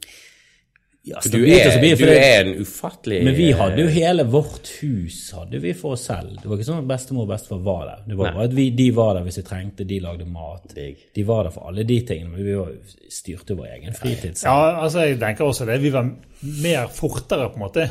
Ja, 1.08 1.20
Du 1.22 1.38
er, 1.46 1.70
du 1.82 1.96
for 1.98 2.06
det- 2.10 2.18
er 2.18 2.40
en 2.48 2.56
ufattelig 2.64 3.24
Men 3.24 3.36
vi 3.38 3.52
hadde 3.52 3.78
jo 3.84 3.88
hele 3.94 4.24
vårt 4.26 4.68
hus 4.82 5.32
hadde 5.38 5.60
vi 5.62 5.74
for 5.78 5.94
oss 5.94 6.06
selv. 6.08 6.40
Det 6.42 6.50
var 6.50 6.58
ikke 6.58 6.66
sånn 6.66 6.80
at 6.82 6.88
bestemor 6.90 7.28
og 7.28 7.30
bestefar 7.30 7.60
var 7.64 7.84
der. 7.86 8.00
Det 8.08 8.18
var 8.18 8.32
bare 8.34 8.44
at 8.50 8.56
vi, 8.58 8.70
De 8.72 8.88
var 8.92 9.14
der 9.14 9.24
hvis 9.28 9.38
vi 9.38 9.44
trengte, 9.46 9.86
de 9.86 10.00
lagde 10.02 10.26
mat. 10.26 10.74
De 10.74 11.24
var 11.24 11.44
der 11.44 11.52
for 11.52 11.68
alle 11.70 11.84
de 11.86 12.00
tingene, 12.02 12.32
men 12.32 12.44
vi 12.46 12.56
var, 12.58 12.72
styrte 13.10 13.56
vår 13.56 13.68
egen 13.76 13.94
fritid. 13.94 14.34
selv. 14.36 14.50
Ja, 14.50 14.82
altså 14.82 15.06
jeg 15.06 15.20
tenker 15.20 15.46
også 15.46 15.66
det. 15.70 15.80
Vi 15.82 15.92
var 15.94 16.10
mer 16.42 16.88
fortere 16.88 17.50
på 17.50 17.56
en 17.56 17.62
måte 17.68 17.86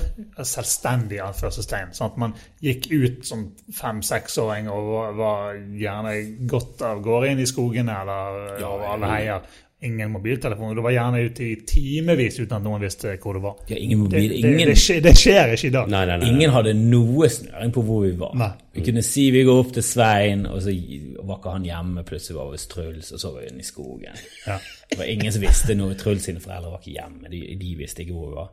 selvstendige, 0.45 1.21
i 1.21 1.25
anførselstegn. 1.29 1.95
Sånn 1.95 2.11
at 2.11 2.19
man 2.19 2.35
gikk 2.63 2.91
ut 2.93 3.25
som 3.27 3.47
fem-seksåring 3.73 4.69
og 4.73 4.91
var, 4.91 5.13
var 5.19 5.55
gjerne 5.79 6.15
godt 6.51 6.83
av 6.83 7.03
gårde 7.05 7.31
inn 7.31 7.41
i 7.45 7.47
skogene 7.47 7.95
eller 8.03 8.65
over 8.65 8.87
alle 8.95 9.07
heier. 9.15 9.41
Ingen 9.85 10.11
mobiltelefon. 10.15 10.73
Du 10.77 10.81
var 10.85 10.95
gjerne 10.95 11.21
ute 11.27 11.45
i 11.45 11.55
timevis 11.69 12.39
uten 12.41 12.57
at 12.57 12.65
noen 12.65 12.81
visste 12.83 13.15
hvor 13.21 13.37
du 13.37 13.43
var. 13.45 13.59
Ja, 13.69 13.77
ingen 13.77 13.99
Det, 13.99 14.03
mobil, 14.05 14.29
det, 14.33 14.39
ingen, 14.41 14.71
det, 14.71 14.77
skjer, 14.81 15.03
det 15.05 15.13
skjer 15.21 15.53
ikke 15.55 15.69
i 15.69 15.75
dag. 15.75 15.91
Nei, 15.93 16.03
nei, 16.09 16.17
nei. 16.23 16.31
ingen 16.33 16.55
hadde 16.55 16.73
noe 16.79 17.29
snøring 17.29 17.75
på 17.77 17.85
hvor 17.85 18.03
vi 18.07 18.15
var. 18.23 18.33
Nei. 18.41 18.51
Vi 18.75 18.87
kunne 18.89 19.05
si 19.07 19.29
vi 19.35 19.45
går 19.47 19.61
opp 19.67 19.75
til 19.77 19.85
Svein, 19.87 20.47
og 20.51 20.63
så 20.65 20.73
var 21.21 21.39
ikke 21.39 21.55
han 21.59 21.69
hjemme. 21.69 22.05
Plutselig 22.09 22.39
var 22.41 22.49
vi 22.51 22.59
hos 22.59 22.67
Truls, 22.73 23.13
og 23.13 23.21
så 23.23 23.35
var 23.35 23.45
vi 23.45 23.53
inne 23.53 23.61
i 23.65 23.69
skogen. 23.69 24.25
Ja. 24.49 24.59
Det 24.91 24.99
var 25.03 25.13
ingen 25.13 25.33
som 25.37 25.45
visste 25.45 25.77
noe. 25.79 25.95
Truls 26.01 26.27
sine 26.31 26.41
foreldre 26.43 26.73
var 26.73 26.81
ikke 26.83 26.97
hjemme. 26.97 27.29
De, 27.33 27.45
de 27.61 27.75
visste 27.79 28.03
ikke 28.07 28.17
hvor 28.17 28.31
vi 28.33 28.39
var. 28.41 28.53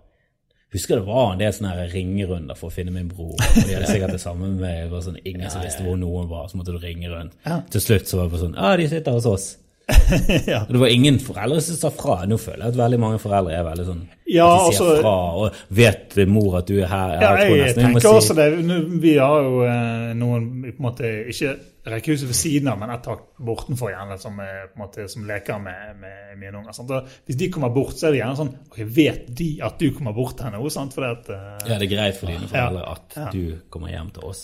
Husker 0.71 1.01
det 1.01 1.03
var 1.03 1.33
en 1.33 1.39
del 1.41 1.51
sånne 1.51 1.73
her 1.75 1.89
ringerunder 1.91 2.55
for 2.55 2.71
å 2.71 2.75
finne 2.75 2.93
min 2.95 3.09
bror. 3.11 3.33
Og 3.35 3.65
de 3.67 3.73
hadde 3.75 3.89
sikkert 3.89 4.13
det 4.15 4.21
samme 4.23 4.53
med. 4.53 4.85
Det 4.85 4.91
var 4.93 5.01
sånn, 5.03 5.17
ingen 5.27 5.49
som 5.51 5.65
visste 5.65 5.83
hvor 5.83 5.97
noen 5.99 6.29
var, 6.31 6.45
så 6.47 6.59
måtte 6.59 6.71
du 6.71 6.79
ringe 6.79 7.09
rundt. 7.11 7.33
Til 7.73 7.83
slutt 7.83 8.07
så 8.07 8.19
var 8.21 8.29
det 8.29 8.35
bare 8.35 8.43
sånn 8.45 8.55
Ja, 8.55 8.69
de 8.79 8.85
sitter 8.93 9.17
hos 9.17 9.27
oss. 9.27 9.49
Ja. 10.47 10.65
Det 10.69 10.79
var 10.79 10.87
ingen 10.91 11.17
foreldre 11.23 11.61
som 11.63 11.75
sa 11.79 11.89
fra. 11.95 12.21
Nå 12.29 12.37
føler 12.39 12.65
jeg 12.65 12.73
at 12.73 12.79
veldig 12.79 12.99
mange 13.01 13.19
foreldre 13.23 13.55
er 13.57 13.63
veldig 13.67 13.85
sånn 13.87 14.01
Ja, 14.31 14.47
at 14.47 14.69
de 14.71 14.77
sier 14.77 14.85
altså- 14.87 15.01
fra. 15.01 15.15
Og 15.41 15.59
vet 15.81 16.15
mor 16.31 16.57
at 16.61 16.67
du 16.67 16.77
er 16.81 16.87
her? 16.91 17.13
Ja, 17.21 17.31
jeg, 17.41 17.49
jeg 17.51 17.59
jeg 17.65 17.75
tenker 17.75 17.99
tenker 17.99 18.15
også 18.19 18.35
si- 18.35 18.39
det. 18.39 19.01
Vi 19.03 19.15
har 19.17 19.41
jo 19.47 19.61
eh, 19.67 20.13
noen 20.19 20.47
på 20.69 20.77
en 20.77 20.85
måte, 20.87 21.11
ikke 21.33 21.55
rekkehuset 21.91 22.27
ved 22.29 22.37
siden 22.37 22.67
av, 22.69 22.77
men 22.77 22.91
ett 22.93 23.01
tak 23.07 23.23
bortenfor 23.41 23.89
gjerne, 23.89 24.19
som, 24.21 24.35
er, 24.39 24.67
på 24.69 24.77
en 24.77 24.83
måte, 24.83 25.07
som 25.09 25.23
leker 25.25 25.57
med, 25.63 25.95
med 26.03 26.37
mine 26.37 26.59
unger. 26.59 26.75
Sant? 26.77 26.91
Og 26.93 27.07
hvis 27.25 27.39
de 27.41 27.49
kommer 27.49 27.73
bort, 27.73 27.95
så 27.97 28.07
er 28.07 28.13
det 28.15 28.19
gjerne 28.21 28.37
sånn 28.37 28.51
ok, 28.69 28.79
Vet 29.01 29.31
de 29.39 29.49
at 29.65 29.79
du 29.81 29.87
kommer 29.95 30.13
bort 30.13 30.39
her 30.45 30.53
nå? 30.53 30.61
Sant? 30.69 30.93
Fordi 30.93 31.09
at, 31.17 31.31
eh, 31.33 31.67
Ja, 31.71 31.79
det 31.81 31.87
er 31.89 31.95
greit 31.95 32.19
for 32.21 32.29
dine 32.29 32.47
foreldre 32.51 32.85
at 32.93 33.17
Ja. 33.17 33.29
du 33.33 33.57
kommer 33.73 33.89
hjem 33.95 34.11
til 34.13 34.29
oss. 34.29 34.43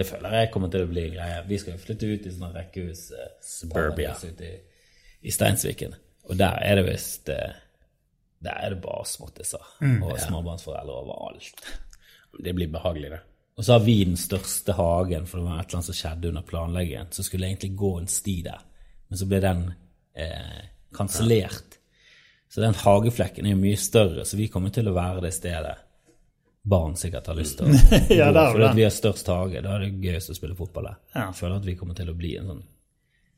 Det 0.00 0.06
føler 0.08 0.36
jeg 0.38 0.50
kommer 0.54 0.70
til 0.72 0.86
å 0.86 0.90
bli 0.90 1.06
greie. 1.12 1.40
Vi 1.48 1.58
skal 1.60 1.74
jo 1.76 1.82
flytte 1.82 2.08
ut 2.08 2.26
i 2.28 2.32
sånne 2.32 2.52
rekkehus 2.56 3.02
eh, 3.12 3.32
Suburbia. 3.44 4.14
i, 4.24 4.52
i 5.28 5.34
Steinsviken. 5.34 5.92
Og 6.30 6.38
der 6.40 6.56
er 6.64 6.78
det 6.80 6.86
visst 6.88 7.28
eh, 7.32 7.58
Der 8.40 8.56
er 8.64 8.72
det 8.72 8.80
bare 8.84 9.04
småttiser 9.04 9.66
Mm. 9.84 9.98
og 10.06 10.14
småbarnsforeldre 10.22 10.94
overalt. 11.02 11.60
Det 12.44 12.54
blir 12.56 12.70
behagelig, 12.72 13.10
det. 13.10 13.20
Og 13.58 13.64
så 13.66 13.74
har 13.74 13.82
vi 13.84 13.98
den 14.04 14.16
største 14.16 14.72
hagen, 14.78 15.26
for 15.28 15.38
det 15.40 15.44
var 15.50 15.58
et 15.60 15.66
eller 15.68 15.80
annet 15.80 15.88
som 15.90 15.98
skjedde 15.98 16.28
under 16.30 16.42
planleggingen. 16.48 17.10
Så 17.12 17.22
skulle 17.26 17.44
det 17.44 17.50
egentlig 17.50 17.76
gå 17.76 17.90
en 17.98 18.08
sti 18.08 18.36
der, 18.46 18.62
men 19.10 19.18
så 19.20 19.26
ble 19.28 19.40
den 19.44 19.60
eh, 20.16 20.62
kansellert. 20.96 21.76
Så 22.48 22.62
den 22.64 22.74
hageflekken 22.74 23.46
er 23.46 23.52
jo 23.52 23.60
mye 23.60 23.76
større, 23.76 24.24
så 24.24 24.38
vi 24.40 24.48
kommer 24.48 24.72
til 24.74 24.88
å 24.88 24.94
være 24.96 25.20
det 25.26 25.34
stedet 25.36 25.76
barn 26.62 26.96
sikkert 26.96 27.26
har 27.30 27.38
lyst 27.38 27.58
til 27.58 27.70
å 27.70 27.78
Ja, 28.20 28.28
gå, 28.32 28.42
fordi 28.52 28.66
at 28.68 28.76
vi 28.76 28.84
har 28.84 28.92
størst 28.94 29.30
hage. 29.32 29.62
Da 29.64 29.76
er 29.76 29.86
det 29.86 29.94
gøyest 30.04 30.32
å 30.32 30.36
spille 30.36 30.58
fotball 30.58 30.90
der. 30.90 30.98
Ja. 31.14 31.24
Jeg 31.30 31.38
føler 31.40 31.56
at 31.56 31.68
vi 31.70 31.76
kommer 31.78 31.96
til 31.98 32.12
å 32.12 32.16
bli 32.18 32.34
en 32.40 32.52
sånn 32.52 32.62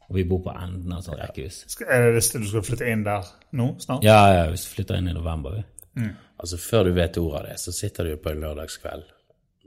Og 0.09 0.17
vi 0.19 0.25
bor 0.29 0.43
på 0.45 0.53
enden 0.53 0.93
av 0.93 0.99
et 1.01 1.07
sånt 1.07 1.21
rekkehus. 1.21 1.61
er 1.87 2.07
det 2.07 2.15
visst 2.17 2.35
du 2.37 2.49
skal 2.51 2.67
flytte 2.67 2.91
inn 2.91 3.05
der 3.07 3.29
nå 3.57 3.69
snart? 3.81 4.05
Ja, 4.05 4.19
ja, 4.35 4.45
vi 4.51 4.59
flytter 4.59 4.99
inn 4.99 5.09
i 5.09 5.15
november, 5.17 5.55
vi. 5.57 6.09
Altså, 6.43 6.59
før 6.59 6.89
du 6.89 6.93
vet 6.97 7.17
ordet 7.21 7.39
av 7.39 7.47
det, 7.47 7.59
så 7.63 7.73
sitter 7.73 8.09
du 8.11 8.17
på 8.21 8.33
en 8.33 8.43
lørdagskveld 8.43 9.05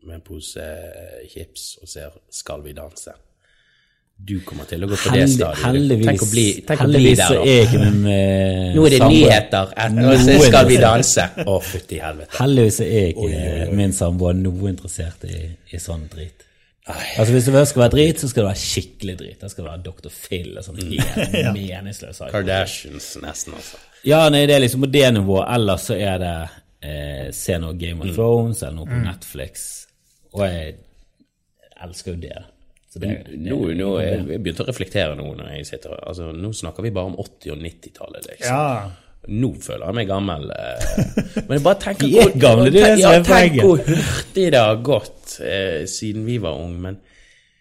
med 0.06 0.20
en 0.20 0.26
pose 0.26 0.62
eh, 0.62 1.24
chips 1.32 1.78
og 1.82 1.90
ser 1.90 2.14
Skal 2.30 2.62
vi 2.66 2.76
danse. 2.78 3.14
Du 4.18 4.40
kommer 4.48 4.64
til 4.66 4.82
å 4.82 4.88
gå 4.90 4.96
på 4.98 5.12
det 5.14 5.26
stadiet. 5.30 5.60
Heldigvis, 5.66 6.06
Tenk 6.08 6.22
å 6.24 6.28
bli, 6.32 6.46
tenk 6.66 6.82
å 6.82 6.88
bli 6.90 7.10
der, 7.16 7.34
da. 7.36 7.42
er 7.46 7.66
ikke 7.68 7.80
noen, 7.82 7.98
eh, 8.10 8.72
Nå 8.74 8.86
er 8.86 8.90
det 8.90 9.00
samboer- 9.02 9.12
nyheter. 9.12 9.74
Og 10.06 10.20
så 10.24 10.38
skal 10.48 10.66
vi 10.70 10.78
danse. 10.82 11.26
Å, 11.46 11.58
fytti 11.62 12.00
helvete. 12.02 12.38
Heldigvis 12.40 12.80
er 12.86 13.10
ikke 13.12 13.28
eh, 13.36 13.72
min 13.76 13.94
samboer 13.94 14.34
noe 14.40 14.70
interessert 14.72 15.28
i, 15.30 15.42
i 15.76 15.78
sånn 15.84 16.08
drit. 16.10 16.42
Altså 16.88 17.34
Hvis 17.34 17.46
det 17.50 17.68
skal 17.68 17.82
være 17.82 17.92
drit, 17.98 18.20
så 18.22 18.28
skal 18.30 18.44
det 18.44 18.50
være 18.54 18.62
skikkelig 18.64 19.18
drit. 19.18 19.38
Da 19.42 19.50
skal 19.50 19.66
det 19.66 19.72
være 19.74 19.84
Dr. 19.92 20.10
Phil 20.14 20.58
og 20.58 20.64
sånn 20.64 20.82
helt 20.82 21.54
meningsløs. 21.60 22.18
sak. 22.24 22.32
Kardashians, 22.32 23.12
nesten, 23.22 23.54
altså. 23.58 23.78
Ja, 24.06 24.24
nei, 24.30 24.46
det 24.46 24.56
er 24.56 24.62
liksom 24.62 24.86
på 24.86 24.92
det 24.94 25.06
nivået. 25.14 25.48
Ellers 25.58 25.88
så 25.90 25.98
er 25.98 26.18
det 26.22 26.34
eh, 26.86 27.32
se 27.34 27.58
noe 27.62 27.74
Game 27.78 28.02
of 28.06 28.16
Thrones 28.16 28.62
eller 28.64 28.78
noe 28.80 28.90
på 28.90 29.04
Netflix. 29.06 29.88
Og 30.34 30.46
jeg 30.46 30.76
elsker 31.84 32.14
jo 32.16 32.22
det. 32.26 32.44
Så 32.96 33.02
det, 33.04 33.10
det 33.28 33.38
Nå, 33.52 33.58
nå 33.76 33.88
er 34.00 34.06
jeg 34.24 34.40
begynt 34.46 34.62
å 34.64 34.68
reflektere 34.70 35.18
nå 35.20 35.26
når 35.36 35.50
jeg 35.58 35.66
sitter 35.68 35.98
altså, 36.00 36.30
Nå 36.32 36.54
snakker 36.56 36.86
vi 36.86 36.94
bare 36.96 37.10
om 37.12 37.18
80- 37.20 37.52
og 37.52 37.58
90-tallet, 37.66 38.30
liksom. 38.30 38.54
Ja. 38.54 38.92
Nå 39.36 39.50
føler 39.66 39.90
jeg 39.90 39.98
meg 39.98 40.08
gammel. 40.08 40.46
eh. 40.54 41.42
Men 41.42 41.58
jeg 41.58 41.64
bare 41.66 41.82
tenker 41.82 42.08
er 42.14 42.30
hvor- 42.30 42.40
gamle, 42.40 42.86
ja, 43.02 43.12
Tenk 43.26 43.60
hvor 43.66 43.82
hurtig 43.90 44.48
det 44.54 44.62
har 44.62 44.80
gått 44.86 45.36
eh, 45.44 45.84
siden 45.92 46.24
vi 46.30 46.38
var 46.40 46.56
unge. 46.62 46.80
Men 46.88 47.00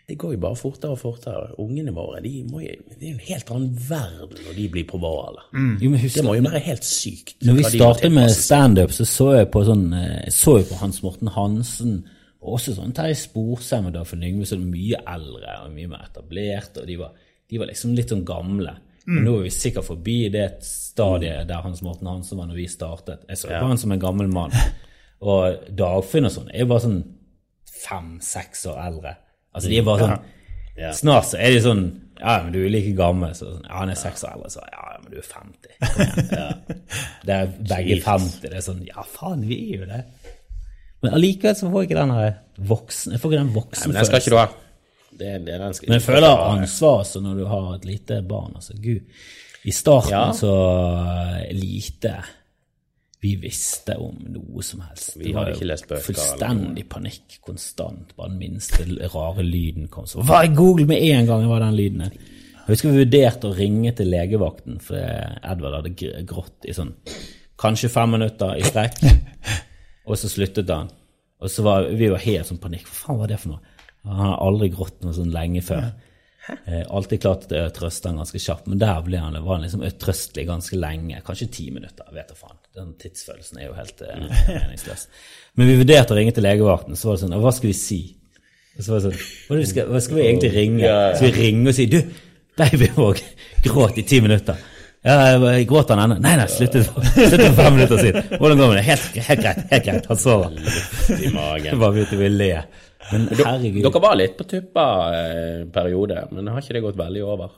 det 0.07 0.18
går 0.20 0.35
jo 0.37 0.40
bare 0.44 0.59
fortere 0.61 0.92
og 0.92 0.99
fortere. 1.01 1.47
Ungene 1.64 1.90
våre 1.97 2.20
de 2.23 2.35
må 2.44 2.61
jo, 2.61 2.75
det 3.01 3.09
er 3.09 3.14
en 3.16 3.23
helt 3.25 3.51
annen 3.57 3.70
verden 3.88 4.37
når 4.44 4.59
de 4.61 4.66
blir 4.75 4.85
på 4.87 5.01
vår 5.01 5.38
men 5.57 5.79
Det 5.81 6.25
må 6.27 6.35
jo 6.37 6.42
være 6.44 6.61
helt 6.66 6.85
sykt. 6.85 7.38
Når 7.49 7.57
vi 7.59 7.64
startet 7.73 8.12
med 8.12 8.31
standup, 8.31 8.92
så 8.92 9.07
så 9.09 9.31
jeg 9.38 9.49
på 9.51 9.64
sånn 9.64 9.87
så 10.31 10.59
jeg 10.61 10.68
på 10.68 10.77
Hans 10.85 11.01
Morten 11.03 11.33
Hansen, 11.33 12.03
og 12.44 12.59
også 12.59 12.74
sånn 12.76 12.92
Terje 12.96 13.16
Sporsem 13.16 13.87
og 13.88 13.94
Dagfinn 13.96 14.20
Lyngve, 14.20 14.46
som 14.48 14.61
er 14.61 14.72
mye 14.74 14.98
eldre 15.14 15.54
og 15.64 15.70
mye 15.72 15.90
mer 15.90 16.04
etablert, 16.04 16.76
og 16.76 16.88
de 16.90 16.98
var, 17.00 17.14
de 17.50 17.61
var 17.61 17.70
liksom 17.70 17.94
litt 17.96 18.12
sånn 18.12 18.26
gamle. 18.28 18.74
Men 19.04 19.26
nå 19.26 19.35
er 19.38 19.46
vi 19.46 19.52
sikkert 19.52 19.85
forbi 19.85 20.16
det 20.33 20.46
stadiet 20.64 21.48
der 21.48 21.64
Hans 21.64 21.83
Morten 21.85 22.09
Hansen 22.09 22.38
var 22.40 22.48
når 22.48 22.57
vi 22.57 22.68
startet. 22.72 23.26
Jeg 23.28 23.40
så 23.40 23.50
på 23.52 23.66
han 23.68 23.80
som 23.80 23.92
en 23.92 24.00
gammel 24.00 24.30
mann. 24.33 24.54
Og 25.28 25.66
Dagfinn 25.76 26.28
og 26.28 26.33
sånn 26.33 26.48
er 26.52 26.64
jo 26.64 26.70
bare 26.72 26.85
sånn 26.85 27.02
fem-seks 27.85 28.64
år 28.72 28.80
eldre. 28.87 29.12
Altså 29.54 29.70
de 29.72 29.78
er 29.80 29.87
bare 29.87 30.07
sånn 30.07 30.33
Ja. 30.74 30.88
Snart 30.90 31.28
så 31.30 31.38
er 31.38 31.52
de 31.54 31.61
sånn 31.62 31.85
Ja, 32.18 32.40
men 32.42 32.50
du 32.54 32.59
er 32.64 32.72
like 32.72 32.94
gammel. 32.98 33.35
Så, 33.37 33.46
sånn, 33.52 33.66
ja, 33.68 33.76
han 33.83 33.92
er 33.92 33.98
seks 33.98 34.24
år 34.26 34.35
eldre. 34.38 34.50
Så 34.57 34.64
ja, 34.72 34.87
ja, 34.94 35.00
men 35.02 35.12
du 35.12 35.20
er 35.20 35.28
50. 35.28 35.76
Kom 35.85 36.02
igjen. 36.02 36.33
Ja. 36.33 36.48
Det 37.28 37.37
er 37.37 37.52
begge 37.61 38.00
50. 38.04 38.40
Det 38.48 38.59
er 38.59 38.64
sånn 38.64 38.83
Ja, 38.88 39.04
faen, 39.09 39.44
vi 39.48 39.61
er 39.68 39.85
jo 39.85 39.90
det. 39.92 40.00
Men 41.05 41.17
allikevel 41.19 41.57
så 41.59 41.71
får 41.71 41.83
jeg 41.85 41.90
ikke 41.90 42.01
den 42.01 42.14
her 42.17 42.31
voksen 42.75 43.14
Jeg 43.14 43.21
får 43.23 43.33
ikke 43.33 43.40
den 43.43 43.51
Nei, 43.55 43.87
men 43.87 43.99
den 43.99 44.07
skal 44.09 44.23
ikke 44.23 44.35
du 44.35 44.38
ha. 44.40 44.47
Det, 45.14 45.33
det, 45.47 45.59
den 45.62 45.75
skal, 45.77 45.90
Men 45.90 46.01
jeg 46.01 46.07
føler 46.09 46.45
ansvar 46.49 47.03
altså, 47.05 47.21
når 47.23 47.35
du 47.38 47.45
har 47.51 47.67
et 47.75 47.85
lite 47.87 48.23
barn. 48.27 48.57
Altså, 48.59 48.75
gud. 48.83 49.21
I 49.64 49.73
starten 49.73 50.12
Ja. 50.12 50.25
så 50.37 50.55
lite 51.55 52.17
vi 53.25 53.37
visste 53.40 53.95
om 53.97 54.19
noe 54.35 54.62
som 54.62 54.83
helst. 54.85 55.14
Vi 55.17 55.33
hadde 55.33 55.55
ikke 55.55 55.69
lest 55.71 55.87
bøker 55.88 55.97
eller 55.97 56.05
Fullstendig 56.11 56.83
panikk 56.93 57.38
konstant. 57.47 58.11
Bare 58.19 58.29
den 58.29 58.40
minste 58.43 58.85
rare 59.14 59.45
lyden 59.47 59.87
kom. 59.88 60.05
Så 60.07 60.21
var 60.29 60.45
jeg 60.45 60.53
Google 60.59 60.85
med 60.90 61.01
en 61.01 61.31
gang 61.31 61.47
hva 61.49 61.62
den 61.62 61.79
lyden. 61.79 62.03
Jeg 62.11 62.67
husker 62.69 62.93
vi 62.93 63.01
vurderte 63.05 63.49
å 63.49 63.57
ringe 63.57 63.95
til 63.97 64.12
legevakten, 64.12 64.77
for 64.81 65.01
Edvard 65.01 65.79
hadde 65.79 66.25
grått 66.29 66.69
i 66.69 66.77
sånn 66.77 66.93
kanskje 67.61 67.88
fem 67.93 68.12
minutter 68.17 68.59
i 68.61 68.64
strekk, 68.67 69.01
og 70.05 70.19
så 70.21 70.31
sluttet 70.31 70.71
han. 70.73 70.90
Og 71.45 71.51
så 71.51 71.64
var 71.67 71.88
vi 71.93 72.09
var 72.12 72.23
helt 72.25 72.49
sånn 72.49 72.62
panikk. 72.62 72.88
Hva 72.88 72.99
faen 73.01 73.21
var 73.21 73.31
det 73.31 73.40
for 73.43 73.55
noe? 73.55 73.77
Han 74.05 74.21
har 74.21 74.43
aldri 74.45 74.69
grått 74.73 75.01
noe 75.05 75.17
sånn 75.17 75.33
lenge 75.33 75.62
før. 75.64 75.88
Eh, 76.45 76.83
alltid 76.93 77.23
klart 77.23 77.53
å 77.57 77.62
trøste 77.73 78.11
han 78.11 78.19
ganske 78.21 78.40
kjapt, 78.43 78.67
men 78.69 78.81
der 78.81 78.99
ble 79.07 79.17
han, 79.17 79.37
var 79.47 79.57
han 79.57 79.64
liksom 79.64 79.85
utrøstelig 79.87 80.45
ganske 80.51 80.77
lenge. 80.77 81.23
Kanskje 81.25 81.49
ti 81.57 81.71
minutter, 81.73 82.11
vet 82.12 82.29
da 82.29 82.37
faen. 82.37 82.59
Den 82.77 82.90
tidsfølelsen 83.01 83.62
er 83.62 83.71
jo 83.71 83.79
helt 83.79 84.03
eh, 84.05 84.27
meningsløs. 84.51 85.07
Men 85.57 85.71
vi 85.71 85.79
vurderte 85.81 86.12
å 86.12 86.19
ringe 86.19 86.35
til 86.37 86.45
legevakten, 86.45 86.99
så 87.01 87.09
var 87.09 87.17
det 87.17 87.25
sånn 87.25 87.38
Hva 87.40 87.55
skal 87.57 87.71
vi 87.71 87.79
si? 87.79 88.03
Og 88.75 88.83
så 88.83 88.93
var 88.93 89.01
det 89.01 89.07
sånn 89.07 89.19
Hva, 89.49 89.64
skal, 89.71 89.90
hva 89.95 90.05
skal 90.05 90.21
vi 90.21 90.27
egentlig 90.27 90.53
ringe? 90.53 90.95
Skal 91.17 91.31
vi 91.31 91.47
ringe 91.47 91.71
og 91.71 91.79
si 91.79 91.88
Du, 91.88 91.99
babyen 92.61 92.97
vår 92.99 93.25
gråt 93.64 94.01
i 94.03 94.07
ti 94.09 94.21
minutter. 94.25 94.61
Ja, 95.05 95.14
jeg 95.53 95.67
gråter 95.69 95.99
han 96.01 96.07
ennå? 96.14 96.23
Nei, 96.25 96.35
nei, 96.40 96.47
sluttet 96.49 96.87
for, 96.88 97.05
sluttet 97.12 97.43
for 97.51 97.59
fem 97.59 97.75
minutter 97.77 97.99
siden. 98.01 98.29
Hvordan 98.40 98.61
går 98.62 98.71
det? 98.79 98.85
Helt, 98.87 99.19
helt 99.27 99.43
greit, 99.45 99.59
helt 99.71 99.85
greit. 99.90 100.07
Han 100.09 100.21
sover. 100.23 100.55
i 101.19 101.29
magen. 101.35 101.77
Bare 101.83 101.93
begynte 101.99 102.17
vi 102.23 102.31
å 102.31 102.33
le. 102.33 102.49
Men 103.11 103.27
herregud. 103.37 103.83
Dere 103.85 104.00
var 104.00 104.17
litt 104.17 104.38
på 104.38 104.46
tuppa 104.48 104.87
en 105.19 105.69
periode, 105.75 106.23
men 106.33 106.48
har 106.48 106.63
ikke 106.65 106.79
det 106.79 106.83
gått 106.87 106.96
veldig 107.02 107.25
over? 107.35 107.52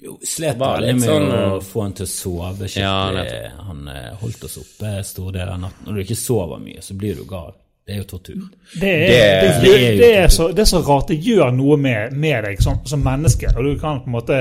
Jo, 0.00 0.14
slet 0.24 0.56
veldig 0.60 0.92
med 0.96 1.04
sånn, 1.08 1.26
å 1.32 1.40
eh, 1.56 1.64
få 1.64 1.82
han 1.84 1.96
til 1.96 2.06
å 2.06 2.10
sove 2.12 2.68
skikkelig. 2.68 3.24
Ja, 3.24 3.50
han 3.66 3.82
eh, 3.92 4.06
holdt 4.20 4.44
oss 4.48 4.54
oppe 4.60 4.92
store 5.04 5.34
deler 5.38 5.54
av 5.56 5.60
natten. 5.64 5.88
Når 5.88 5.98
du 5.98 6.04
ikke 6.06 6.16
sover 6.20 6.60
mye, 6.62 6.84
så 6.84 6.96
blir 7.00 7.16
du 7.20 7.24
gal. 7.28 7.52
Det 7.84 7.96
er 7.96 8.02
jo 8.02 8.06
tortur. 8.12 8.44
Det 8.80 8.92
er, 8.92 9.00
Det- 9.00 9.10
det, 9.10 9.50
det 9.64 9.72
det, 9.72 9.74
er 9.80 9.96
jo 9.96 10.24
er 10.24 10.32
så, 10.36 10.46
det 10.56 10.64
er 10.64 10.70
så 10.70 10.80
rart. 10.84 11.08
Det 11.12 11.18
gjør 11.24 11.52
noe 11.56 11.76
med, 11.80 12.12
med 12.16 12.44
deg 12.48 12.60
som, 12.64 12.80
som 12.88 13.00
menneske. 13.04 13.52
Og 13.56 13.66
du 13.66 13.72
kan 13.80 14.00
på 14.04 14.08
en 14.12 14.16
måte 14.20 14.40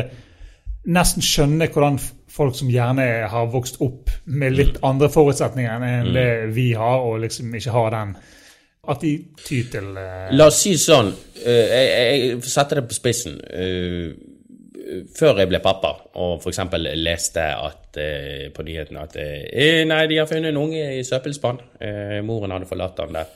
nesten 0.87 1.25
skjønne 1.25 1.67
hvordan 1.73 1.99
folk 2.31 2.55
som 2.55 2.69
gjerne 2.71 3.05
har 3.29 3.51
vokst 3.51 3.81
opp 3.83 4.11
med 4.31 4.55
litt 4.55 4.79
andre 4.85 5.09
forutsetninger 5.11 5.85
enn 5.89 6.11
det 6.15 6.29
vi 6.55 6.71
har, 6.77 7.03
og 7.03 7.23
liksom 7.25 7.55
ikke 7.55 7.75
har 7.75 7.95
den 7.95 8.17
At 8.89 9.01
de 9.03 9.11
tyr 9.43 9.65
til 9.69 9.89
uh... 9.97 10.29
La 10.31 10.47
oss 10.47 10.61
si 10.63 10.71
sånn, 10.79 11.11
uh, 11.11 11.45
jeg, 11.45 11.89
jeg 12.31 12.39
setter 12.47 12.79
det 12.79 12.87
på 12.89 12.95
spissen. 12.95 13.35
Uh, 13.51 14.15
Før 15.13 15.37
jeg 15.37 15.49
ble 15.51 15.59
pappa, 15.61 15.91
og 16.17 16.39
f.eks. 16.39 16.61
leste 16.97 17.43
at, 17.53 17.99
på 18.55 18.63
nyhetene 18.65 19.03
at 19.03 19.17
Nei, 19.85 19.99
de 20.09 20.17
har 20.17 20.25
funnet 20.25 20.49
en 20.49 20.57
unge 20.57 20.81
i 20.95 21.03
søppelspann. 21.05 21.59
Moren 22.25 22.55
hadde 22.55 22.65
forlatt 22.65 22.97
han 23.03 23.13
der. 23.13 23.29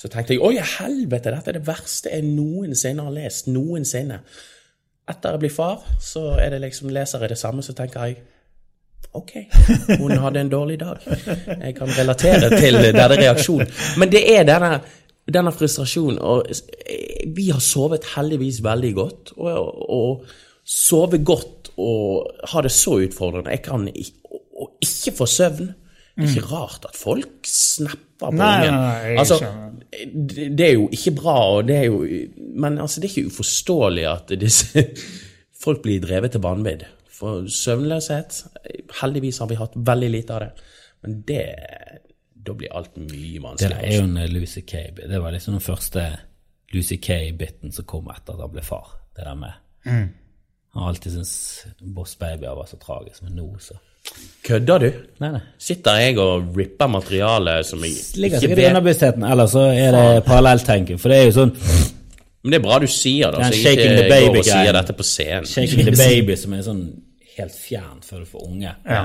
Så 0.00 0.10
tenkte 0.10 0.34
jeg 0.34 0.42
oi, 0.42 0.56
helvete, 0.56 1.30
dette 1.30 1.52
er 1.52 1.60
det 1.60 1.66
verste 1.68 2.10
jeg 2.10 2.24
noensinne 2.26 3.04
har 3.06 3.14
lest. 3.14 3.46
Noensinne. 3.52 4.18
Etter 5.10 5.34
jeg 5.34 5.42
blir 5.42 5.54
far, 5.54 5.80
så 6.02 6.36
er 6.38 6.54
det 6.54 6.60
liksom, 6.64 6.92
leser 6.94 7.24
jeg 7.24 7.32
det 7.32 7.40
samme, 7.40 7.64
så 7.66 7.74
tenker 7.76 8.06
jeg 8.06 8.20
Ok, 9.18 9.32
hun 9.98 10.12
hadde 10.22 10.40
en 10.44 10.50
dårlig 10.52 10.76
dag. 10.78 11.00
Jeg 11.64 11.74
kan 11.74 11.88
relatere 11.96 12.50
til 12.60 12.76
denne 12.78 13.08
reaksjonen. 13.10 13.66
Men 13.98 14.12
det 14.12 14.20
er 14.22 14.44
denne, 14.46 14.76
denne 15.26 15.50
frustrasjonen. 15.50 16.20
Og 16.22 16.46
vi 17.34 17.48
har 17.50 17.58
sovet 17.58 18.06
heldigvis 18.12 18.60
veldig 18.62 18.92
godt. 18.94 19.32
Og, 19.34 19.90
og 19.90 20.22
sove 20.62 21.18
godt 21.26 21.72
og 21.80 22.30
ha 22.52 22.62
det 22.62 22.70
så 22.70 23.00
utfordrende. 23.02 23.50
Jeg 23.50 23.64
kan 23.66 23.88
ikke, 23.90 24.38
og 24.62 24.76
ikke 24.84 25.16
få 25.16 25.26
søvn. 25.26 25.72
Det 26.20 26.28
er 26.28 26.36
ikke 26.36 26.50
rart 26.52 26.84
at 26.88 26.96
folk 26.96 27.46
snapper 27.48 28.06
på 28.20 28.30
Mm. 28.30 28.36
Nei, 28.36 28.68
ungen. 28.68 28.80
nei, 28.80 29.16
altså, 29.16 29.36
det 30.56 30.60
er 30.66 30.74
jo 30.74 30.88
ikke 30.92 31.14
bra, 31.16 31.62
det 31.64 31.78
jo, 31.86 32.00
men 32.60 32.76
altså, 32.78 33.00
det 33.00 33.08
er 33.08 33.14
ikke 33.14 33.30
uforståelig 33.32 34.04
at 34.10 34.34
disse 34.40 34.82
folk 35.64 35.80
blir 35.82 36.00
drevet 36.04 36.32
til 36.34 36.42
vanvidd. 36.44 36.84
For 37.20 37.44
søvnløshet 37.48 38.42
Heldigvis 39.00 39.38
har 39.40 39.48
vi 39.50 39.56
hatt 39.60 39.72
veldig 39.76 40.10
lite 40.12 40.36
av 40.36 40.40
det. 40.40 40.50
Men 41.02 41.18
det 41.28 41.42
Da 42.46 42.54
blir 42.56 42.72
alt 42.76 42.96
mye 42.96 43.40
vanskeligere. 43.42 43.80
Det 43.80 43.88
er 43.94 43.98
jo 43.98 44.04
en 44.08 44.16
eh, 44.16 44.28
Lucy 44.32 44.60
Kay. 44.68 44.90
Det 44.96 45.20
var 45.20 45.32
liksom 45.32 45.56
den 45.56 45.64
første 45.64 46.04
Lucy 46.72 46.96
Kay-biten 46.96 47.72
som 47.72 47.84
kom 47.84 48.08
etter 48.12 48.34
at 48.36 48.40
han 48.40 48.52
ble 48.52 48.62
far. 48.64 48.86
Det 49.16 49.24
der 49.24 49.34
med 49.36 49.52
Mm. 49.84 50.08
Han 50.74 50.82
har 50.82 50.88
alltid 50.90 51.12
syntes 51.12 51.66
Boss 51.80 52.16
Babyer 52.20 52.54
var 52.54 52.66
så 52.68 52.76
tragisk, 52.76 53.22
men 53.22 53.32
nå 53.36 53.46
så 53.60 53.74
Kødder 54.46 54.82
du? 54.82 54.88
Nei, 55.20 55.30
nei. 55.34 55.40
Sitter 55.60 55.98
jeg 56.00 56.18
og 56.18 56.56
ripper 56.56 56.88
materiale 56.90 57.58
som 57.66 57.82
jeg 57.84 57.98
Ligger 58.16 58.38
ikke 58.38 58.40
sikkert 58.46 58.62
i 58.62 58.68
underbevisstheten, 58.70 59.26
eller 59.28 59.50
så 59.52 59.66
er 59.68 59.96
det 59.96 60.04
parallelltenking. 60.26 61.00
For 61.00 61.12
det 61.12 61.18
er 61.20 61.28
jo 61.28 61.34
sånn 61.36 61.52
Men 62.40 62.54
det 62.54 62.58
er 62.58 62.64
bra 62.64 62.78
du 62.80 62.86
sier 62.88 63.34
det, 63.34 63.42
så 63.44 63.58
jeg 63.58 63.76
ikke 63.76 63.88
the 63.90 64.04
ikke 64.06 64.20
går 64.32 64.38
og 64.40 64.48
sier 64.48 64.72
dette 64.78 64.96
på 64.96 65.06
scenen. 65.06 65.48
Shaking 65.50 65.90
the 65.90 65.96
baby 65.98 66.36
som 66.40 66.56
er 66.56 66.64
sånn 66.64 66.84
helt 67.36 67.56
fjernt 67.56 68.06
før 68.08 68.24
du 68.24 68.30
får 68.30 68.46
unge. 68.46 68.72
Ja. 68.88 69.02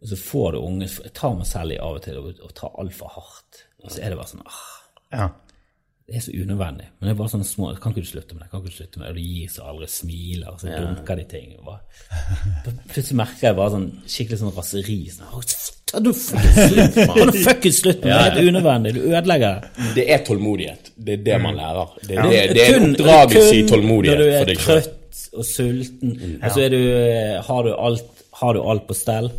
Og 0.00 0.10
så 0.10 0.18
får 0.18 0.56
du 0.56 0.58
unge 0.64 0.88
Jeg 0.88 1.12
tar 1.16 1.36
meg 1.36 1.46
selv 1.46 1.76
i 1.76 1.78
av 1.78 2.00
og 2.00 2.02
til 2.04 2.18
og, 2.18 2.32
og 2.42 2.52
tar 2.56 2.74
altfor 2.82 3.14
hardt. 3.14 3.62
Og 3.84 3.94
så 3.94 4.02
er 4.02 4.12
det 4.12 4.18
bare 4.18 4.32
sånn 4.32 4.44
ah, 4.44 4.74
ja. 5.14 5.28
Det 6.10 6.18
er 6.18 6.22
så 6.24 6.32
unødvendig. 6.34 6.86
Men 6.98 7.06
det 7.06 7.10
er 7.12 7.18
bare 7.20 7.30
sånne 7.30 7.46
små 7.46 7.68
Kan 7.78 7.92
ikke 7.94 8.02
du 8.02 8.08
slutte 8.08 8.34
med 8.34 8.42
det? 8.42 8.48
Kan 8.50 8.60
ikke 8.64 8.72
du 8.72 8.76
slutte 8.80 8.98
med 8.98 9.04
det? 9.06 9.10
Og 9.12 9.18
de 9.20 9.26
gir 9.30 9.50
seg 9.54 9.68
aldri 9.70 9.86
smiler, 9.94 10.48
og 10.50 10.58
så 10.58 10.72
dunker 10.74 11.20
de 11.20 11.26
ting. 11.30 11.52
Plutselig 12.90 13.18
merker 13.20 13.46
jeg 13.50 13.58
bare 13.60 13.72
sånn 13.76 13.84
skikkelig 14.10 14.40
sånn 14.40 14.56
raseri. 14.56 14.96
Sånn, 15.14 15.28
«Å, 15.30 15.42
Ta 15.90 15.98
du 15.98 16.12
fuckings 16.14 16.94
du 17.34 17.38
fuckings 17.48 17.78
slutt 17.82 18.04
med 18.04 18.10
det! 18.10 18.14
Det 18.14 18.14
er 18.14 18.34
helt 18.36 18.48
unødvendig. 18.52 18.92
Du 18.94 19.00
ødelegger 19.10 19.56
det. 19.64 19.88
Det 19.96 20.04
er 20.14 20.24
tålmodighet. 20.26 20.90
Det 20.96 21.16
er 21.16 21.22
det 21.26 21.38
man 21.42 21.58
lærer. 21.58 21.94
Det, 22.06 22.14
Ja. 22.14 22.26
det, 22.30 22.42
det 22.54 22.64
er 22.66 22.76
en 22.78 22.88
oppdragelse 22.92 23.54
i 23.56 23.64
tålmodighet 23.70 24.18
Når 24.18 24.26
du 24.26 24.52
er 24.52 24.60
trøtt 24.66 25.22
og 25.34 25.46
sulten, 25.46 26.12
og 26.42 26.50
så 26.54 26.62
er 26.66 26.74
du, 26.74 26.80
har, 27.48 27.62
du 27.66 27.72
alt, 27.74 28.22
har 28.42 28.54
du 28.54 28.60
alt 28.70 28.86
på 28.86 28.94
stell. 28.98 29.30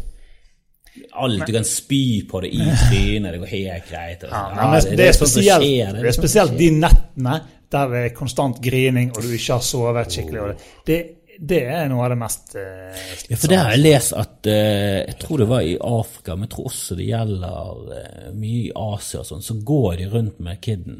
Alt, 1.13 1.45
du 1.47 1.53
kan 1.55 1.63
spy 1.67 2.01
på 2.27 2.41
det 2.43 2.49
i 2.53 2.59
trynet, 2.87 3.31
det 3.31 3.39
går 3.39 3.51
helt 3.53 3.89
greit. 3.89 4.23
Ja, 4.27 4.41
Ja, 4.55 4.67
men 4.71 4.97
det, 4.97 5.07
er 5.07 5.13
spesielt, 5.15 5.63
det 6.01 6.11
er 6.11 6.17
spesielt 6.17 6.57
de 6.59 6.69
nettene 6.75 7.39
der 7.71 7.87
det 7.93 7.99
er 8.09 8.13
konstant 8.17 8.57
grining, 8.61 9.13
og 9.15 9.21
du 9.23 9.29
ikke 9.31 9.53
har 9.55 9.61
sovet 9.63 10.11
skikkelig. 10.11 10.57
Det, 10.85 10.97
det 11.39 11.61
er 11.71 11.87
noe 11.89 12.03
av 12.03 12.11
det 12.11 12.17
mest 12.19 12.51
uh, 12.59 12.97
Ja, 13.31 13.37
for 13.39 13.47
det 13.47 13.57
har 13.61 13.71
jeg 13.71 13.79
lest 13.85 14.11
at 14.13 14.49
uh, 14.51 14.97
Jeg 15.07 15.15
tror 15.23 15.39
det 15.41 15.47
var 15.49 15.61
i 15.65 15.77
Afrika, 15.79 16.35
men 16.35 16.43
jeg 16.49 16.51
tror 16.57 16.67
også 16.69 16.97
det 16.99 17.07
gjelder 17.07 17.79
uh, 17.87 18.27
mye 18.35 18.65
i 18.67 18.73
Asia 18.75 19.23
og 19.23 19.29
sånn, 19.31 19.41
så 19.47 19.55
går 19.71 19.95
de 20.03 20.09
rundt 20.11 20.43
med 20.43 20.59
kiden 20.61 20.99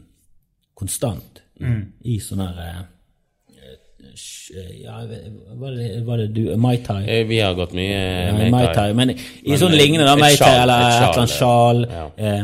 konstant 0.74 1.44
i 2.08 2.16
sånn 2.24 2.40
her 2.42 2.56
eh, 2.64 2.78
eh, 2.80 2.80
sh- 2.82 3.01
Ja, 4.84 4.98
var 5.56 5.72
det, 5.72 5.90
var 6.06 6.18
det 6.18 6.28
du 6.36 6.56
Mai 6.60 6.78
Tai? 6.84 7.04
Eh, 7.08 7.24
Vi 7.28 7.40
har 7.40 7.54
gått 7.56 7.74
mye 7.78 8.00
Ja, 8.00 8.34
Mai 8.36 8.50
Mai 8.52 8.66
Tai. 8.76 8.90
Men 8.98 9.14
i 9.14 9.16
Men, 9.16 9.60
sånn 9.62 9.72
eh, 9.74 9.78
lignende, 9.80 10.08
da, 10.10 10.16
Mai 10.20 10.34
Tai 10.36 10.50
eller 10.64 10.82
et 10.88 10.98
eller 10.98 11.22
annet 11.22 11.36
sjal, 11.36 11.86
ja. 11.90 12.08
Eh, 12.18 12.44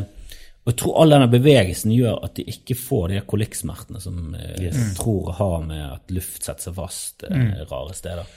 og 0.68 0.74
jeg 0.74 0.80
tror 0.82 0.98
all 1.02 1.14
denne 1.16 1.28
bevegelsen 1.32 1.94
gjør 1.96 2.18
at 2.28 2.34
de 2.36 2.44
ikke 2.52 2.76
får 2.76 3.06
de 3.14 3.22
kolikksmertene 3.34 4.02
som 4.04 4.36
eh, 4.36 4.56
jeg 4.66 4.74
tror 4.98 5.32
har 5.38 5.62
med 5.64 5.84
at 5.86 6.12
luft 6.12 6.44
setter 6.44 6.68
seg 6.70 6.76
fast 6.76 7.24
eh, 7.30 7.64
rare 7.72 7.96
steder. 7.96 8.34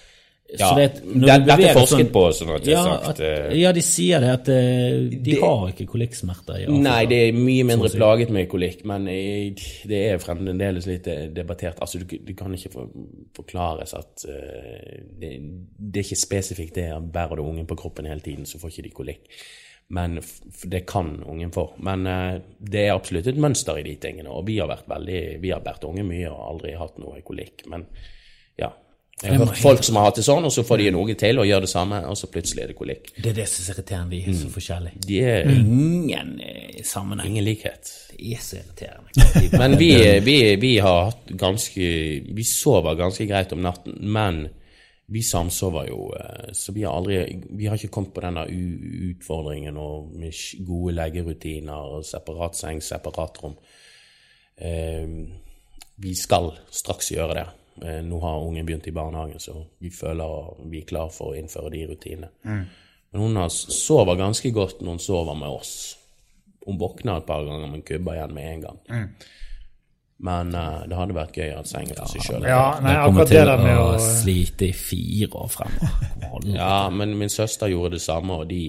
Ja, 0.58 0.74
det- 0.74 0.94
det- 1.04 1.46
dette 1.46 1.62
er 1.62 1.74
forsket 1.74 2.06
sånn- 2.08 2.12
på, 2.12 2.22
sånn 2.34 2.54
at 2.56 2.64
ja, 2.66 2.82
sagt, 2.82 3.08
at, 3.08 3.20
eh, 3.20 3.52
ja, 3.60 3.70
de 3.72 3.80
sier 3.80 4.20
det, 4.20 4.28
at 4.30 4.48
eh, 4.48 5.08
de 5.10 5.18
Det- 5.30 5.40
har 5.40 5.68
ikke 5.68 5.86
kolikksmerter 5.86 6.58
Nei, 6.70 7.04
det 7.06 7.18
er 7.28 7.32
mye 7.32 7.64
mindre 7.64 7.88
Sånn 7.88 8.00
plaget 8.00 8.30
med 8.30 8.48
kolikk, 8.48 8.84
men 8.84 9.06
eh, 9.06 9.50
det 9.86 10.00
er 10.12 10.18
fremdeles 10.18 10.86
litt 10.86 11.04
debattert. 11.34 11.78
Altså, 11.80 11.98
du, 12.00 12.18
du 12.18 12.34
kan 12.34 12.52
ikke 12.52 12.72
for, 12.72 12.88
forklares 13.34 13.94
at 13.94 14.24
det, 15.20 15.40
det 15.78 16.00
er 16.00 16.08
ikke 16.08 16.26
spesifikt 16.26 16.74
det 16.74 16.90
at 16.90 17.12
bærer 17.12 17.36
du 17.36 17.42
ungen 17.42 17.66
på 17.66 17.76
kroppen 17.76 18.06
hele 18.06 18.20
tiden, 18.20 18.44
så 18.44 18.58
får 18.58 18.70
ikke 18.70 18.82
de 18.82 18.90
kolikk. 18.90 19.20
Men 19.92 20.20
det 20.68 20.86
kan 20.86 21.24
ungen 21.26 21.50
få. 21.52 21.72
Men 21.82 22.04
det 22.60 22.88
er 22.88 22.94
absolutt 22.94 23.26
et 23.26 23.36
mønster 23.36 23.78
i 23.78 23.82
de 23.82 23.96
tingene, 23.96 24.28
og 24.30 24.46
vi 24.46 24.58
har 24.58 24.68
vært 24.68 24.86
veldig, 24.88 25.40
vi 25.40 25.50
har 25.50 25.60
båret 25.60 25.84
unge 25.84 26.04
mye 26.06 26.28
og 26.30 26.60
aldri 26.60 26.76
hatt 26.78 26.98
noe 26.98 27.20
kolikk. 27.22 27.66
Men. 27.68 27.86
Jeg 29.22 29.36
har 29.36 29.44
hørt 29.44 29.58
folk 29.60 29.82
som 29.84 29.98
har 30.00 30.06
hatt 30.08 30.16
det 30.16 30.24
sånn, 30.24 30.46
og 30.48 30.52
så 30.54 30.62
får 30.64 30.80
de 30.80 30.86
en 30.88 30.96
unge 31.02 31.14
til 31.20 31.38
og 31.42 31.48
gjør 31.48 31.66
det 31.66 31.68
samme, 31.68 31.98
og 32.08 32.16
så 32.16 32.28
plutselig 32.32 32.62
er 32.64 32.70
det 32.72 32.76
kolikk. 32.78 33.10
Det 33.16 33.32
er 33.32 33.36
det 33.36 33.48
som 33.52 33.66
er 33.66 33.74
irriterende. 33.74 34.14
De 34.14 34.20
er 34.30 34.38
så 34.38 34.52
forskjellige. 34.54 35.02
De 35.06 35.18
er 35.20 35.50
Ingen 35.52 36.30
eh, 36.40 36.78
sammenheng. 36.88 37.28
ingen 37.34 37.44
likhet. 37.44 37.90
Det 38.14 38.30
er 38.32 38.40
så 38.44 38.56
irriterende. 38.62 39.26
Men 39.60 39.76
vi, 39.80 39.90
vi, 40.24 40.38
vi 40.62 40.72
har 40.80 41.10
hatt 41.10 41.34
ganske 41.36 41.90
Vi 42.40 42.48
sover 42.48 42.96
ganske 42.96 43.26
greit 43.28 43.52
om 43.52 43.60
natten, 43.64 43.98
men 44.00 44.46
vi 45.10 45.22
samsover 45.26 45.88
jo, 45.90 46.14
eh, 46.14 46.52
så 46.56 46.72
vi 46.72 46.84
har 46.86 46.94
aldri 46.96 47.20
Vi 47.58 47.66
har 47.66 47.76
ikke 47.76 47.90
kommet 47.92 48.14
på 48.14 48.22
denne 48.24 48.46
utfordringen 48.46 49.76
og 49.76 50.12
med 50.16 50.32
gode 50.64 50.94
leggerutiner, 50.94 52.00
separat 52.06 52.56
seng, 52.56 52.80
separat 52.80 53.40
rom. 53.42 53.56
Eh, 54.56 55.08
vi 56.00 56.14
skal 56.16 56.54
straks 56.72 57.10
gjøre 57.12 57.34
det. 57.36 57.48
Eh, 57.82 58.02
Nå 58.04 58.20
har 58.20 58.44
ungen 58.44 58.66
begynt 58.66 58.86
i 58.86 58.92
barnehagen, 58.92 59.40
så 59.40 59.56
vi 59.78 59.90
føler 59.90 60.54
vi 60.70 60.82
er 60.82 60.88
klar 60.88 61.10
for 61.14 61.32
å 61.32 61.38
innføre 61.38 61.72
de 61.74 61.86
rutinene. 61.90 62.30
Men 63.10 63.22
hun 63.24 63.38
sover 63.50 64.18
ganske 64.20 64.52
godt 64.54 64.82
når 64.84 64.98
hun 64.98 65.02
sover 65.02 65.38
med 65.38 65.48
oss. 65.50 65.74
Hun 66.66 66.78
våkner 66.78 67.18
et 67.18 67.26
par 67.26 67.44
ganger, 67.46 67.70
men 67.70 67.82
kubber 67.86 68.18
igjen 68.18 68.34
med 68.36 68.50
en 68.52 68.66
gang. 68.66 68.82
Men 70.20 70.52
uh, 70.54 70.82
det 70.84 70.96
hadde 70.98 71.16
vært 71.16 71.36
gøy 71.40 71.54
å 71.54 71.60
ha 71.62 71.64
sengen 71.64 71.96
for 71.96 72.12
seg 72.12 72.26
sjøl. 72.26 72.44
Ja, 72.44 72.64
nei, 72.84 72.92
Jeg 72.92 73.08
kommer 73.08 73.30
til 73.30 73.48
å 73.48 73.84
å 73.86 74.00
slite 74.04 74.68
i 74.68 74.74
fire 74.76 75.30
år 75.40 75.52
fremover. 75.54 76.08
Ja, 76.60 76.88
men 76.92 77.16
min 77.18 77.32
søster 77.32 77.68
gjorde 77.72 77.96
det 77.96 78.04
samme, 78.04 78.42
og 78.42 78.50
de 78.52 78.68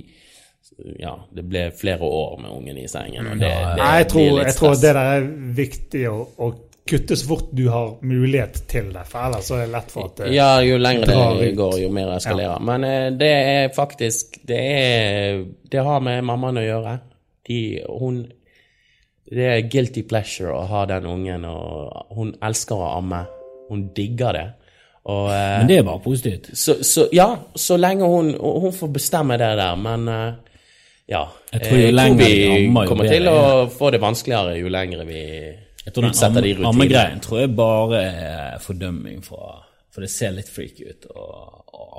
Ja, 1.00 1.14
det 1.36 1.44
ble 1.46 1.66
flere 1.78 2.08
år 2.08 2.40
med 2.42 2.52
ungen 2.56 2.80
i 2.80 2.88
sengen, 2.90 3.28
og 3.28 3.40
det, 3.42 3.52
det 3.52 3.78
Nei, 3.78 3.92
jeg 4.00 4.08
tror, 4.14 4.24
blir 4.24 4.38
litt 4.38 4.48
jeg 4.48 4.58
tror 4.58 4.76
det 4.80 4.94
der 4.96 5.00
er 5.02 5.28
viktig 5.60 6.04
å, 6.10 6.16
å 6.42 6.50
kutte 6.88 7.16
så 7.18 7.28
fort 7.28 7.50
du 7.52 7.68
har 7.70 7.98
mulighet 8.02 8.64
til 8.68 8.90
det, 8.94 9.04
for 9.08 9.28
ellers 9.28 9.48
så 9.48 9.58
er 9.60 9.66
det 9.68 9.74
lett 9.76 9.94
for 9.94 10.10
at 10.10 10.22
det, 10.22 10.30
Ja, 10.36 10.50
jo 10.66 10.78
lengre 10.82 11.08
det 11.40 11.52
går, 11.58 11.78
jo 11.84 11.90
mer 11.94 12.14
eskalerer. 12.18 12.62
Men 12.68 12.86
uh, 12.88 13.08
det 13.18 13.32
er 13.32 13.74
faktisk 13.76 14.42
Det 14.48 14.60
er 14.60 15.44
Det 15.72 15.84
har 15.86 16.02
med 16.04 16.24
mammaen 16.28 16.62
å 16.62 16.66
gjøre. 16.66 16.96
De, 17.48 17.60
hun 17.88 18.24
Det 19.32 19.46
er 19.48 19.68
guilty 19.72 20.04
pleasure 20.04 20.56
å 20.56 20.66
ha 20.68 20.86
den 20.90 21.06
ungen, 21.08 21.46
og 21.46 22.18
hun 22.18 22.34
elsker 22.44 22.76
å 22.76 22.98
amme. 22.98 23.26
Hun 23.70 23.88
digger 23.96 24.36
det. 24.36 24.48
Og 25.10 25.32
eh, 25.34 25.58
Men 25.60 25.68
det 25.70 25.78
er 25.80 25.84
bare 25.88 26.04
positivt. 26.04 26.50
så, 26.54 26.76
så 26.84 27.08
Ja, 27.14 27.36
så 27.56 27.78
lenge 27.78 28.06
hun 28.06 28.36
Hun 28.38 28.74
får 28.74 28.88
bestemme 28.94 29.38
det 29.38 29.56
der, 29.58 29.76
men 29.76 30.08
eh, 30.08 30.34
ja. 31.10 31.26
Jeg 31.54 31.62
tror 31.66 31.78
jo 31.80 31.88
Eh, 31.88 31.94
lenger 31.94 32.26
vi 32.26 32.88
kommer 32.88 33.10
til 33.10 33.28
å 33.28 33.40
få 33.72 33.90
det 33.92 34.02
vanskeligere 34.02 34.60
jo 34.60 34.70
lengre 34.72 35.06
vi 35.08 35.24
Jeg 35.86 35.94
tror 35.94 36.04
den 36.04 36.66
ammegreien 36.66 37.18
amme- 37.18 37.22
tror 37.26 37.40
jeg 37.40 37.56
bare 37.56 38.02
er 38.04 38.60
fordømming 38.60 39.24
fra 39.26 39.64
For 39.92 40.02
det 40.02 40.10
ser 40.10 40.32
litt 40.32 40.48
freaky 40.48 40.86
ut 40.90 41.06
å 41.12 41.24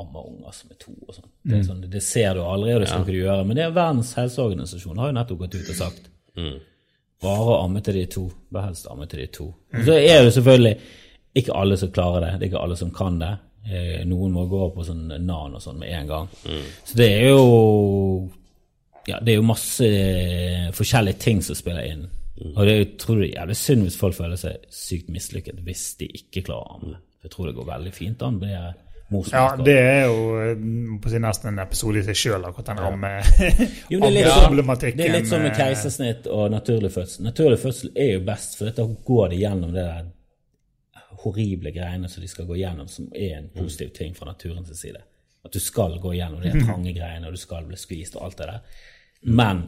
amme 0.00 0.22
unger 0.24 0.52
som 0.56 0.70
er 0.70 0.76
to 0.80 0.92
og 1.06 1.14
sånn. 1.14 1.26
Det, 1.44 1.56
Mm. 1.58 1.66
sånn. 1.66 1.90
det 1.90 2.02
ser 2.02 2.34
du 2.34 2.40
aldri, 2.40 2.72
og 2.74 2.80
det 2.80 2.88
skal 2.88 3.00
ikke 3.02 3.12
du 3.12 3.22
gjøre. 3.26 3.44
Men 3.46 3.56
det 3.56 3.64
er 3.66 3.70
Verdens 3.70 4.14
helseorganisasjon 4.14 4.96
har 4.98 5.08
jo 5.08 5.12
nettopp 5.18 5.38
gått 5.38 5.54
ut 5.60 5.68
og 5.68 5.76
sagt 5.76 6.08
Mm. 6.36 6.60
bare 7.20 7.58
amme 7.64 7.82
til 7.82 7.94
de 7.94 8.06
to. 8.06 8.32
Bør 8.50 8.64
helst 8.64 8.86
amme 8.90 9.06
til 9.06 9.20
de 9.20 9.26
to. 9.26 9.44
Og 9.74 9.84
så 9.84 9.92
er 9.92 10.24
det 10.24 10.32
selvfølgelig 10.32 10.78
ikke 11.36 11.54
alle 11.54 11.76
som 11.76 11.90
klarer 11.90 12.20
det. 12.20 12.40
Det 12.40 12.46
er 12.46 12.50
ikke 12.56 12.62
alle 12.64 12.76
som 12.76 12.90
kan 12.90 13.18
det. 13.18 13.38
Eh, 13.70 14.04
Noen 14.04 14.32
må 14.32 14.48
gå 14.48 14.74
på 14.74 14.84
sånn 14.86 15.06
NAN 15.20 15.54
og 15.54 15.60
sånn 15.60 15.78
med 15.78 15.90
en 15.90 16.06
gang. 16.06 16.28
Så 16.86 16.94
det 16.96 17.10
er 17.10 17.28
jo 17.28 18.30
ja, 19.06 19.18
det 19.20 19.32
er 19.34 19.36
jo 19.36 19.42
masse 19.42 19.82
forskjellige 20.72 21.18
ting 21.18 21.42
som 21.42 21.54
spiller 21.54 21.84
inn. 21.84 22.08
Og 22.52 22.66
det, 22.66 22.74
er 22.74 23.24
jævlig 23.28 23.56
synd 23.56 23.86
hvis 23.86 23.98
folk 24.00 24.16
føler 24.16 24.40
seg 24.40 24.64
sykt 24.72 25.10
mislykket 25.12 25.60
hvis 25.66 25.84
de 26.00 26.08
ikke 26.20 26.44
klarer 26.48 26.70
å 26.70 26.78
amme. 26.78 26.96
Jeg 27.22 27.30
tror 27.34 27.48
det 27.48 27.54
går 27.54 27.68
veldig 27.68 27.92
fint 27.94 28.22
an 28.26 28.40
Det 28.42 28.50
er 28.50 28.72
Ja, 29.30 29.44
det 29.60 29.76
er 29.78 30.06
jo 30.08 30.22
eh, 30.40 30.62
på 31.04 31.10
sin 31.12 31.22
nesten 31.22 31.52
en 31.52 31.60
episode 31.62 32.00
i 32.00 32.06
seg 32.06 32.16
sjøl, 32.16 32.46
akkurat 32.48 32.70
den 32.72 32.80
rammeproblematikken. 32.80 33.76
Jo, 33.92 34.00
det 34.00 34.08
er 34.08 34.14
litt 34.16 34.26
sånn- 34.26 34.38
ammeproblematikken. 34.38 34.98
Det 35.02 35.06
er 35.08 35.14
litt 35.18 35.28
som 35.28 35.44
med 35.44 35.52
eh, 35.52 35.58
keisersnitt 35.60 36.28
og 36.32 36.48
naturlig 36.54 36.90
fødsel. 36.94 37.26
Naturlig 37.28 37.60
fødsel 37.60 37.92
er 37.92 38.10
jo 38.14 38.24
best, 38.26 38.56
for 38.58 38.72
da 38.80 38.86
går 39.12 39.34
de 39.34 39.40
gjennom 39.42 39.74
det 39.76 39.84
der 39.84 40.10
horrible 41.22 41.70
greiene 41.76 42.08
som 42.10 42.24
de 42.24 42.30
skal 42.32 42.48
gå 42.48 42.56
gjennom, 42.58 42.88
som 42.90 43.10
er 43.14 43.36
en 43.36 43.50
positiv 43.54 43.92
ting 43.94 44.16
fra 44.16 44.30
naturens 44.32 44.72
side. 44.80 45.04
At 45.44 45.54
du 45.54 45.60
skal 45.62 45.98
gå 46.02 46.14
gjennom 46.16 46.42
de 46.42 46.54
trange 46.64 46.96
greiene, 46.96 47.28
og 47.28 47.36
du 47.36 47.42
skal 47.42 47.68
bli 47.68 47.78
skvist 47.78 48.16
og 48.18 48.26
alt 48.30 48.40
det 48.40 48.48
der. 48.50 48.82
Men 49.28 49.62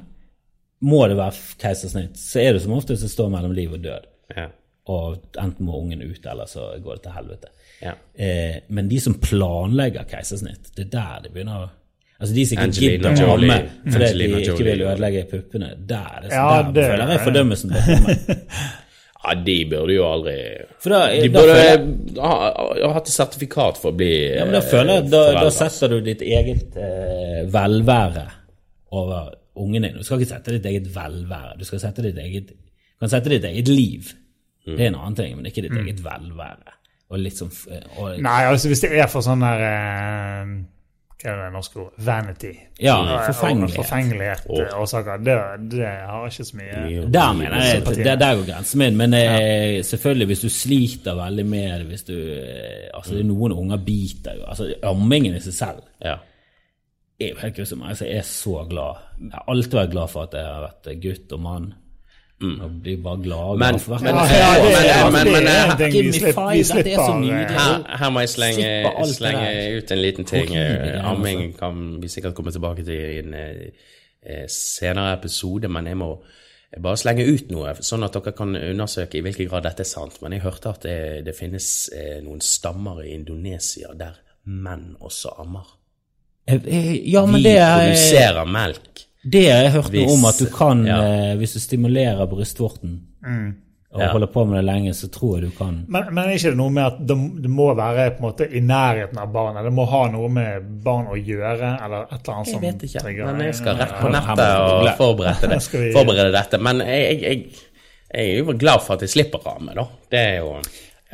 må 0.84 1.04
det 1.10 1.16
være 1.18 1.56
keisersnitt, 1.62 2.18
så 2.20 2.42
er 2.42 2.56
det 2.56 2.64
som 2.64 2.74
oftest 2.76 3.06
det 3.06 3.12
står 3.12 3.30
mellom 3.32 3.54
liv 3.56 3.72
og 3.76 3.82
død. 3.84 4.10
Ja. 4.36 4.48
Og 4.92 5.38
enten 5.40 5.64
må 5.64 5.78
ungen 5.80 6.02
ut, 6.04 6.26
eller 6.28 6.48
så 6.50 6.74
går 6.84 6.98
det 6.98 7.06
til 7.06 7.14
helvete. 7.16 7.52
Ja. 7.84 7.94
Eh, 8.14 8.58
men 8.68 8.88
de 8.90 9.00
som 9.00 9.16
planlegger 9.20 10.04
keisersnitt, 10.10 10.74
det 10.76 10.86
er 10.88 10.92
der 10.98 11.24
det 11.24 11.32
begynner 11.34 11.64
å 11.64 11.72
Altså 12.14 12.34
de 12.36 12.42
som 12.46 12.60
ikke 12.62 12.78
gidder 12.78 13.10
å 13.10 13.32
komme 13.34 13.56
fordi 13.90 14.26
de 14.30 14.36
ikke 14.46 14.64
vil 14.64 14.82
ødelegge 14.86 15.24
puppene, 15.32 15.72
der, 15.76 16.04
er 16.14 16.22
det, 16.22 16.28
Ja, 16.30 16.44
der 16.62 16.68
det- 16.76 16.84
føler 16.86 17.10
jeg 17.10 17.22
fordømmelsen 17.26 17.72
bør 17.74 17.88
komme. 17.88 18.36
ja, 19.24 19.34
de 19.48 19.56
burde 19.72 19.96
jo 19.96 20.04
aldri 20.06 20.36
For 20.78 20.94
da, 20.94 21.00
De 21.10 21.28
da 21.28 21.40
burde 21.40 21.56
jeg, 21.58 21.80
ha, 22.22 22.30
ha 22.84 22.92
hatt 22.94 23.10
et 23.10 23.16
sertifikat 23.16 23.80
for 23.82 23.90
å 23.90 23.98
bli 23.98 24.12
ja, 24.38 24.44
men 24.46 24.54
da 24.54 24.62
eh, 24.62 24.70
føler 24.70 25.00
jeg 25.00 25.10
da, 25.10 25.22
da 25.40 25.50
setter 25.58 25.90
du 25.96 25.98
ditt 26.06 26.22
eget 26.24 26.78
eh, 26.78 27.42
velvære 27.52 28.24
over 28.94 29.34
ungen 29.56 29.82
din. 29.82 29.96
Du 29.98 30.04
skal 30.06 30.20
ikke 30.20 30.34
sette 30.34 30.56
ditt 30.56 30.66
eget 30.66 30.88
velvære, 30.94 31.56
du 31.58 31.64
skal 31.64 31.80
sette 31.82 32.02
ditt 32.02 32.18
eget, 32.18 32.52
kan 33.00 33.10
sette 33.12 33.30
ditt 33.30 33.44
eget 33.44 33.68
liv. 33.68 34.12
Mm. 34.66 34.76
Det 34.76 34.80
er 34.80 34.88
en 34.88 35.00
annen 35.00 35.16
ting, 35.18 35.36
men 35.36 35.46
ikke 35.46 35.66
ditt 35.66 35.76
eget 35.76 36.04
velvære. 36.04 36.78
Og 37.12 37.20
litt 37.20 37.36
sånn 37.36 37.50
og, 38.00 38.14
Nei, 38.24 38.38
altså 38.48 38.70
hvis 38.70 38.80
det 38.86 38.94
er 38.96 39.10
for 39.12 39.22
sånn 39.22 39.42
der 39.44 39.60
eh, 39.60 40.52
Hva 41.20 41.28
er 41.30 41.40
det 41.42 41.48
norske 41.52 41.82
ord? 41.82 41.92
Vanity. 42.00 42.52
Ja, 42.80 42.94
forfengelighet. 43.28 43.76
forfengelighet. 43.76 44.46
Eh, 44.48 44.72
årsaker. 44.80 45.20
Det, 45.22 45.36
det 45.76 45.90
har 46.08 46.24
ikke 46.26 46.46
så 46.48 46.56
mye 46.58 47.04
Der 47.12 47.36
mener 47.36 47.60
jeg 47.60 47.84
der, 48.00 48.16
der 48.16 48.38
går 48.40 48.48
grensen 48.48 48.80
min. 48.82 48.96
Men 48.96 49.14
eh, 49.20 49.84
selvfølgelig, 49.84 50.26
hvis 50.32 50.44
du 50.46 50.48
sliter 50.48 51.14
veldig 51.20 51.46
med 51.46 51.68
det 51.84 51.86
hvis 51.92 52.06
du, 52.08 52.16
altså 52.94 53.18
er 53.20 53.28
Noen 53.28 53.52
unger 53.52 53.84
biter 53.86 54.40
jo. 54.40 54.48
altså 54.48 54.72
Ammingen 54.82 55.36
i 55.36 55.44
seg 55.44 55.60
selv 55.60 55.84
Ja. 56.02 56.16
Er 57.20 57.28
jo 57.28 57.36
helt 57.40 57.56
grusom. 57.56 57.82
Altså, 57.82 58.04
jeg 58.06 58.16
er 58.16 58.22
så 58.28 58.66
glad. 58.70 59.00
Jeg 59.20 59.30
har 59.32 59.44
alltid 59.48 59.72
vært 59.78 59.90
glad 59.90 60.08
for 60.10 60.22
at 60.22 60.32
jeg 60.34 60.44
har 60.44 60.60
vært 60.68 61.00
gutt 61.02 61.32
og 61.32 61.40
mann. 61.40 61.74
Og 62.44 62.70
blir 62.82 62.98
bare 63.00 63.22
glad 63.22 63.38
og 63.38 63.54
Mm. 63.56 63.58
Glad 63.58 63.80
for 63.80 63.90
hvert 63.94 64.02
men- 64.02 64.14
år. 64.14 64.26
Ja, 64.26 64.50
ja, 64.84 65.04
det, 65.04 65.12
men- 65.12 65.26
det 65.26 65.44
men- 65.44 65.70
en 65.70 65.92
ting 65.92 66.04
vi 66.04 66.12
slipper, 66.12 66.50
vi 66.52 66.62
så 66.62 66.72
slipper 66.72 67.48
Her, 67.48 67.96
her 67.98 68.10
må 68.10 68.20
jeg 68.20 68.28
slenge, 68.28 69.14
slenge 69.14 69.76
ut 69.78 69.90
en 69.92 69.98
liten 69.98 70.24
ting. 70.24 70.56
Eh, 70.56 71.10
Amming 71.10 71.52
kan 71.58 72.02
vi 72.02 72.08
sikkert 72.08 72.34
komme 72.34 72.50
tilbake 72.52 72.84
til 72.84 72.94
i 72.94 73.18
en 73.18 73.34
eh, 73.34 73.70
eh, 74.26 74.46
senere 74.48 75.12
episode, 75.18 75.68
men 75.68 75.86
jeg 75.86 75.96
må 75.96 76.22
bare 76.82 76.96
slenge 76.96 77.24
ut 77.34 77.50
noe, 77.50 77.74
sånn 77.80 78.04
at 78.04 78.12
dere 78.12 78.32
kan 78.32 78.56
undersøke 78.56 79.14
i 79.14 79.20
hvilken 79.22 79.48
grad 79.48 79.62
dette 79.62 79.80
er 79.80 79.84
sant. 79.84 80.20
Men 80.22 80.32
jeg 80.32 80.40
hørte 80.42 80.68
at 80.68 80.82
det, 80.82 81.24
det 81.24 81.34
finnes 81.36 81.88
eh, 81.94 82.20
noen 82.20 82.40
stammer 82.40 83.00
i 83.04 83.14
Indonesia 83.14 83.94
der 83.96 84.18
menn 84.44 84.96
også 85.00 85.28
ammer. 85.38 85.64
Eh, 86.46 86.60
eh, 86.66 86.94
Ja, 87.12 87.24
men 87.26 87.42
det 87.42 87.56
er 87.58 87.78
produserer 87.88 88.44
melk. 88.46 89.04
Det 89.24 89.46
har 89.48 89.62
jeg 89.64 89.72
hørt 89.78 89.92
noe 89.96 90.12
om, 90.12 90.24
at 90.28 90.38
du 90.38 90.46
kan, 90.52 90.82
ja. 90.86 90.96
eh, 91.02 91.36
hvis 91.40 91.54
du 91.56 91.60
stimulerer 91.62 92.26
brystvorten 92.28 92.98
og 93.94 94.00
Ja. 94.02 94.08
holder 94.10 94.26
på 94.26 94.42
med 94.44 94.58
det 94.58 94.64
lenge, 94.66 94.92
så 94.94 95.08
tror 95.08 95.38
jeg 95.38 95.48
du 95.50 95.56
kan 95.56 95.84
Men, 95.88 96.08
men 96.12 96.24
er 96.24 96.34
ikke 96.34 96.50
det 96.50 96.58
noe 96.58 96.70
med 96.74 96.84
at 96.84 96.96
det, 97.08 97.16
det 97.44 97.50
må 97.50 97.68
være 97.78 98.10
på 98.16 98.20
en 98.20 98.26
måte 98.26 98.48
i 98.50 98.60
nærheten 98.60 99.18
av 99.22 99.30
barnet? 99.32 99.64
Det 99.64 99.72
må 99.72 99.84
ha 99.88 100.00
noe 100.10 100.28
med 100.28 100.66
barn 100.84 101.06
å 101.06 101.16
gjøre, 101.16 101.70
eller 101.86 102.08
et 102.10 102.16
eller 102.18 102.34
annet 102.34 102.50
som 102.50 102.62
Jeg 102.62 102.72
vet 102.74 102.82
ikke, 102.88 103.04
trigger 103.06 103.30
men 103.30 103.46
jeg 103.46 103.54
skal 103.60 103.78
rett 103.80 103.94
på 104.00 104.10
nettet 104.12 104.42
og 104.44 104.88
forberede, 104.98 105.52
det, 105.54 105.92
forberede 105.96 106.32
dette. 106.34 106.58
Men 106.60 106.82
jeg, 106.84 107.04
jeg, 107.06 107.22
jeg, 107.22 107.70
jeg 108.14 108.34
er 108.34 108.42
jo 108.42 108.58
glad 108.58 108.82
for 108.84 108.98
at 108.98 109.06
jeg 109.06 109.14
slipper 109.14 109.46
å 109.46 109.56
amme, 109.56 109.72
da. 109.78 109.86
Det 110.10 110.20
er 110.20 110.36
jo 110.42 110.58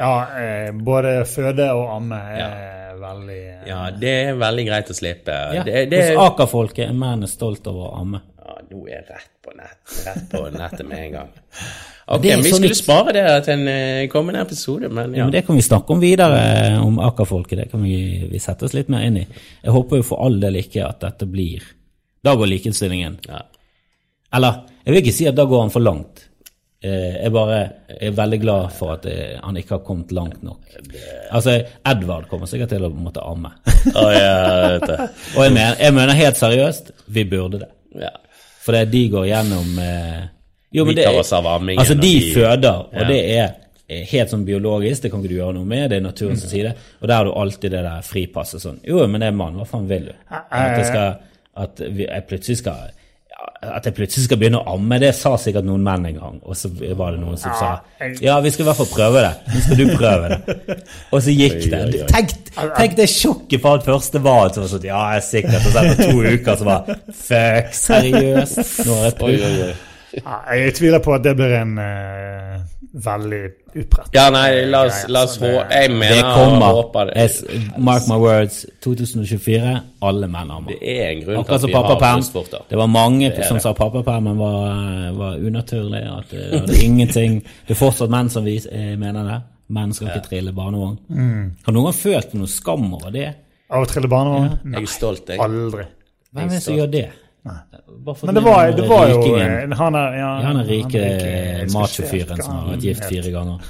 Ja, 0.01 0.13
eh, 0.41 0.71
både 0.73 1.11
føde 1.29 1.67
og 1.77 1.91
amme 1.99 2.17
er 2.41 2.97
veldig 3.01 3.39
eh, 3.53 3.69
Ja, 3.69 3.81
det 3.93 4.13
er 4.31 4.39
veldig 4.41 4.65
greit 4.71 4.91
å 4.93 4.97
slippe. 4.97 5.37
ja. 5.59 5.63
Det, 5.67 5.85
det, 5.93 6.01
Hos 6.15 6.25
Aker-folket 6.31 6.87
er 6.89 6.97
mennene 6.97 7.29
stolt 7.29 7.67
over 7.69 7.91
å 7.91 8.01
amme. 8.01 8.23
ja, 8.41 8.57
nå 8.71 8.81
er 8.89 8.95
jeg 8.97 9.05
rett 9.11 9.31
på, 9.45 9.53
nett, 9.59 9.97
rett 10.07 10.25
på 10.33 10.43
nettet 10.57 10.87
med 10.89 11.05
en 11.07 11.13
gang. 11.19 11.29
Ok, 12.11 12.23
Vi 12.25 12.33
så 12.33 12.55
skulle 12.57 12.69
litt- 12.73 12.81
spare 12.81 13.13
det 13.15 13.27
til 13.47 13.55
en 13.59 13.69
eh, 13.71 14.07
kommende 14.11 14.41
episode, 14.43 14.89
men 14.89 15.13
Ja, 15.13 15.19
ja. 15.21 15.25
men 15.29 15.33
Det 15.37 15.45
kan 15.47 15.57
vi 15.61 15.63
snakke 15.63 15.93
om 15.95 16.01
videre, 16.03 16.41
om 16.83 16.99
Aker-folket. 16.99 17.59
Det 17.59 17.69
kan 17.71 17.83
vi, 17.85 18.27
vi 18.33 18.39
sette 18.43 18.65
oss 18.67 18.75
litt 18.75 18.89
mer 18.91 19.05
inn 19.07 19.21
i. 19.21 19.27
Jeg 19.63 19.73
håper 19.77 20.01
jo 20.01 20.09
for 20.15 20.25
all 20.25 20.41
del 20.43 20.57
ikke 20.65 20.83
at 20.89 21.01
dette 21.05 21.29
blir 21.31 21.63
Da 22.25 22.35
går 22.37 22.51
likestillingen. 22.51 23.21
Ja. 23.29 23.43
Eller, 24.35 24.63
jeg 24.85 24.95
vil 24.95 25.03
ikke 25.05 25.15
si 25.17 25.29
at 25.29 25.35
da 25.39 25.45
går 25.49 25.61
han 25.67 25.71
for 25.77 25.81
langt. 25.85 26.27
Eh, 26.83 27.17
Jeg 27.25 27.33
bare 27.33 27.57
er 28.01 28.11
veldig 28.17 28.39
glad 28.41 28.71
for 28.73 28.95
at 28.95 29.05
eh, 29.07 29.35
han 29.43 29.57
ikke 29.61 29.75
har 29.77 29.83
kommet 29.85 30.13
langt 30.17 30.43
nok. 30.43 30.63
Altså, 31.31 31.59
Edvard 31.87 32.25
kommer 32.31 32.49
sikkert 32.49 32.71
til 32.73 32.87
å 32.87 32.91
måtte 32.95 33.21
amme. 33.25 33.51
Oh, 33.97 34.11
ja, 34.13 34.33
vet 34.79 34.87
du. 34.89 34.95
Og 35.37 35.45
jeg 35.45 35.53
mener, 35.57 35.77
jeg 35.81 35.95
mener 35.97 36.17
helt 36.17 36.37
seriøst, 36.41 36.91
vi 37.13 37.25
burde 37.29 37.61
det. 37.65 37.71
ja. 38.07 38.15
For 38.61 38.77
det 38.77 38.91
de 38.93 39.03
går 39.13 39.25
gjennom 39.31 39.79
eh, 39.81 40.19
jo, 40.77 40.85
men 40.85 40.95
det 40.99 41.07
Altså, 41.09 41.95
de 41.95 42.01
de- 42.01 42.33
føder, 42.35 42.77
og 42.93 42.93
Ja. 42.95 43.07
det 43.09 43.21
er 43.37 43.47
eh, 43.89 44.05
helt 44.13 44.31
sånn 44.31 44.45
biologisk, 44.47 45.03
det 45.03 45.11
kan 45.11 45.21
ikke 45.23 45.33
du 45.33 45.39
gjøre 45.41 45.55
noe 45.57 45.65
med, 45.67 45.89
det 45.91 45.97
er 45.99 46.05
naturen 46.05 46.37
som 46.39 46.49
sier 46.53 46.69
det. 46.69 46.75
Og 47.01 47.09
der 47.09 47.17
har 47.17 47.25
du 47.25 47.33
alltid 47.33 47.73
det 47.73 47.81
der 47.89 48.05
fripasset 48.07 48.61
sånn 48.63 48.81
Jo, 48.87 49.01
men 49.09 49.21
det 49.25 49.29
er 49.33 49.37
mann, 49.41 49.57
hva 49.59 49.65
faen 49.67 49.89
vil 49.91 50.11
du? 50.11 50.15
At 50.31 50.77
jeg 50.79 50.87
skal 50.93 51.17
At 51.61 51.81
vi, 51.83 52.05
jeg 52.07 52.27
plutselig 52.29 52.61
skal 52.61 52.91
at 53.61 53.85
jeg 53.85 53.95
plutselig 53.97 54.25
skal 54.25 54.39
begynne 54.41 54.61
å 54.61 54.75
amme, 54.75 54.97
det 55.01 55.11
sa 55.17 55.35
sikkert 55.41 55.67
noen 55.69 55.83
menn 55.85 56.07
en 56.11 56.17
gang. 56.17 56.39
Og 56.45 56.57
så 56.57 56.71
var 56.97 57.15
det 57.15 57.21
noen 57.23 57.41
som 57.41 57.53
sa 57.57 57.71
ja, 58.21 58.39
vi 58.41 58.53
skal 58.53 58.65
i 58.65 58.69
hvert 58.71 58.81
fall 58.81 58.91
prøve 58.93 59.25
det. 59.25 59.33
Nå 59.53 59.63
skal 59.67 59.81
du 59.81 59.93
prøve 60.01 60.31
det. 60.33 60.77
Og 61.13 61.25
så 61.25 61.35
gikk 61.35 61.61
det. 61.73 61.83
Tenk, 62.11 62.35
tenk 62.57 62.97
det 62.99 63.09
sjokket 63.13 63.63
for 63.65 63.81
at 63.81 63.87
første 63.89 64.25
var 64.25 64.49
at 64.49 64.57
så 64.57 64.65
var 64.65 64.73
sånn, 64.73 64.89
ja, 64.89 65.03
jeg 65.13 65.23
er 65.23 65.29
sikkert. 65.29 65.69
Og 65.69 65.77
så 65.77 65.85
etter 65.85 66.11
to 66.11 66.25
uker 66.41 66.61
så 66.61 66.69
var 66.71 66.91
fuck, 67.21 67.79
seriøst. 67.85 68.67
Nå 68.89 68.99
har 68.99 69.09
jeg 69.11 69.17
prøvd. 69.21 69.87
oi. 70.27 70.59
Jeg 70.59 70.75
tviler 70.75 70.99
på 71.05 71.15
at 71.15 71.23
det 71.25 71.33
blir 71.39 71.53
en 71.61 71.73
uh, 71.79 72.61
veldig 73.05 73.41
utbredt 73.81 74.15
Ja, 74.17 74.25
nei, 74.35 74.65
la 74.67 74.81
oss, 74.89 75.05
la 75.09 75.23
oss 75.27 75.37
altså. 75.37 75.47
Det- 75.47 75.77
Jeg 75.83 75.91
mener 75.95 76.17
Det 76.17 76.23
kommer. 76.35 76.67
håper 76.81 77.11
det. 77.11 77.15
Jeg 77.17 77.71
Mark 77.79 78.09
my 78.11 78.17
words, 78.19 78.67
2024, 78.83 79.75
alle 80.03 80.27
menn 80.33 80.51
ammer. 80.51 80.73
Det 80.75 80.81
er 80.97 81.11
en 81.11 81.21
grunn 81.25 81.35
til 81.37 81.41
Akkurat 81.41 81.55
at 81.55 81.61
som 81.61 81.71
vi 81.71 81.75
har 81.75 82.01
brystvorter. 82.01 82.65
Det 82.71 82.79
var 82.79 82.87
mange 82.87 83.31
det 83.37 83.45
som 83.47 83.57
det. 83.57 83.63
sa 83.63 83.73
pappapermen 83.73 84.39
var, 84.39 85.13
var 85.21 85.37
unaturlig. 85.39 86.03
At 86.19 86.31
det, 86.31 86.61
hadde 86.61 86.83
ingenting 86.85 87.41
Det 87.69 87.77
er 87.77 87.81
fortsatt 87.85 88.11
menn 88.11 88.29
som 88.31 88.45
vis, 88.45 88.67
eh, 88.67 88.97
mener 88.97 89.23
det. 89.25 89.41
Menn 89.71 89.93
skal 89.95 90.09
ikke 90.09 90.27
trille 90.29 90.53
barnevogn. 90.53 90.99
Har 91.65 91.73
noen 91.73 91.93
følt 91.95 92.35
noe 92.35 92.49
skam 92.51 92.93
over 92.95 93.11
det? 93.15 93.29
Av 93.71 93.85
å 93.85 93.87
trille 93.87 94.09
barnevogn? 94.11 94.59
Nei, 94.65 94.81
Jeg 94.81 94.83
er 94.83 94.87
stolt, 94.99 95.29
jeg. 95.29 95.39
aldri. 95.39 95.85
Hvem 96.35 96.45
er 96.45 96.49
det 96.51 96.63
som 96.63 96.75
gjør 96.75 96.91
det? 96.91 97.09
Men 97.45 98.35
det 98.37 98.43
var, 98.45 98.71
det 98.77 98.85
var 98.89 99.09
jo 99.09 99.21
eh, 99.41 99.71
Han 99.79 99.95
er, 99.97 100.17
ja, 100.19 100.27
Ja, 100.41 100.41
han 100.45 100.59
er 100.61 100.67
rike 100.69 101.01
jeg 101.01 101.69
skal 101.71 101.73
machofyren 101.79 102.43
som 102.45 102.53
har 102.59 102.67
vært 102.75 102.85
gift 102.85 103.07
fire 103.09 103.31
ganger. 103.33 103.63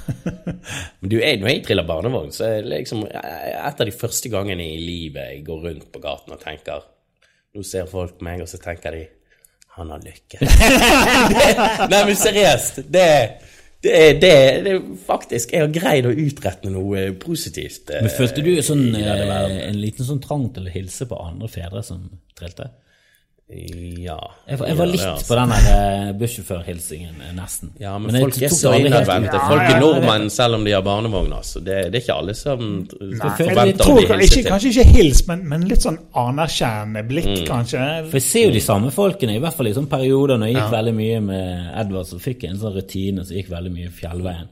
Men 0.99 1.13
du, 1.13 1.15
jeg, 1.21 1.39
når 1.39 1.53
jeg 1.53 1.61
triller 1.69 1.87
barnevogn, 1.87 2.33
så 2.35 2.49
er 2.49 2.57
det 2.65 2.73
liksom 2.73 3.05
et 3.07 3.79
av 3.81 3.87
de 3.87 3.93
første 3.95 4.31
gangene 4.33 4.65
i 4.73 4.81
livet 4.81 5.31
jeg 5.37 5.45
går 5.47 5.63
rundt 5.69 5.87
på 5.93 6.03
gaten 6.03 6.35
og 6.35 6.43
tenker 6.43 6.83
Nå 7.55 7.63
ser 7.67 7.87
folk 7.91 8.19
meg, 8.23 8.43
og 8.43 8.47
så 8.51 8.59
tenker 8.63 8.95
de 8.95 9.05
Han 9.77 9.89
har 9.95 10.03
lykke. 10.03 10.43
nei, 11.91 12.03
men 12.07 12.15
seriøst. 12.19 12.81
Det, 12.91 13.07
det, 13.83 13.95
er- 13.95 14.19
det, 14.21 14.33
det 14.67 14.75
er 14.75 14.83
faktisk 15.07 15.55
Jeg 15.55 15.63
har 15.65 15.71
greid 15.79 16.07
å 16.07 16.13
utrette 16.27 16.71
noe 16.71 17.07
positivt. 17.23 17.89
eh, 17.89 18.03
Men 18.03 18.13
følte 18.19 18.43
du 18.45 18.51
sånn, 18.67 18.83
eh, 18.99 19.57
en 19.69 19.79
liten 19.79 20.07
sånn 20.07 20.19
trang 20.23 20.49
til 20.55 20.67
å 20.67 20.75
hilse 20.75 21.07
på 21.09 21.19
andre 21.23 21.47
fedre 21.51 21.83
som 21.87 22.03
trilte? 22.37 22.69
Ja. 23.51 24.15
Jeg 24.47 24.59
var, 24.61 24.67
jeg 24.69 24.77
var 24.79 24.87
litt 24.87 25.01
ja, 25.03 25.09
altså. 25.11 25.25
på 25.27 25.35
den 25.35 25.51
der 25.51 25.65
eh, 25.71 26.11
bussjåførhilsingen, 26.21 27.17
eh, 27.25 27.31
nesten. 27.35 27.71
Ja, 27.81 27.97
men, 27.99 28.13
men 28.15 28.23
folk 28.23 28.37
er 28.47 28.53
så 28.55 28.71
det 28.71 28.85
innadvendte. 28.87 29.41
Folk 29.49 29.63
er 29.67 29.79
nordmenn 29.83 30.29
selv 30.31 30.55
om 30.55 30.63
de 30.63 30.71
har 30.71 30.85
barnevogn. 30.85 31.33
Altså. 31.35 31.59
Det, 31.59 31.75
det 31.91 31.99
er 31.99 32.05
ikke 32.05 32.15
alle 32.21 32.35
som 32.39 32.61
Nei, 32.63 33.17
jeg 33.19 33.35
forventer 33.41 33.91
å 33.91 33.97
bli 33.97 34.05
hilset 34.07 34.37
til. 34.37 34.47
Kanskje 34.47 34.71
ikke 34.71 34.85
hils, 34.95 35.21
men, 35.27 35.43
men 35.51 35.67
litt 35.67 35.83
sånn 35.87 35.99
anerkjennende 36.23 37.03
blikk, 37.11 37.29
Mm. 37.31 37.43
kanskje. 37.47 37.81
For 38.07 38.17
jeg 38.21 38.25
ser 38.29 38.47
jo 38.47 38.55
de 38.55 38.63
samme 38.63 38.89
folkene, 38.95 39.35
i 39.35 39.43
hvert 39.43 39.55
fall 39.59 39.69
i 39.69 39.75
sånne 39.75 39.91
perioder 39.91 40.39
når 40.41 40.49
jeg 40.51 40.57
gikk 40.57 40.71
veldig 40.77 40.95
mye 40.97 41.19
med 41.27 41.67
Edvard, 41.83 42.07
så 42.09 42.19
fikk 42.23 42.43
jeg 42.47 42.55
en 42.55 42.59
sånn 42.63 42.73
rutine 42.75 43.23
som 43.27 43.35
gikk 43.37 43.51
veldig 43.51 43.71
mye 43.75 43.91
fjellveien. 43.99 44.49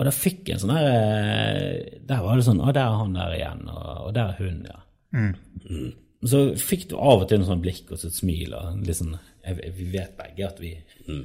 Og 0.00 0.06
da 0.08 0.12
fikk 0.14 0.48
jeg 0.52 0.56
en 0.56 0.62
sånn 0.64 0.72
her 0.74 0.86
eh, 0.88 1.98
Der 2.08 2.22
var 2.24 2.38
det 2.40 2.44
sånn 2.46 2.58
Å, 2.64 2.72
der 2.74 2.86
er 2.88 2.96
han 3.02 3.12
der 3.14 3.34
igjen, 3.36 3.60
og, 3.70 3.90
og 4.08 4.14
der 4.16 4.32
er 4.32 4.38
hun, 4.40 4.62
ja. 4.66 4.78
Mm. 5.12 5.92
Så 6.24 6.54
fikk 6.56 6.88
du 6.90 6.96
av 6.96 7.22
og 7.24 7.28
til 7.28 7.40
en 7.40 7.46
sånn 7.48 7.62
blikk 7.64 7.90
og 7.90 7.98
et 8.04 8.14
smil. 8.14 8.52
og 8.54 8.82
liksom, 8.86 9.16
jeg, 9.46 9.72
Vi 9.78 9.84
vet 9.92 10.12
begge 10.16 10.46
at 10.46 10.60
vi 10.62 10.76
er 10.76 11.22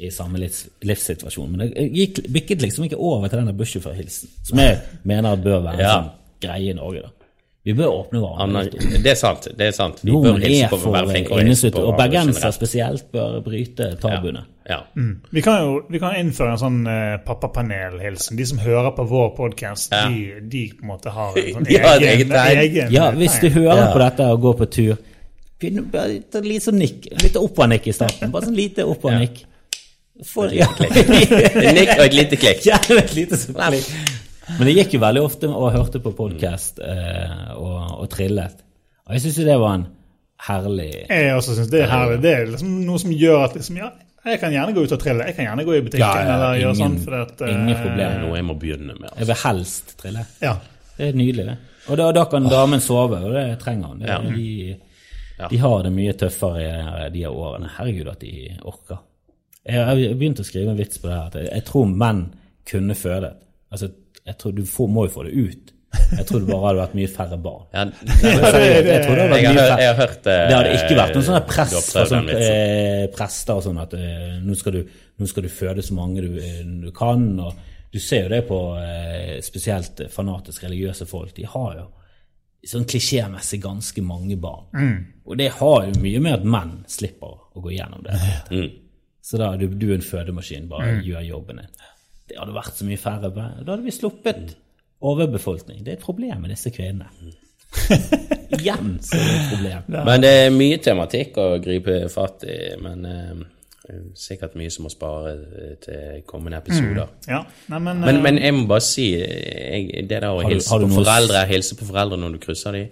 i 0.00 0.08
samme 0.10 0.38
livs, 0.40 0.64
livssituasjon. 0.82 1.50
Men 1.52 1.70
det 1.70 1.86
gikk, 1.92 2.22
bikket 2.32 2.62
liksom 2.64 2.84
ikke 2.88 2.96
over 2.98 3.28
til 3.28 3.38
denne 3.42 3.52
bussjåførhilsen, 3.54 4.30
som 4.48 4.58
jeg 4.58 4.78
mener 5.10 5.36
bør 5.36 5.62
være 5.66 5.74
en 5.74 5.80
Ja. 5.84 5.94
sånn 6.00 6.10
greie 6.40 6.70
i 6.70 6.74
Norge. 6.74 7.02
da. 7.02 7.10
Vi 7.68 7.74
bør 7.76 7.90
åpne 7.92 8.20
hverandre. 8.24 8.70
det 9.04 9.10
er 9.12 9.14
sant. 9.20 9.46
det 9.56 9.66
er 9.66 9.74
sant. 9.76 9.98
Vi 10.02 10.10
Nordmenn 10.10 10.40
bør 10.40 10.46
hilse 10.48 10.68
på 10.72 10.78
for 10.80 10.92
være 10.96 11.10
flinke 11.12 11.34
å 11.34 11.36
og 11.36 11.92
hverandre 11.92 11.98
bergensere 12.00 12.52
spesielt 12.56 13.10
bør 13.12 13.40
bryte 13.44 13.90
tabuene. 14.00 14.38
Ja. 14.46 14.59
Vi 15.32 15.42
kan 15.44 15.60
jo 15.64 15.76
vi 15.90 15.98
kan 16.02 16.14
innføre 16.20 16.54
en 16.54 16.60
sånn 16.62 16.80
uh, 16.86 17.18
pappapanelhilsen. 17.26 18.36
De 18.38 18.46
som 18.46 18.58
hører 18.62 18.90
på 18.96 19.04
vår 19.10 19.30
podkast, 19.36 19.92
Ja. 19.92 20.06
de, 20.08 20.40
de 20.52 20.62
på 20.78 20.84
en 20.86 20.92
måte 20.92 21.12
har 21.14 21.36
en 21.38 21.54
sånn 21.58 21.66
egen, 21.74 22.02
egen, 22.06 22.34
egen 22.64 22.92
Ja, 22.94 23.10
hvis 23.16 23.38
du 23.42 23.48
hører 23.50 23.86
Ja. 23.86 23.92
på 23.92 23.98
dette 24.04 24.28
og 24.32 24.40
går 24.46 24.58
på 24.62 24.70
tur, 24.78 24.96
begynn 25.60 25.90
bare 25.92 26.20
litt 26.46 26.64
sånn 26.64 26.78
nikk. 26.80 27.10
Litt 27.22 27.36
oppover-nikk 27.36 27.90
i 27.90 27.92
starten. 27.96 28.30
Bare 28.32 28.48
sånn 28.48 28.56
lite 28.56 28.86
oppover-nikk. 28.88 29.42
Ja. 30.52 30.66
En 30.76 31.74
nikk 31.76 31.94
og 31.96 32.04
et 32.06 32.14
lite 32.16 32.36
klikk. 32.40 32.64
Ja, 32.70 32.76
et 32.96 33.14
lite 33.16 33.38
sånn 33.40 33.56
klikk. 33.56 33.88
Men 34.58 34.66
jeg 34.68 34.76
gikk 34.80 34.96
jo 34.96 35.00
veldig 35.04 35.22
ofte 35.22 35.48
og 35.48 35.70
hørte 35.72 36.00
på 36.02 36.10
podkast 36.18 36.80
uh, 36.82 37.54
og, 37.54 38.02
og 38.02 38.08
trillet. 38.12 38.56
Og 39.06 39.14
jeg 39.16 39.22
syns 39.24 39.38
jo 39.40 39.46
det 39.46 39.58
var 39.62 39.76
en 39.78 39.86
herlig 40.48 40.88
Jeg 41.08 41.34
også 41.36 41.54
synes 41.56 41.70
det 41.72 41.82
er 41.84 41.90
herlig. 41.92 42.18
Det 42.24 42.32
er 42.34 42.48
liksom 42.50 42.72
noe 42.88 43.00
som 43.02 43.12
gjør 43.14 43.44
at 43.46 43.56
liksom, 43.58 43.78
ja, 43.80 43.90
jeg 44.24 44.40
kan 44.40 44.52
gjerne 44.52 44.74
gå 44.74 44.82
ut 44.84 44.92
og 44.92 45.00
trille. 45.00 45.24
Jeg 45.26 45.36
kan 45.36 45.44
gjerne 45.46 45.64
gå 45.64 45.74
i 45.76 45.80
butikken 45.80 46.00
Ja, 46.04 46.22
ja, 46.24 46.34
eller 46.34 46.58
gjøre 46.60 46.76
sånn. 46.76 46.98
For 47.04 47.14
at, 47.22 47.40
eh, 47.40 47.54
ingen 47.54 47.76
problem. 47.80 48.20
nå. 48.20 48.34
jeg 48.36 48.44
må 48.44 48.54
begynne 48.60 48.94
med. 48.98 49.08
Jeg 49.08 49.12
Altså. 49.16 49.26
vil 49.26 49.40
helst 49.44 49.96
trille. 49.98 50.26
Ja. 50.42 50.54
Det 50.96 51.08
er 51.08 51.12
nydelig, 51.16 51.46
det. 51.46 51.58
Og 51.88 51.96
da, 51.96 52.12
da 52.12 52.24
kan 52.28 52.44
damen 52.48 52.80
sove, 52.80 53.16
og 53.24 53.32
det 53.32 53.58
trenger 53.60 53.86
han. 53.88 53.98
Det, 53.98 54.08
Ja. 54.08 54.18
de, 54.20 54.76
de 55.50 55.56
har 55.58 55.82
det 55.82 55.92
mye 55.92 56.12
tøffere 56.12 57.10
de 57.12 57.18
her 57.24 57.30
årene. 57.32 57.70
Herregud, 57.78 58.08
at 58.08 58.20
de 58.20 58.58
orker. 58.62 58.98
Jeg 59.66 59.84
har 59.84 59.94
begynt 59.96 60.40
å 60.40 60.44
skrive 60.44 60.70
en 60.70 60.76
vits 60.76 60.98
på 60.98 61.08
det 61.08 61.16
her. 61.16 61.40
Jeg, 61.42 61.52
jeg 61.54 61.64
tror 61.64 61.86
menn 61.86 62.26
kunne 62.66 62.94
føle 62.94 63.32
Altså, 63.72 63.90
jeg 64.26 64.36
tror 64.38 64.52
Du 64.52 64.62
får, 64.66 64.88
må 64.88 65.04
jo 65.06 65.10
få 65.14 65.24
det 65.24 65.32
ut. 65.32 65.72
Jeg 65.90 66.26
tror 66.28 66.40
det 66.42 66.46
bare 66.50 66.66
hadde 66.68 66.80
vært 66.84 66.92
mye 66.98 67.08
færre 67.10 67.38
barn. 67.42 67.64
Ja, 67.74 67.84
det- 67.84 67.94
jeg, 68.30 68.84
Jeg 68.86 69.04
tror 69.04 69.14
det 69.16 69.22
hadde 69.24 69.30
vært 69.32 69.42
jeg, 69.42 69.54
mye 69.54 69.64
færre. 69.64 69.80
jeg 69.82 69.88
har 69.90 69.98
hørt 70.00 70.22
det. 70.26 70.36
Det 70.48 70.56
hadde 70.56 70.74
ikke 70.76 70.98
vært 71.00 71.14
noe 71.18 71.26
sånn 71.28 71.40
press 71.50 71.74
fra 71.92 72.04
sånn, 72.10 72.28
eh, 72.34 73.06
prester 73.16 73.58
og 73.58 73.64
sånn 73.66 73.80
at 73.82 73.96
eh, 73.98 74.36
nå, 74.44 74.54
skal 74.58 74.76
du, 74.78 74.82
nå 75.18 75.30
skal 75.30 75.46
du 75.46 75.50
føde 75.50 75.82
så 75.86 75.96
mange 75.98 76.22
du, 76.26 76.36
eh, 76.38 76.60
du 76.84 76.90
kan. 76.94 77.24
og 77.42 77.54
Du 77.90 77.98
ser 77.98 78.28
jo 78.28 78.30
det 78.36 78.42
på 78.46 78.60
eh, 78.78 79.40
spesielt 79.42 80.04
fanatisk 80.14 80.62
religiøse 80.68 81.08
folk. 81.10 81.34
De 81.34 81.48
har 81.50 81.74
jo 81.80 81.88
sånn 82.70 82.84
klisjémessig 82.86 83.58
ganske 83.64 84.02
mange 84.04 84.36
barn. 84.38 84.68
Og 85.26 85.38
det 85.40 85.50
har 85.58 85.86
jo 85.88 86.00
mye 86.02 86.20
med 86.22 86.38
at 86.38 86.44
menn 86.44 86.74
slipper 86.86 87.34
å 87.56 87.62
gå 87.64 87.72
gjennom 87.74 88.02
det. 88.06 88.14
Mm. 88.52 88.70
Så 89.24 89.38
da 89.40 89.50
er 89.54 89.62
du, 89.62 89.66
du 89.74 89.88
er 89.90 89.96
en 89.98 90.04
fødemaskin, 90.06 90.68
bare 90.70 91.00
gjør 91.02 91.24
jobben 91.34 91.62
din. 91.64 91.70
Det 92.30 92.36
hadde 92.38 92.54
vært 92.54 92.76
så 92.78 92.86
mye 92.86 93.00
færre 93.00 93.30
barn. 93.34 93.64
Da 93.64 93.72
hadde 93.74 93.86
vi 93.88 93.94
sluppet 93.96 94.52
overbefolkning. 95.00 95.84
Det 95.84 95.94
er 95.94 95.98
et 95.98 96.04
problem 96.04 96.42
med 96.44 96.52
disse 96.54 96.72
kvinnene. 96.74 97.08
Igjen 98.58 98.96
så 99.04 99.16
er 99.16 99.24
det 99.24 99.38
et 99.38 99.48
problem. 99.54 100.04
Men 100.08 100.24
det 100.24 100.34
er 100.42 100.52
mye 100.54 100.80
tematikk 100.82 101.38
å 101.40 101.48
gripe 101.62 102.02
fatt 102.12 102.44
i. 102.48 102.58
Men 102.82 103.06
eh, 103.08 103.48
sikkert 104.14 104.54
mye 104.58 104.70
som 104.72 104.86
må 104.86 104.92
spare 104.92 105.34
eh, 105.34 105.74
til 105.82 106.22
kommende 106.28 106.60
episoder. 106.60 107.08
ja. 107.28 107.42
Nei, 107.68 107.78
men, 107.78 108.00
Men, 108.00 108.16
eh, 108.16 108.22
men 108.22 108.38
jeg 108.38 108.54
må 108.54 108.66
bare 108.70 108.84
si 108.84 109.06
eh, 109.16 109.74
jeg, 109.74 110.06
det 110.08 110.20
der 110.22 110.30
å 110.30 110.44
hilse 110.44 110.80
på 110.82 110.90
foreldre 110.94 111.44
hilse 111.50 111.78
på 111.78 111.88
foreldre 111.88 112.20
når 112.20 112.36
du 112.36 112.42
krysser 112.42 112.76
dem 112.76 112.88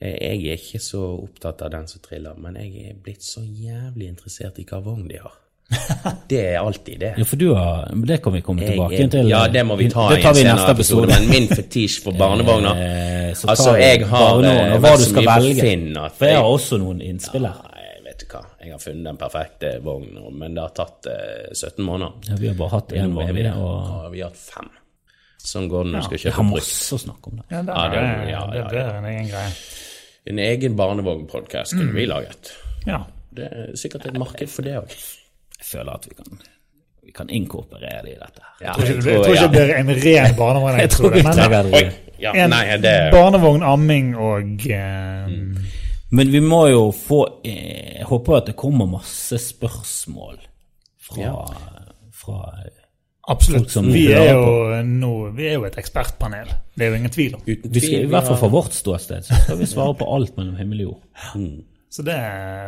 Jeg 0.00 0.38
er 0.48 0.56
ikke 0.56 0.80
så 0.80 1.02
opptatt 1.18 1.60
av 1.62 1.74
den 1.74 1.88
som 1.90 2.00
triller, 2.00 2.36
men 2.40 2.56
jeg 2.56 2.88
er 2.88 2.94
blitt 2.96 3.20
så 3.20 3.42
jævlig 3.44 4.06
interessert 4.08 4.56
i 4.56 4.64
hva 4.64 4.78
vogn 4.80 5.10
de 5.10 5.18
har. 5.20 5.34
Det 6.30 6.38
er 6.54 6.58
alltid 6.58 6.98
det. 7.00 7.10
Ja, 7.18 7.24
for 7.24 7.36
du 7.38 7.54
har 7.54 7.90
Det 8.06 8.16
kan 8.22 8.32
vi 8.34 8.40
komme 8.42 8.62
Jeg 8.62 8.72
tilbake 8.74 9.08
til. 9.10 9.28
ja, 9.30 9.44
det 9.48 9.62
må 9.66 9.76
vi 9.78 9.88
ta 9.90 10.08
det 10.10 10.18
i 10.18 10.22
tar 10.22 10.30
en 10.30 10.34
vi 10.36 10.40
i 10.40 10.44
senere 10.44 10.70
episode. 10.74 11.04
episode. 11.06 11.20
Men 11.20 11.30
min 11.30 11.48
fetisj 11.48 12.00
for 12.04 12.12
barnevogner 12.22 12.80
Eh, 12.80 13.34
Altså, 13.46 13.76
jeg 13.78 14.06
har 14.10 14.40
eh, 14.42 14.78
hva 14.82 14.96
du 14.98 15.04
skal 15.06 15.26
velge. 15.28 15.60
Finn 15.62 15.96
at 15.96 16.16
For 16.18 16.26
jeg 16.26 16.36
har 16.40 16.48
også 16.50 16.78
noen 16.82 17.00
innspill 17.06 17.46
her. 17.46 17.60
Ja, 17.70 18.00
vet 18.08 18.18
du 18.18 18.26
hva. 18.32 18.40
Jeg 18.64 18.72
har 18.74 18.82
funnet 18.82 19.04
den 19.06 19.16
perfekte 19.20 19.70
vognen, 19.84 20.26
men 20.38 20.54
det 20.58 20.64
har 20.64 20.72
tatt 20.74 21.06
eh, 21.06 21.52
17 21.54 21.84
måneder. 21.86 22.12
Ja, 22.32 22.34
vi 22.40 22.48
har 22.50 22.56
bare 22.58 22.74
hatt 22.74 22.92
én 22.92 23.14
vogn. 23.14 23.30
vi, 23.36 23.46
og 23.54 24.02
ja, 24.02 24.08
vi 24.16 24.20
har 24.24 24.32
hatt 24.32 24.42
fem. 24.42 24.70
Sånn 25.40 25.68
går 25.70 25.84
det 25.86 25.92
når 25.94 26.00
du 26.02 26.04
skal 26.08 26.18
vi 26.18 26.22
kjøpe 26.24 26.36
har 26.40 26.48
masse 26.50 26.98
å 26.98 27.00
snakke 27.04 27.30
om. 27.30 27.36
det, 27.38 27.46
Ja, 27.54 27.62
det- 27.62 27.78
er, 27.78 28.28
ja, 28.34 28.42
det, 28.52 28.64
det 28.74 28.82
er 28.82 28.98
en 28.98 29.08
egen 29.14 29.28
greie. 29.30 29.54
En 30.26 30.38
egen 30.38 30.76
barnevognpodkast 30.76 31.72
kunne 31.78 31.94
vi 31.94 32.06
laget. 32.10 32.50
Ja. 32.86 33.04
Det 33.32 33.46
er 33.46 33.70
sikkert 33.78 34.06
et 34.10 34.18
marked 34.18 34.48
for 34.50 34.62
det 34.66 34.74
òg. 34.82 34.98
Jeg 35.60 35.66
føler 35.68 35.92
at 35.92 36.06
vi 36.08 36.14
kan, 36.16 36.40
vi 37.04 37.12
kan 37.16 37.30
inkorporere 37.30 38.00
det 38.06 38.14
i 38.14 38.18
dette 38.20 38.44
her. 38.44 38.54
Ja, 38.64 38.72
Jeg 38.76 38.76
tror 38.76 38.96
ikke, 38.96 39.10
jeg 39.10 39.24
tror 39.24 39.34
ikke 39.34 39.42
det 39.42 39.50
blir 39.56 39.74
en 39.76 39.90
ren 39.90 40.80
Jeg 40.84 40.90
tror 40.94 41.10
vi 41.14 41.22
barnevognepisode. 41.22 41.70
Men. 41.74 41.92
Ja, 42.20 42.32
en 42.36 42.52
nei, 42.52 42.64
det 42.82 42.94
barnevogn, 43.14 43.62
amming 43.64 44.10
og 44.20 44.66
eh, 44.68 45.30
Men 46.12 46.32
vi 46.32 46.40
må 46.44 46.66
jo 46.68 46.82
få 46.92 47.20
eh, 47.44 48.00
Jeg 48.00 48.08
håper 48.10 48.36
at 48.40 48.50
det 48.50 48.56
kommer 48.60 48.88
masse 48.90 49.38
spørsmål 49.40 50.36
fra, 51.00 51.22
Ja. 51.22 51.36
fra 52.12 52.42
Absolutt. 53.30 53.60
folk 53.68 53.70
som 53.70 53.88
Vi 53.92 54.06
er, 54.12 54.32
jo 54.34 54.82
no, 54.84 55.30
vi 55.36 55.46
er 55.46 55.58
jo 55.60 55.64
et 55.68 55.76
ekspertpanel. 55.78 56.48
Det 56.74 56.86
er 56.86 56.90
jo 56.90 56.98
ingen 56.98 57.12
tvil 57.14 57.34
om. 57.36 57.42
Uten 57.46 57.74
vi 57.74 57.80
skal. 57.84 58.02
I 58.02 58.10
hvert 58.10 58.26
fall 58.26 58.38
fra 58.40 58.48
vårt 58.50 58.74
ståsted 58.74 59.26
så 59.28 59.38
skal 59.44 59.58
vi 59.60 59.68
svare 59.70 59.94
på 60.00 60.08
alt 60.16 60.36
mellom 60.38 60.56
himmel 60.58 60.80
og 60.82 60.88
jord. 60.88 61.02
Så 61.90 62.04
det 62.06 62.14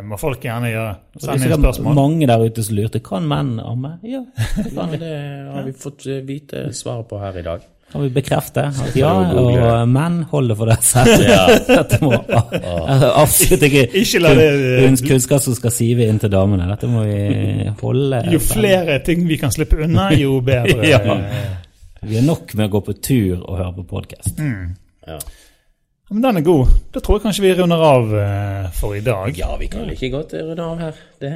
må 0.02 0.16
folk 0.18 0.42
gjerne 0.42 0.72
gjøre. 0.72 0.94
Det 1.14 1.22
Send 1.22 1.44
inn 1.46 1.52
spørsmål. 1.60 1.94
mange 1.94 2.26
der 2.26 2.42
ute 2.42 2.62
som 2.66 2.74
lurte 2.74 2.98
kan 3.06 3.22
menn 3.30 3.52
amme. 3.62 3.92
Ja, 4.02 4.24
Ja, 4.74 4.86
det 4.90 5.10
har 5.52 5.62
vi 5.68 5.74
fått 5.78 6.06
eh, 6.10 6.24
vite 6.26 6.64
svaret 6.74 7.06
på 7.08 7.20
her 7.22 7.38
i 7.38 7.44
dag. 7.46 7.60
kan 7.92 8.02
vi 8.02 8.08
bekrefte 8.08 8.62
at 8.72 8.94
ja, 8.96 9.12
og 9.36 9.86
menn 9.88 10.22
holder 10.32 10.56
for 10.58 10.66
det 10.72 10.78
selv. 10.90 11.22
Dette 11.68 12.00
må 12.02 12.16
absolutt 12.18 13.62
ikke 13.68 13.84
Ikke 14.00 14.22
la 14.24 14.32
det- 14.34 14.98
kunnskap 15.06 15.40
som 15.44 15.54
skal 15.54 15.70
sive 15.70 16.08
inn 16.08 16.18
til 16.18 16.32
damene. 16.32 16.66
Dette 16.72 16.88
må 16.90 17.04
vi 17.06 17.70
holde 17.82 18.24
Jo 18.32 18.40
flere 18.42 18.98
ting 19.06 19.22
vi 19.28 19.36
kan 19.38 19.52
slippe 19.54 19.78
unna, 19.86 20.08
jo 20.18 20.40
bedre. 20.40 20.82
Ja. 20.88 20.98
Vi 22.02 22.18
er 22.18 22.26
nok 22.26 22.56
med 22.58 22.66
å 22.66 22.72
gå 22.74 22.80
på 22.90 22.96
tur 22.98 23.44
og 23.44 23.54
høre 23.60 23.70
på 23.78 23.86
podkast. 23.94 24.40
Ja. 25.06 25.20
Men 26.12 26.22
den 26.26 26.36
er 26.42 26.44
god. 26.46 26.68
Da 26.92 27.00
tror 27.00 27.16
jeg 27.18 27.24
kanskje 27.26 27.42
vi 27.46 27.54
runder 27.58 27.82
av 27.88 28.14
eh, 28.20 28.70
for 28.76 28.94
i 28.96 29.00
dag. 29.04 29.32
ja, 29.38 29.50
vi 29.60 29.68
kan 29.72 29.86
like 29.88 30.10
godt 30.12 30.34
runde 30.36 30.62
av 30.64 30.78
her 30.82 31.00
det, 31.24 31.32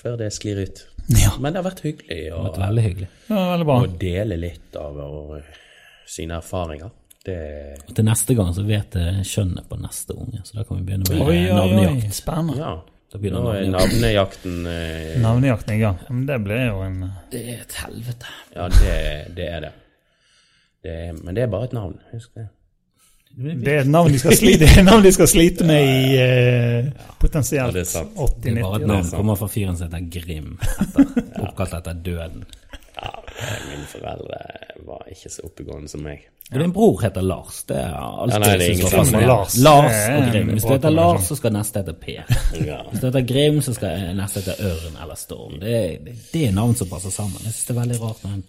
før 0.00 0.16
det 0.18 0.32
sklir 0.34 0.58
ut. 0.66 0.84
Ja. 1.14 1.36
Men 1.38 1.52
det 1.54 1.60
har 1.62 1.68
vært 1.70 1.84
hyggelig 1.86 2.20
å, 2.34 2.40
Det 2.50 2.58
var 2.58 2.66
veldig 2.66 2.82
hyggelig. 2.88 3.08
Ja, 3.28 3.42
veldig 3.52 3.66
bra. 3.68 3.76
å 3.84 3.90
dele 4.00 4.36
litt 4.42 4.76
av 4.82 4.96
våre- 4.98 5.44
sine 6.06 6.36
erfaringer. 6.40 6.90
Det 7.26 7.36
Og 7.88 7.94
til 7.94 8.04
neste 8.06 8.34
gang 8.38 8.52
så 8.54 8.62
vet 8.66 8.94
jeg 8.94 9.24
kjønnet 9.26 9.66
på 9.70 9.78
neste 9.82 10.14
unge, 10.14 10.42
så 10.46 10.58
da 10.60 10.64
kan 10.66 10.78
vi 10.78 10.84
begynne 10.86 11.08
med 11.10 11.22
Oi, 11.26 11.38
oi, 11.50 11.86
oi. 11.86 12.10
Spennende. 12.14 12.58
Ja. 12.60 12.74
Da 13.12 13.18
blir 13.22 13.30
det 13.34 13.38
Nå 13.40 13.50
er 13.54 13.64
navnejakt. 13.70 14.44
navnejakten 14.44 14.66
eh, 14.66 15.16
Navnejakten 15.22 15.74
i 15.74 15.78
gang. 15.80 15.98
Men 16.10 16.26
det 16.26 16.36
blir 16.44 16.62
jo 16.66 16.80
en 16.82 17.00
Det 17.30 17.42
er 17.54 17.60
et 17.62 17.72
helvete. 17.84 18.26
Ja, 18.54 18.68
det, 18.68 18.94
det 19.38 19.48
er 19.56 19.60
det. 19.66 19.72
det 20.82 20.94
er, 21.06 21.12
men 21.22 21.34
det 21.38 21.42
er 21.46 21.50
bare 21.54 21.64
et 21.70 21.76
navn. 21.78 21.98
Husk 22.12 22.34
det. 22.34 22.48
Det 23.36 23.72
er 23.72 23.84
navn 23.84 24.12
de 24.12 24.18
skal 24.18 24.32
slite, 24.36 24.68
de 25.04 25.10
skal 25.12 25.28
slite 25.28 25.64
med 25.68 25.82
i 25.84 26.14
uh, 26.16 27.08
potensielt 27.20 27.66
Ja, 27.66 27.72
det 27.74 27.82
er 27.82 27.90
sant. 27.90 28.14
80-90 28.16 28.22
år. 28.22 28.30
Det 28.40 28.52
er 28.52 28.62
bare 28.62 28.80
et 28.80 28.86
navn. 28.88 29.10
Kommer 29.12 29.36
fra 29.36 29.48
fyren 29.52 29.76
som 29.76 29.90
heter 29.90 30.06
Grim, 30.14 30.54
etter, 30.80 31.26
oppkalt 31.44 31.76
etter 31.76 32.00
døden. 32.06 32.46
Ja, 32.96 33.12
mine 33.68 33.84
foreldre 33.90 34.40
var 34.88 35.04
ikke 35.12 35.28
så 35.34 35.44
oppegående 35.44 35.92
som 35.92 36.06
meg. 36.06 36.24
Og 36.54 36.60
din 36.62 36.72
bror 36.72 37.00
heter 37.02 37.24
Lars. 37.26 37.62
Det 37.68 37.76
er 37.76 37.92
alltid 37.92 38.34
Ja, 38.34 38.38
nei, 38.38 38.56
det 38.56 38.66
er 38.66 38.72
ingen. 38.72 39.28
Lars. 39.28 39.56
Lars 39.58 39.96
og 40.14 40.28
Grim. 40.30 40.50
Hvis 40.54 40.64
du 40.64 40.72
heter. 40.72 40.90
Lars, 40.94 41.28
så 41.28 41.36
skal 41.36 41.56
neste 41.58 41.82
hete 41.82 41.92
Per. 41.92 42.36
Hvis 42.54 43.00
du 43.00 43.06
heter 43.08 43.24
Grim, 43.26 43.62
så 43.66 43.74
skal 43.76 44.12
neste 44.16 44.40
hete 44.40 44.70
Ørn 44.70 45.00
eller 45.02 45.18
Storm. 45.18 45.58
Det 45.60 45.74
er, 45.76 45.96
det, 46.06 46.14
det 46.32 46.44
er 46.46 46.54
navn 46.56 46.76
som 46.78 46.88
passer 46.88 47.12
sammen. 47.12 47.42
Jeg 47.42 47.52
synes 47.52 47.66
det 47.66 47.76
er 47.76 47.80
veldig 47.82 48.00
rart 48.04 48.22
Men 48.24 48.38
en 48.38 48.44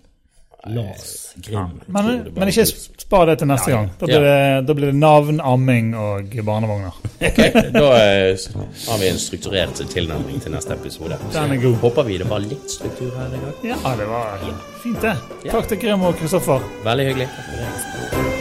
Lars 0.70 1.34
Grim. 1.36 1.82
Men, 1.86 2.32
men 2.36 2.50
ikke 2.52 2.66
spar 2.68 3.28
det 3.30 3.38
til 3.42 3.50
neste 3.52 3.72
gang. 3.72 3.90
Da 4.00 4.10
blir, 4.10 4.24
det, 4.26 4.68
da 4.68 4.76
blir 4.78 4.92
det 4.92 5.00
navn, 5.00 5.42
amming 5.42 5.92
og 5.98 6.34
barnevogner. 6.48 6.98
Ok, 7.18 7.40
Da 7.74 7.86
eh, 7.98 8.48
har 8.88 8.98
vi 9.02 9.12
en 9.12 9.22
strukturert 9.22 9.84
tilnærming 9.94 10.42
til 10.44 10.56
neste 10.56 10.74
episode. 10.74 11.20
Den 11.34 11.54
er 11.58 11.62
god. 11.62 11.78
Håper 11.86 12.10
vi 12.10 12.18
det 12.22 12.30
var 12.30 12.44
litt 12.46 12.74
struktur 12.74 13.14
her 13.18 13.30
i 13.38 13.44
dag. 13.46 13.62
Ja, 13.74 13.96
det 14.02 14.10
var 14.10 14.50
fint, 14.84 15.00
det. 15.06 15.16
Takk 15.52 15.70
til 15.72 15.82
Grim 15.86 16.10
og 16.10 16.18
Kristoffer. 16.20 16.66
Veldig 16.88 17.12
hyggelig. 17.12 18.37